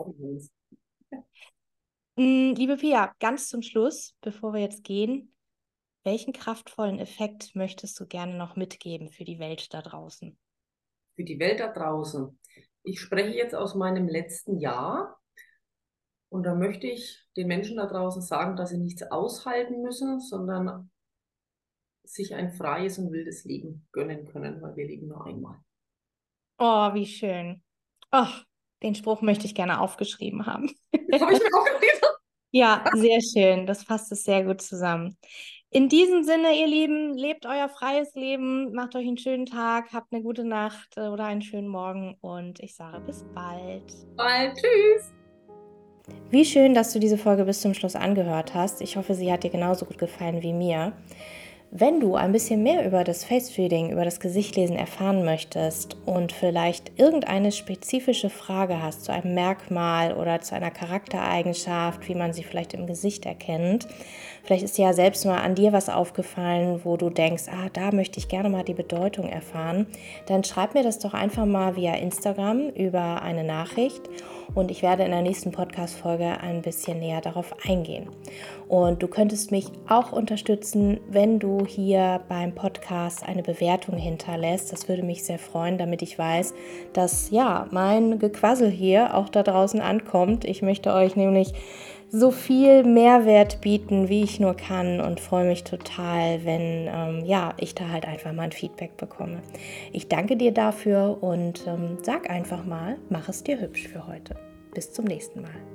Mm, 2.15 2.53
liebe 2.53 2.77
Pia, 2.77 3.13
ganz 3.19 3.49
zum 3.49 3.61
Schluss, 3.61 4.15
bevor 4.21 4.53
wir 4.53 4.61
jetzt 4.61 4.85
gehen, 4.85 5.33
welchen 6.03 6.33
kraftvollen 6.33 6.99
Effekt 6.99 7.55
möchtest 7.55 7.99
du 7.99 8.05
gerne 8.05 8.35
noch 8.35 8.55
mitgeben 8.55 9.09
für 9.09 9.23
die 9.23 9.39
Welt 9.39 9.73
da 9.73 9.81
draußen? 9.81 10.37
Für 11.15 11.23
die 11.23 11.39
Welt 11.39 11.59
da 11.59 11.71
draußen. 11.71 12.39
Ich 12.83 12.99
spreche 12.99 13.35
jetzt 13.35 13.53
aus 13.53 13.75
meinem 13.75 14.07
letzten 14.07 14.59
Jahr 14.59 15.19
und 16.29 16.43
da 16.43 16.55
möchte 16.55 16.87
ich 16.87 17.19
den 17.35 17.47
Menschen 17.47 17.77
da 17.77 17.85
draußen 17.85 18.21
sagen, 18.21 18.55
dass 18.55 18.69
sie 18.69 18.77
nichts 18.77 19.03
aushalten 19.03 19.81
müssen, 19.81 20.19
sondern 20.19 20.89
sich 22.03 22.33
ein 22.33 22.51
freies 22.51 22.97
und 22.97 23.11
wildes 23.11 23.45
Leben 23.45 23.87
gönnen 23.91 24.25
können, 24.25 24.61
weil 24.61 24.75
wir 24.75 24.87
leben 24.87 25.07
nur 25.07 25.25
einmal. 25.25 25.59
Oh, 26.57 26.93
wie 26.93 27.05
schön. 27.05 27.61
Oh, 28.11 28.27
den 28.83 28.95
Spruch 28.95 29.21
möchte 29.21 29.45
ich 29.45 29.55
gerne 29.55 29.79
aufgeschrieben 29.79 30.45
haben. 30.45 30.71
Habe 31.19 31.33
ich 31.33 31.39
mir 31.39 31.53
aufgeschrieben? 31.59 32.09
ja, 32.51 32.89
sehr 32.93 33.19
schön. 33.21 33.65
Das 33.65 33.83
fasst 33.83 34.11
es 34.11 34.23
sehr 34.23 34.43
gut 34.43 34.61
zusammen. 34.61 35.17
In 35.73 35.87
diesem 35.87 36.25
Sinne, 36.25 36.53
ihr 36.59 36.67
Lieben, 36.67 37.13
lebt 37.13 37.45
euer 37.45 37.69
freies 37.69 38.13
Leben, 38.13 38.73
macht 38.73 38.93
euch 38.97 39.07
einen 39.07 39.17
schönen 39.17 39.45
Tag, 39.45 39.93
habt 39.93 40.11
eine 40.11 40.21
gute 40.21 40.43
Nacht 40.43 40.97
äh, 40.97 41.07
oder 41.07 41.23
einen 41.23 41.41
schönen 41.41 41.69
Morgen 41.69 42.17
und 42.19 42.59
ich 42.59 42.75
sage 42.75 42.99
bis 42.99 43.23
bald. 43.33 43.81
Bald, 44.17 44.53
tschüss. 44.53 45.13
Wie 46.29 46.43
schön, 46.43 46.73
dass 46.73 46.91
du 46.91 46.99
diese 46.99 47.17
Folge 47.17 47.45
bis 47.45 47.61
zum 47.61 47.73
Schluss 47.73 47.95
angehört 47.95 48.53
hast. 48.53 48.81
Ich 48.81 48.97
hoffe, 48.97 49.13
sie 49.13 49.31
hat 49.31 49.45
dir 49.45 49.49
genauso 49.49 49.85
gut 49.85 49.97
gefallen 49.97 50.41
wie 50.41 50.51
mir. 50.51 50.91
Wenn 51.73 52.01
du 52.01 52.15
ein 52.15 52.33
bisschen 52.33 52.63
mehr 52.63 52.85
über 52.85 53.05
das 53.05 53.23
Face 53.23 53.57
Reading, 53.57 53.91
über 53.91 54.03
das 54.03 54.19
Gesichtlesen 54.19 54.75
erfahren 54.75 55.23
möchtest 55.23 55.95
und 56.05 56.33
vielleicht 56.33 56.99
irgendeine 56.99 57.53
spezifische 57.53 58.29
Frage 58.29 58.81
hast 58.81 59.05
zu 59.05 59.13
einem 59.13 59.33
Merkmal 59.35 60.13
oder 60.13 60.41
zu 60.41 60.53
einer 60.53 60.69
Charaktereigenschaft, 60.69 62.09
wie 62.09 62.15
man 62.15 62.33
sie 62.33 62.43
vielleicht 62.43 62.73
im 62.73 62.87
Gesicht 62.87 63.25
erkennt, 63.25 63.87
vielleicht 64.43 64.63
ist 64.63 64.77
dir 64.77 64.85
ja 64.85 64.93
selbst 64.93 65.25
mal 65.25 65.39
an 65.39 65.55
dir 65.55 65.73
was 65.73 65.89
aufgefallen, 65.89 66.81
wo 66.83 66.97
du 66.97 67.09
denkst, 67.09 67.43
ah, 67.49 67.69
da 67.73 67.91
möchte 67.91 68.19
ich 68.19 68.27
gerne 68.27 68.49
mal 68.49 68.63
die 68.63 68.73
Bedeutung 68.73 69.27
erfahren, 69.27 69.87
dann 70.27 70.43
schreib 70.43 70.73
mir 70.73 70.83
das 70.83 70.99
doch 70.99 71.13
einfach 71.13 71.45
mal 71.45 71.75
via 71.75 71.95
Instagram 71.95 72.69
über 72.69 73.21
eine 73.21 73.43
Nachricht 73.43 74.01
und 74.53 74.69
ich 74.69 74.81
werde 74.81 75.03
in 75.03 75.11
der 75.11 75.21
nächsten 75.21 75.51
Podcast-Folge 75.51 76.41
ein 76.41 76.61
bisschen 76.61 76.99
näher 76.99 77.21
darauf 77.21 77.55
eingehen. 77.65 78.09
Und 78.67 79.01
du 79.01 79.07
könntest 79.07 79.51
mich 79.51 79.67
auch 79.87 80.11
unterstützen, 80.11 80.99
wenn 81.09 81.39
du 81.39 81.65
hier 81.65 82.21
beim 82.27 82.53
Podcast 82.53 83.25
eine 83.27 83.43
Bewertung 83.43 83.97
hinterlässt. 83.97 84.73
Das 84.73 84.89
würde 84.89 85.03
mich 85.03 85.23
sehr 85.23 85.39
freuen, 85.39 85.77
damit 85.77 86.01
ich 86.01 86.17
weiß, 86.17 86.53
dass 86.93 87.31
ja, 87.31 87.67
mein 87.71 88.19
Gequassel 88.19 88.69
hier 88.69 89.15
auch 89.15 89.29
da 89.29 89.43
draußen 89.43 89.79
ankommt. 89.79 90.43
Ich 90.43 90.61
möchte 90.61 90.93
euch 90.93 91.15
nämlich 91.15 91.53
so 92.11 92.31
viel 92.31 92.83
Mehrwert 92.83 93.61
bieten, 93.61 94.09
wie 94.09 94.23
ich 94.23 94.39
nur 94.39 94.53
kann 94.53 94.99
und 94.99 95.19
freue 95.19 95.47
mich 95.47 95.63
total, 95.63 96.43
wenn 96.43 96.89
ähm, 96.93 97.25
ja, 97.25 97.53
ich 97.57 97.73
da 97.73 97.89
halt 97.89 98.05
einfach 98.05 98.33
mal 98.33 98.43
ein 98.43 98.51
Feedback 98.51 98.97
bekomme. 98.97 99.41
Ich 99.93 100.09
danke 100.09 100.35
dir 100.35 100.51
dafür 100.51 101.17
und 101.21 101.65
ähm, 101.67 101.97
sag 102.01 102.29
einfach 102.29 102.65
mal, 102.65 102.97
mach 103.09 103.29
es 103.29 103.43
dir 103.43 103.59
hübsch 103.61 103.87
für 103.87 104.07
heute. 104.07 104.35
Bis 104.73 104.91
zum 104.91 105.05
nächsten 105.05 105.41
Mal. 105.41 105.70